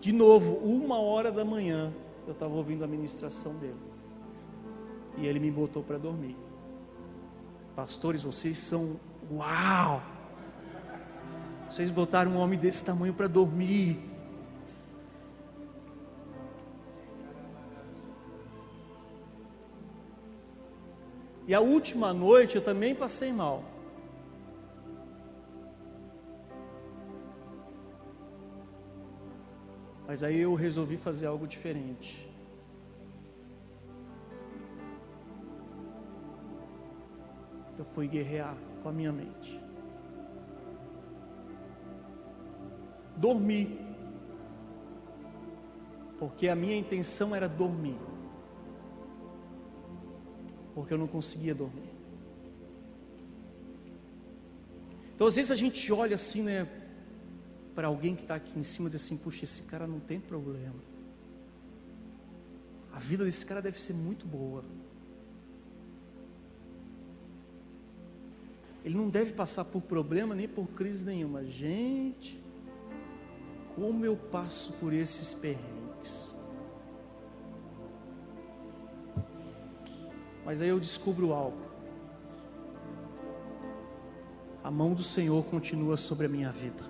De 0.00 0.12
novo, 0.12 0.56
uma 0.56 0.98
hora 0.98 1.32
da 1.32 1.44
manhã, 1.44 1.92
eu 2.26 2.32
estava 2.32 2.52
ouvindo 2.54 2.84
a 2.84 2.86
ministração 2.86 3.54
dele. 3.54 3.76
E 5.16 5.26
ele 5.26 5.38
me 5.38 5.50
botou 5.50 5.82
para 5.82 5.96
dormir. 5.96 6.36
Pastores, 7.76 8.22
vocês 8.22 8.58
são 8.58 8.98
uau! 9.30 10.02
Vocês 11.70 11.88
botaram 11.88 12.32
um 12.32 12.36
homem 12.36 12.58
desse 12.58 12.84
tamanho 12.84 13.14
para 13.14 13.28
dormir. 13.28 13.96
E 21.46 21.54
a 21.54 21.60
última 21.60 22.12
noite 22.12 22.56
eu 22.56 22.62
também 22.62 22.92
passei 22.92 23.32
mal. 23.32 23.62
Mas 30.08 30.24
aí 30.24 30.40
eu 30.40 30.54
resolvi 30.54 30.96
fazer 30.96 31.26
algo 31.26 31.46
diferente. 31.46 32.28
Eu 37.78 37.84
fui 37.84 38.08
guerrear 38.08 38.56
com 38.82 38.88
a 38.88 38.92
minha 38.92 39.12
mente. 39.12 39.69
Dormi. 43.20 43.78
Porque 46.18 46.48
a 46.48 46.56
minha 46.56 46.76
intenção 46.76 47.34
era 47.34 47.48
dormir. 47.48 47.96
Porque 50.74 50.92
eu 50.94 50.98
não 50.98 51.06
conseguia 51.06 51.54
dormir. 51.54 51.90
Então 55.14 55.26
às 55.26 55.36
vezes 55.36 55.50
a 55.50 55.54
gente 55.54 55.92
olha 55.92 56.14
assim, 56.14 56.42
né? 56.42 56.66
para 57.80 57.88
alguém 57.88 58.14
que 58.14 58.22
está 58.22 58.34
aqui 58.34 58.58
em 58.58 58.62
cima 58.62 58.90
dizer 58.90 59.02
assim: 59.02 59.16
puxa, 59.16 59.44
esse 59.44 59.62
cara 59.62 59.86
não 59.86 60.00
tem 60.00 60.20
problema. 60.20 60.76
A 62.92 62.98
vida 62.98 63.24
desse 63.24 63.46
cara 63.46 63.62
deve 63.62 63.80
ser 63.80 63.94
muito 63.94 64.26
boa. 64.26 64.64
Ele 68.84 68.94
não 68.94 69.08
deve 69.08 69.32
passar 69.32 69.64
por 69.64 69.80
problema 69.80 70.34
nem 70.34 70.48
por 70.48 70.66
crise 70.68 71.06
nenhuma. 71.06 71.44
Gente, 71.44 72.38
como 73.74 74.04
eu 74.04 74.16
passo 74.16 74.72
por 74.74 74.92
esses 74.92 75.34
perrengues. 75.34 76.34
Mas 80.44 80.60
aí 80.60 80.68
eu 80.68 80.80
descubro 80.80 81.32
algo. 81.32 81.70
A 84.62 84.70
mão 84.70 84.94
do 84.94 85.02
Senhor 85.02 85.44
continua 85.44 85.96
sobre 85.96 86.26
a 86.26 86.28
minha 86.28 86.50
vida. 86.50 86.84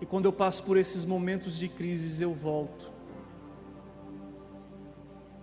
E 0.00 0.06
quando 0.06 0.26
eu 0.26 0.32
passo 0.32 0.62
por 0.64 0.76
esses 0.76 1.04
momentos 1.04 1.56
de 1.56 1.68
crises, 1.68 2.20
eu 2.20 2.34
volto. 2.34 2.92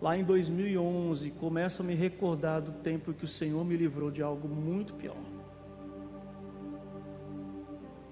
Lá 0.02 0.18
em 0.18 0.24
2011, 0.24 1.32
começo 1.32 1.82
a 1.82 1.86
me 1.86 1.96
recordar 1.96 2.62
do 2.62 2.72
tempo 2.72 3.14
que 3.14 3.24
o 3.24 3.28
Senhor 3.28 3.64
me 3.64 3.78
livrou 3.78 4.12
de 4.12 4.22
algo 4.22 4.48
muito 4.48 4.94
pior. 4.94 5.33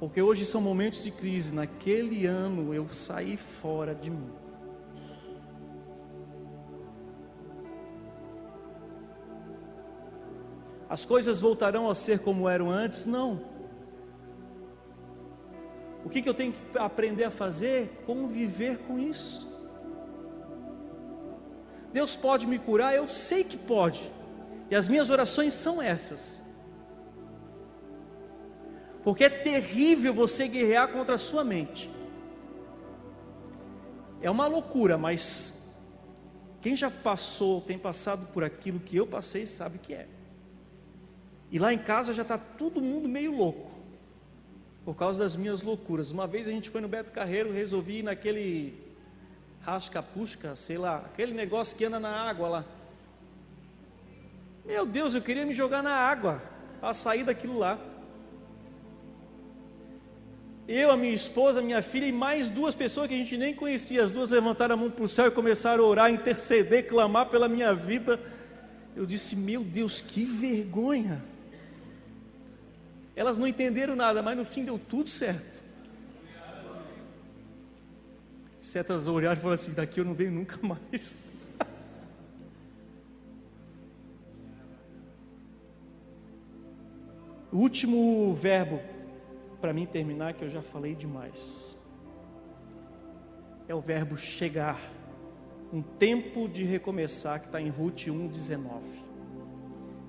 Porque 0.02 0.20
hoje 0.20 0.48
são 0.48 0.60
momentos 0.60 1.04
de 1.04 1.12
crise. 1.12 1.54
Naquele 1.54 2.26
ano 2.26 2.74
eu 2.74 2.90
saí 2.92 3.38
fora 3.38 3.94
de 3.94 4.10
mim. 4.10 4.32
As 10.90 11.06
coisas 11.06 11.40
voltarão 11.40 11.88
a 11.88 11.94
ser 11.94 12.18
como 12.22 12.50
eram 12.50 12.72
antes? 12.72 13.06
Não. 13.06 13.46
O 16.04 16.10
que, 16.10 16.24
que 16.24 16.28
eu 16.28 16.34
tenho 16.34 16.52
que 16.52 16.80
aprender 16.80 17.26
a 17.26 17.32
fazer? 17.32 18.02
Conviver 18.08 18.80
com 18.80 18.98
isso. 18.98 19.48
Deus 21.94 22.16
pode 22.16 22.48
me 22.48 22.58
curar, 22.58 22.96
eu 22.96 23.08
sei 23.08 23.44
que 23.44 23.56
pode. 23.56 24.12
E 24.72 24.76
as 24.76 24.88
minhas 24.88 25.12
orações 25.12 25.54
são 25.54 25.80
essas. 25.80 26.42
Porque 29.04 29.24
é 29.24 29.30
terrível 29.30 30.14
você 30.14 30.48
guerrear 30.48 30.90
contra 30.90 31.16
a 31.16 31.18
sua 31.18 31.44
mente. 31.44 31.90
É 34.22 34.30
uma 34.30 34.46
loucura, 34.46 34.98
mas 34.98 35.72
quem 36.62 36.76
já 36.76 36.92
passou, 36.92 37.62
tem 37.62 37.78
passado 37.78 38.28
por 38.28 38.44
aquilo 38.44 38.80
que 38.80 38.96
eu 38.96 39.08
passei, 39.08 39.46
sabe 39.46 39.80
que 39.80 39.94
é. 39.94 40.08
E 41.50 41.58
lá 41.58 41.74
em 41.74 41.80
casa 41.80 42.14
já 42.14 42.22
está 42.22 42.38
todo 42.38 42.82
mundo 42.82 43.10
meio 43.10 43.36
louco 43.36 43.72
por 44.86 44.96
causa 44.96 45.20
das 45.20 45.36
minhas 45.36 45.62
loucuras. 45.62 46.12
Uma 46.12 46.28
vez 46.28 46.48
a 46.48 46.52
gente 46.52 46.70
foi 46.70 46.82
no 46.82 46.88
Beto 46.88 47.12
Carreiro, 47.12 47.52
resolvi 47.52 48.00
ir 48.00 48.04
naquele 48.04 48.80
rasca-pusca, 49.62 50.56
sei 50.56 50.78
lá, 50.78 50.98
aquele 50.98 51.34
negócio 51.34 51.78
que 51.78 51.86
anda 51.86 52.00
na 52.00 52.10
água 52.10 52.48
lá. 52.48 52.66
Meu 54.66 54.86
Deus, 54.86 55.16
eu 55.16 55.22
queria 55.22 55.46
me 55.46 55.54
jogar 55.54 55.82
na 55.82 55.94
água 55.94 56.42
para 56.80 56.94
sair 56.94 57.24
daquilo 57.24 57.58
lá. 57.58 57.80
Eu, 60.68 60.92
a 60.92 60.98
minha 60.98 61.14
esposa, 61.14 61.60
a 61.60 61.64
minha 61.64 61.82
filha 61.82 62.06
e 62.06 62.12
mais 62.12 62.48
duas 62.48 62.76
pessoas 62.76 63.08
que 63.08 63.14
a 63.14 63.18
gente 63.18 63.36
nem 63.36 63.54
conhecia, 63.54 64.04
as 64.04 64.12
duas 64.12 64.30
levantaram 64.30 64.76
a 64.76 64.78
mão 64.78 64.92
para 64.92 65.04
o 65.04 65.08
céu 65.08 65.28
e 65.28 65.32
começaram 65.32 65.84
a 65.84 65.88
orar, 65.88 66.12
interceder, 66.12 66.88
clamar 66.88 67.28
pela 67.28 67.48
minha 67.48 67.74
vida. 67.74 68.20
Eu 68.96 69.06
disse: 69.06 69.36
Meu 69.36 69.64
Deus, 69.64 70.00
que 70.02 70.24
vergonha. 70.24 71.24
Elas 73.16 73.38
não 73.38 73.48
entenderam 73.48 73.96
nada, 73.96 74.22
mas 74.22 74.38
no 74.38 74.46
fim 74.46 74.64
deu 74.64 74.80
tudo 74.80 75.10
certo. 75.10 75.64
Certas 78.60 79.08
olharam 79.08 79.38
e 79.38 79.42
falaram 79.42 79.56
assim: 79.56 79.74
Daqui 79.74 80.00
eu 80.00 80.06
não 80.06 80.14
venho 80.14 80.32
nunca 80.32 80.58
mais. 80.66 81.14
O 87.52 87.58
último 87.58 88.34
verbo 88.34 88.80
para 89.62 89.72
mim 89.72 89.86
terminar, 89.86 90.34
que 90.34 90.44
eu 90.44 90.50
já 90.50 90.62
falei 90.62 90.96
demais, 90.96 91.78
é 93.68 93.76
o 93.76 93.80
verbo 93.80 94.18
chegar. 94.18 94.82
Um 95.72 95.82
tempo 95.82 96.50
de 96.50 96.66
recomeçar, 96.66 97.40
que 97.40 97.46
está 97.46 97.62
em 97.62 97.70
Ruth 97.70 98.08
1,19. 98.08 98.82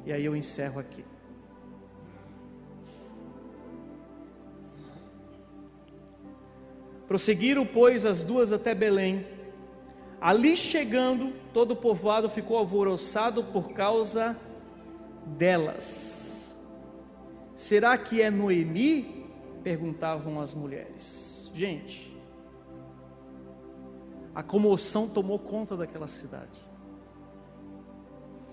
E 0.04 0.12
aí 0.12 0.24
eu 0.24 0.34
encerro 0.34 0.80
aqui. 0.80 1.04
Prosseguiram, 7.06 7.64
pois, 7.64 8.04
as 8.04 8.24
duas 8.24 8.52
até 8.52 8.74
Belém. 8.74 9.24
Ali 10.20 10.56
chegando, 10.56 11.32
todo 11.52 11.72
o 11.72 11.76
povoado 11.76 12.28
ficou 12.28 12.56
alvoroçado 12.56 13.44
por 13.44 13.72
causa 13.74 14.36
delas. 15.26 16.60
Será 17.54 17.96
que 17.96 18.20
é 18.20 18.30
Noemi? 18.30 19.21
Perguntavam 19.62 20.40
as 20.40 20.54
mulheres. 20.54 21.50
Gente, 21.54 22.14
a 24.34 24.42
comoção 24.42 25.08
tomou 25.08 25.38
conta 25.38 25.76
daquela 25.76 26.06
cidade. 26.06 26.58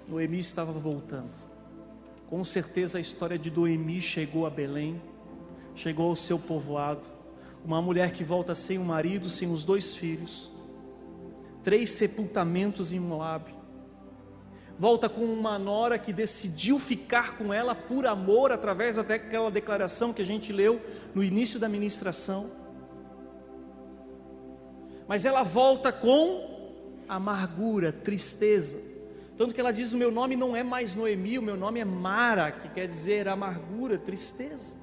Noemi 0.07 0.39
estava 0.39 0.72
voltando. 0.72 1.38
Com 2.30 2.43
certeza 2.43 2.97
a 2.97 3.01
história 3.01 3.38
de 3.38 3.49
Noemi 3.49 4.01
chegou 4.01 4.45
a 4.45 4.49
Belém, 4.49 5.01
chegou 5.76 6.10
ao 6.10 6.16
seu 6.16 6.38
povoado. 6.38 7.07
Uma 7.66 7.82
mulher 7.82 8.12
que 8.14 8.24
volta 8.24 8.53
sem 8.55 8.78
o 8.78 8.86
marido, 8.86 9.30
sem 9.30 9.51
os 9.51 9.66
dois 9.66 9.95
filhos. 9.95 10.51
Três 11.64 11.91
sepultamentos 11.91 12.93
em 12.93 12.99
Moabe 12.99 13.59
volta 14.80 15.09
com 15.09 15.25
uma 15.25 15.59
nora 15.59 15.99
que 15.99 16.13
decidiu 16.13 16.80
ficar 16.80 17.38
com 17.38 17.53
ela 17.53 17.75
por 17.75 18.07
amor, 18.07 18.49
através 18.49 18.97
até 18.97 19.15
aquela 19.15 19.51
declaração 19.51 20.13
que 20.13 20.21
a 20.21 20.25
gente 20.25 20.53
leu 20.53 20.82
no 21.13 21.21
início 21.21 21.59
da 21.59 21.67
ministração. 21.67 22.49
Mas 25.05 25.25
ela 25.25 25.43
volta 25.43 25.91
com 25.91 26.71
amargura, 27.09 27.91
tristeza. 27.91 28.80
Tanto 29.36 29.53
que 29.53 29.59
ela 29.59 29.73
diz: 29.73 29.91
O 29.91 29.97
meu 29.97 30.11
nome 30.11 30.38
não 30.38 30.55
é 30.55 30.63
mais 30.63 30.95
Noemi, 30.95 31.38
o 31.38 31.41
meu 31.41 31.57
nome 31.57 31.82
é 31.82 31.86
Mara, 31.86 32.49
que 32.49 32.69
quer 32.69 32.88
dizer 32.88 33.27
amargura, 33.27 33.97
tristeza. 33.97 34.77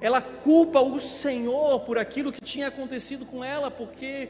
Ela 0.00 0.20
culpa 0.20 0.80
o 0.80 0.98
Senhor 0.98 1.80
por 1.80 1.96
aquilo 1.96 2.32
que 2.32 2.40
tinha 2.40 2.68
acontecido 2.68 3.24
com 3.24 3.44
ela, 3.44 3.70
porque 3.70 4.28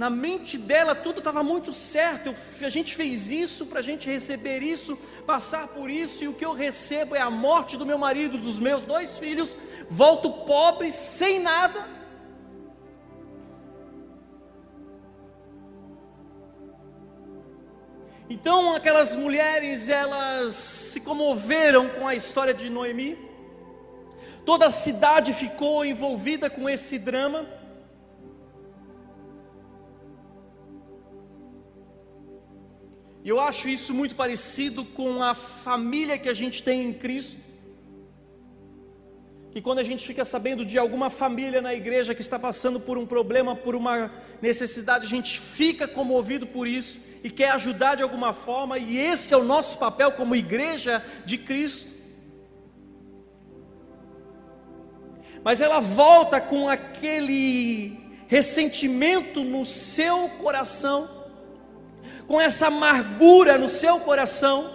na 0.00 0.08
mente 0.08 0.56
dela 0.56 0.94
tudo 0.94 1.18
estava 1.18 1.42
muito 1.42 1.74
certo. 1.74 2.28
Eu, 2.28 2.66
a 2.66 2.70
gente 2.70 2.94
fez 2.94 3.30
isso 3.30 3.66
para 3.66 3.80
a 3.80 3.82
gente 3.82 4.08
receber 4.08 4.62
isso, 4.62 4.96
passar 5.26 5.68
por 5.68 5.90
isso, 5.90 6.24
e 6.24 6.28
o 6.28 6.32
que 6.32 6.42
eu 6.42 6.54
recebo 6.54 7.14
é 7.14 7.20
a 7.20 7.28
morte 7.28 7.76
do 7.76 7.84
meu 7.84 7.98
marido, 7.98 8.38
dos 8.38 8.58
meus 8.58 8.82
dois 8.82 9.18
filhos. 9.18 9.54
Volto 9.90 10.30
pobre, 10.46 10.90
sem 10.90 11.38
nada. 11.38 11.86
Então 18.30 18.74
aquelas 18.74 19.14
mulheres, 19.14 19.90
elas 19.90 20.54
se 20.54 21.00
comoveram 21.02 21.90
com 21.90 22.08
a 22.08 22.14
história 22.14 22.54
de 22.54 22.70
Noemi. 22.70 23.18
Toda 24.46 24.68
a 24.68 24.70
cidade 24.70 25.34
ficou 25.34 25.84
envolvida 25.84 26.48
com 26.48 26.70
esse 26.70 26.98
drama. 26.98 27.59
E 33.22 33.28
eu 33.28 33.38
acho 33.38 33.68
isso 33.68 33.92
muito 33.92 34.16
parecido 34.16 34.84
com 34.84 35.22
a 35.22 35.34
família 35.34 36.18
que 36.18 36.28
a 36.28 36.34
gente 36.34 36.62
tem 36.62 36.84
em 36.84 36.92
Cristo. 36.92 37.38
Que 39.50 39.60
quando 39.60 39.80
a 39.80 39.84
gente 39.84 40.06
fica 40.06 40.24
sabendo 40.24 40.64
de 40.64 40.78
alguma 40.78 41.10
família 41.10 41.60
na 41.60 41.74
igreja 41.74 42.14
que 42.14 42.22
está 42.22 42.38
passando 42.38 42.80
por 42.80 42.96
um 42.96 43.04
problema, 43.04 43.54
por 43.54 43.74
uma 43.74 44.10
necessidade, 44.40 45.04
a 45.04 45.08
gente 45.08 45.38
fica 45.38 45.86
comovido 45.86 46.46
por 46.46 46.66
isso 46.66 47.00
e 47.22 47.28
quer 47.28 47.50
ajudar 47.50 47.96
de 47.96 48.02
alguma 48.02 48.32
forma, 48.32 48.78
e 48.78 48.96
esse 48.96 49.34
é 49.34 49.36
o 49.36 49.44
nosso 49.44 49.78
papel 49.78 50.12
como 50.12 50.34
igreja 50.34 51.04
de 51.26 51.36
Cristo. 51.36 51.90
Mas 55.44 55.60
ela 55.60 55.80
volta 55.80 56.40
com 56.40 56.68
aquele 56.68 57.98
ressentimento 58.28 59.42
no 59.42 59.66
seu 59.66 60.28
coração 60.40 61.19
com 62.30 62.40
essa 62.40 62.68
amargura 62.68 63.58
no 63.58 63.68
seu 63.68 63.98
coração, 63.98 64.72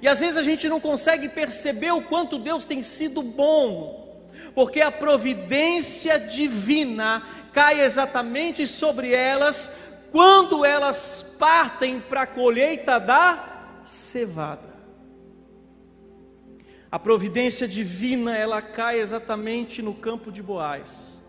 e 0.00 0.06
às 0.06 0.20
vezes 0.20 0.36
a 0.36 0.42
gente 0.44 0.68
não 0.68 0.78
consegue 0.78 1.28
perceber 1.28 1.90
o 1.90 2.02
quanto 2.02 2.38
Deus 2.38 2.64
tem 2.64 2.80
sido 2.80 3.24
bom, 3.24 4.24
porque 4.54 4.80
a 4.80 4.92
providência 4.92 6.16
divina 6.16 7.24
cai 7.52 7.80
exatamente 7.80 8.68
sobre 8.68 9.12
elas 9.12 9.68
quando 10.12 10.64
elas 10.64 11.26
partem 11.40 11.98
para 11.98 12.22
a 12.22 12.26
colheita 12.26 13.00
da 13.00 13.80
cevada. 13.82 14.70
A 16.88 17.00
providência 17.00 17.66
divina, 17.66 18.36
ela 18.36 18.62
cai 18.62 19.00
exatamente 19.00 19.82
no 19.82 19.92
campo 19.92 20.30
de 20.30 20.40
Boaz. 20.40 21.20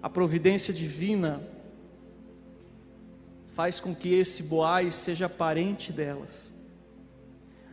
A 0.00 0.08
providência 0.08 0.72
divina 0.72 1.55
faz 3.56 3.80
com 3.80 3.92
que 3.94 4.12
esse 4.12 4.42
Boaz 4.42 4.94
seja 4.94 5.30
parente 5.30 5.90
delas. 5.90 6.52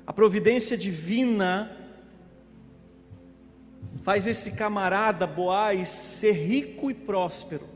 A 0.07 0.13
providência 0.13 0.77
divina 0.77 1.77
faz 4.01 4.25
esse 4.25 4.53
camarada 4.53 5.27
Boaz 5.27 5.89
ser 5.89 6.31
rico 6.31 6.89
e 6.89 6.93
próspero. 6.93 7.67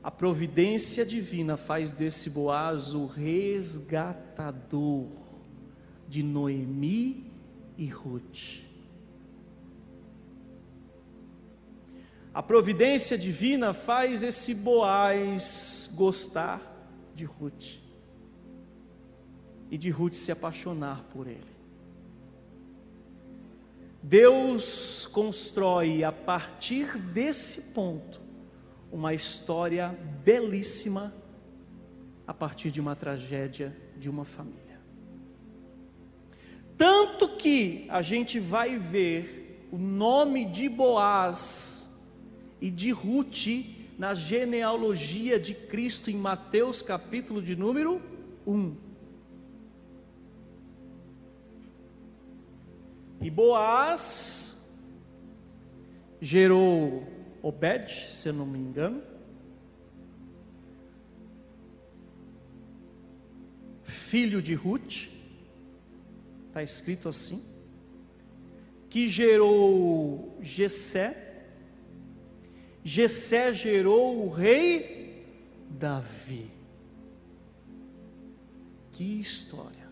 A 0.00 0.12
providência 0.12 1.04
divina 1.04 1.56
faz 1.56 1.90
desse 1.90 2.30
Boaz 2.30 2.94
o 2.94 3.06
resgatador 3.06 5.08
de 6.08 6.22
Noemi 6.22 7.32
e 7.76 7.86
Ruth. 7.86 8.62
A 12.32 12.44
providência 12.44 13.18
divina 13.18 13.74
faz 13.74 14.22
esse 14.22 14.54
Boaz 14.54 15.90
gostar 15.92 16.75
de 17.16 17.24
Ruth 17.24 17.80
e 19.70 19.78
de 19.78 19.88
Ruth 19.90 20.12
se 20.12 20.30
apaixonar 20.30 21.02
por 21.04 21.26
ele. 21.26 21.56
Deus 24.02 25.06
constrói 25.06 26.04
a 26.04 26.12
partir 26.12 26.98
desse 26.98 27.72
ponto 27.72 28.20
uma 28.92 29.14
história 29.14 29.88
belíssima 30.22 31.12
a 32.26 32.34
partir 32.34 32.70
de 32.70 32.80
uma 32.80 32.94
tragédia 32.94 33.74
de 33.96 34.10
uma 34.10 34.24
família. 34.24 34.78
Tanto 36.76 37.36
que 37.36 37.86
a 37.88 38.02
gente 38.02 38.38
vai 38.38 38.78
ver 38.78 39.66
o 39.72 39.78
nome 39.78 40.44
de 40.44 40.68
Boaz 40.68 41.98
e 42.60 42.70
de 42.70 42.90
Ruth 42.90 43.75
na 43.98 44.14
genealogia 44.14 45.40
de 45.40 45.54
Cristo 45.54 46.10
em 46.10 46.16
Mateus 46.16 46.82
capítulo 46.82 47.42
de 47.42 47.56
número 47.56 48.00
1. 48.46 48.76
E 53.22 53.30
Boaz 53.30 54.68
gerou 56.20 57.06
Obed, 57.42 57.90
se 58.10 58.28
eu 58.28 58.32
não 58.32 58.46
me 58.46 58.58
engano, 58.58 59.02
filho 63.84 64.42
de 64.42 64.54
Ruth, 64.54 65.08
está 66.48 66.62
escrito 66.62 67.08
assim, 67.08 67.44
que 68.88 69.08
gerou 69.08 70.38
Jessé, 70.40 71.25
Jessé 72.86 73.52
gerou 73.52 74.24
o 74.24 74.30
rei 74.30 75.26
Davi. 75.68 76.48
Que 78.92 79.18
história. 79.18 79.90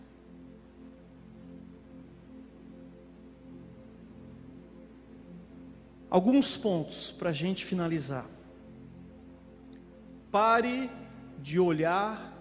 Alguns 6.09 6.55
pontos 6.55 7.11
para 7.11 7.31
a 7.31 7.33
gente 7.33 7.65
finalizar. 7.65 8.29
Pare 10.31 10.89
de 11.39 11.59
olhar 11.59 12.33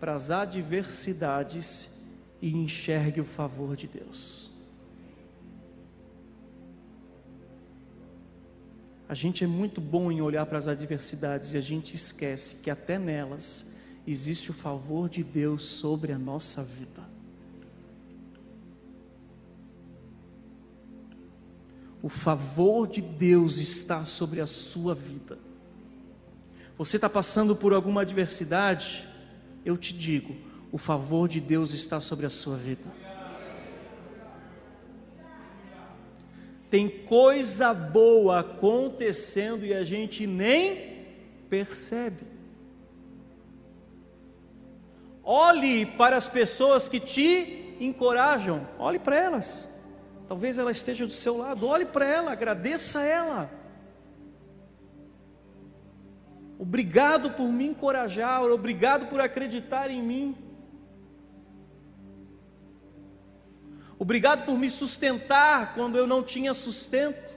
para 0.00 0.14
as 0.14 0.30
adversidades 0.30 1.94
e 2.40 2.50
enxergue 2.50 3.20
o 3.20 3.26
favor 3.26 3.76
de 3.76 3.86
Deus. 3.86 4.57
A 9.08 9.14
gente 9.14 9.42
é 9.42 9.46
muito 9.46 9.80
bom 9.80 10.12
em 10.12 10.20
olhar 10.20 10.44
para 10.44 10.58
as 10.58 10.68
adversidades 10.68 11.54
e 11.54 11.56
a 11.56 11.62
gente 11.62 11.96
esquece 11.96 12.56
que 12.56 12.70
até 12.70 12.98
nelas 12.98 13.66
existe 14.06 14.50
o 14.50 14.54
favor 14.54 15.08
de 15.08 15.24
Deus 15.24 15.64
sobre 15.64 16.12
a 16.12 16.18
nossa 16.18 16.62
vida. 16.62 17.08
O 22.02 22.08
favor 22.08 22.86
de 22.86 23.00
Deus 23.00 23.58
está 23.58 24.04
sobre 24.04 24.40
a 24.40 24.46
sua 24.46 24.94
vida. 24.94 25.38
Você 26.76 26.96
está 26.96 27.08
passando 27.08 27.56
por 27.56 27.72
alguma 27.72 28.02
adversidade? 28.02 29.08
Eu 29.64 29.76
te 29.76 29.92
digo, 29.92 30.36
o 30.70 30.78
favor 30.78 31.28
de 31.28 31.40
Deus 31.40 31.72
está 31.72 32.00
sobre 32.00 32.26
a 32.26 32.30
sua 32.30 32.56
vida. 32.56 33.07
Tem 36.70 36.88
coisa 36.88 37.72
boa 37.72 38.40
acontecendo 38.40 39.64
e 39.64 39.72
a 39.72 39.84
gente 39.84 40.26
nem 40.26 41.06
percebe. 41.48 42.26
Olhe 45.22 45.86
para 45.86 46.16
as 46.16 46.28
pessoas 46.28 46.88
que 46.88 47.00
te 47.00 47.76
encorajam, 47.80 48.66
olhe 48.78 48.98
para 48.98 49.16
elas. 49.16 49.70
Talvez 50.26 50.58
ela 50.58 50.70
esteja 50.70 51.06
do 51.06 51.12
seu 51.12 51.38
lado, 51.38 51.66
olhe 51.66 51.86
para 51.86 52.06
ela, 52.06 52.32
agradeça 52.32 53.00
a 53.00 53.04
ela. 53.04 53.50
Obrigado 56.58 57.30
por 57.30 57.46
me 57.48 57.66
encorajar, 57.66 58.42
obrigado 58.42 59.06
por 59.06 59.20
acreditar 59.20 59.90
em 59.90 60.02
mim. 60.02 60.47
Obrigado 63.98 64.44
por 64.44 64.56
me 64.56 64.70
sustentar 64.70 65.74
quando 65.74 65.98
eu 65.98 66.06
não 66.06 66.22
tinha 66.22 66.54
sustento. 66.54 67.36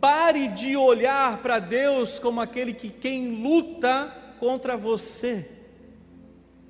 Pare 0.00 0.48
de 0.48 0.76
olhar 0.76 1.40
para 1.40 1.60
Deus 1.60 2.18
como 2.18 2.40
aquele 2.40 2.74
que 2.74 2.90
quem 2.90 3.40
luta 3.40 4.34
contra 4.40 4.76
você, 4.76 5.48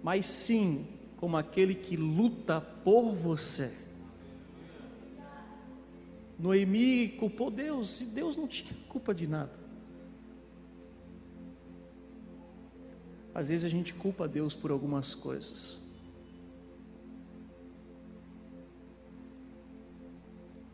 mas 0.02 0.26
sim 0.26 0.86
como 1.16 1.38
aquele 1.38 1.74
que 1.74 1.96
luta 1.96 2.60
por 2.60 3.14
você. 3.14 3.74
Noemi 6.38 7.08
culpou 7.18 7.50
Deus 7.50 8.02
e 8.02 8.04
Deus 8.04 8.36
não 8.36 8.46
tinha 8.46 8.74
culpa 8.88 9.14
de 9.14 9.26
nada. 9.26 9.61
Às 13.34 13.48
vezes 13.48 13.64
a 13.64 13.68
gente 13.68 13.94
culpa 13.94 14.28
Deus 14.28 14.54
por 14.54 14.70
algumas 14.70 15.14
coisas. 15.14 15.80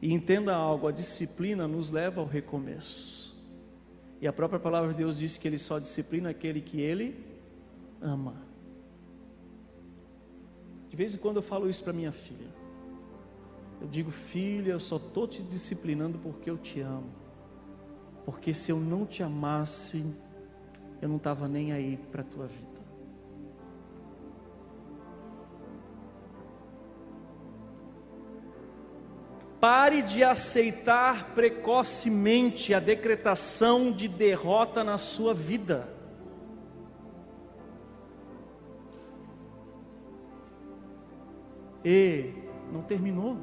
E 0.01 0.13
entenda 0.13 0.55
algo: 0.55 0.87
a 0.87 0.93
disciplina 0.93 1.69
nos 1.69 1.91
leva 1.91 2.21
ao 2.21 2.27
recomeço. 2.27 3.37
E 4.21 4.27
a 4.27 4.33
própria 4.33 4.59
palavra 4.59 4.91
de 4.91 4.97
Deus 4.97 5.19
diz 5.19 5.37
que 5.37 5.47
Ele 5.47 5.59
só 5.59 5.79
disciplina 5.79 6.31
aquele 6.31 6.61
que 6.61 6.81
Ele 6.81 7.25
ama. 8.01 8.35
De 10.89 10.97
vez 10.97 11.15
em 11.15 11.19
quando 11.19 11.37
eu 11.37 11.43
falo 11.43 11.69
isso 11.69 11.85
para 11.85 11.93
minha 11.93 12.11
filha. 12.11 12.49
Eu 13.81 13.87
digo, 13.87 14.11
filha, 14.11 14.73
eu 14.73 14.81
só 14.81 14.97
estou 14.97 15.29
te 15.29 15.41
disciplinando 15.43 16.19
porque 16.19 16.51
eu 16.51 16.59
te 16.59 16.81
amo. 16.81 17.13
Porque 18.25 18.53
se 18.53 18.73
eu 18.73 18.81
não 18.81 19.07
te 19.07 19.23
amasse, 19.23 20.05
eu 21.01 21.09
não 21.09 21.17
estava 21.17 21.47
nem 21.47 21.73
aí 21.73 21.97
para 22.11 22.23
a 22.23 22.25
tua 22.25 22.47
vida. 22.47 22.79
Pare 29.61 30.03
de 30.03 30.23
aceitar 30.23 31.35
precocemente 31.35 32.73
a 32.73 32.79
decretação 32.79 33.91
de 33.91 34.07
derrota 34.07 34.85
na 34.85 34.97
sua 34.97 35.35
vida. 35.35 35.89
E 41.85 42.35
não 42.73 42.83
terminou. 42.83 43.37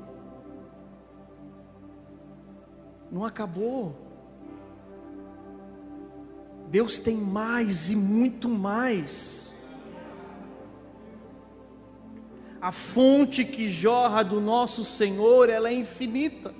Não 3.12 3.26
acabou. 3.26 4.05
Deus 6.70 6.99
tem 6.99 7.16
mais 7.16 7.89
e 7.89 7.95
muito 7.95 8.49
mais. 8.49 9.55
A 12.59 12.72
fonte 12.72 13.45
que 13.45 13.70
jorra 13.70 14.24
do 14.24 14.41
nosso 14.41 14.84
Senhor, 14.84 15.49
ela 15.49 15.70
é 15.70 15.74
infinita. 15.74 16.53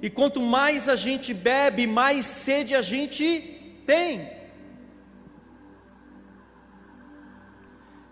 E 0.00 0.08
quanto 0.08 0.40
mais 0.40 0.88
a 0.88 0.94
gente 0.94 1.34
bebe, 1.34 1.86
mais 1.86 2.26
sede 2.26 2.74
a 2.74 2.82
gente 2.82 3.82
tem. 3.86 4.30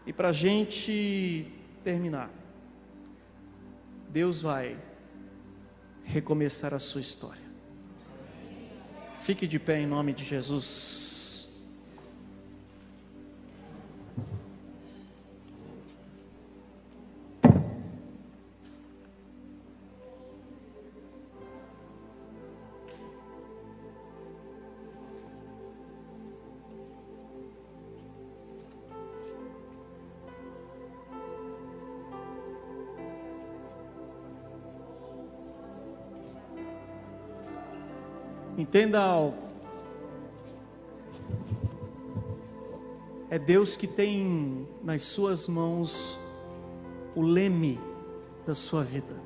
E 0.06 0.12
para 0.12 0.30
a 0.30 0.32
gente 0.32 1.52
terminar, 1.84 2.30
Deus 4.08 4.40
vai 4.40 4.78
recomeçar 6.04 6.72
a 6.72 6.78
sua 6.78 7.00
história. 7.00 7.45
Fique 9.26 9.48
de 9.48 9.58
pé 9.58 9.80
em 9.80 9.88
nome 9.88 10.12
de 10.12 10.22
Jesus. 10.22 11.15
Entenda 38.76 39.00
algo. 39.00 39.38
É 43.30 43.38
Deus 43.38 43.74
que 43.74 43.86
tem 43.86 44.68
nas 44.84 45.02
suas 45.02 45.48
mãos 45.48 46.20
o 47.14 47.22
leme 47.22 47.80
da 48.46 48.52
sua 48.52 48.84
vida. 48.84 49.16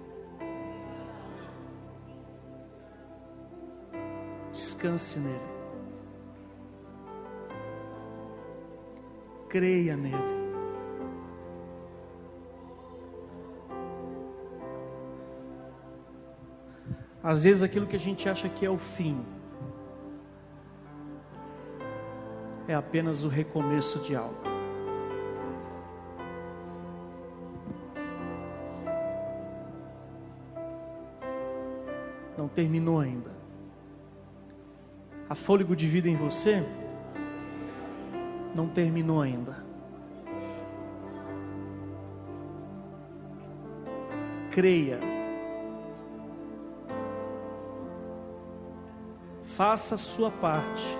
Descanse 4.53 5.19
nele. 5.19 5.41
Creia 9.49 9.97
nele. 9.97 10.15
Às 17.21 17.43
vezes 17.43 17.65
aquilo 17.65 17.89
que 17.89 17.97
a 17.97 17.99
gente 17.99 18.29
acha 18.29 18.49
que 18.49 18.65
é 18.65 18.71
o 18.71 18.79
fim 18.79 19.40
é 22.71 22.75
apenas 22.75 23.25
o 23.25 23.29
recomeço 23.29 23.99
de 23.99 24.15
algo. 24.15 24.37
Não 32.39 32.47
terminou 32.47 33.01
ainda. 33.01 33.33
A 35.29 35.35
fôlego 35.35 35.75
de 35.75 35.89
vida 35.89 36.09
em 36.09 36.15
você 36.15 36.65
não 38.55 38.69
terminou 38.69 39.21
ainda. 39.21 39.65
Creia 44.53 45.01
faça 49.61 49.95
a 49.95 49.99
sua 49.99 50.31
parte. 50.31 51.00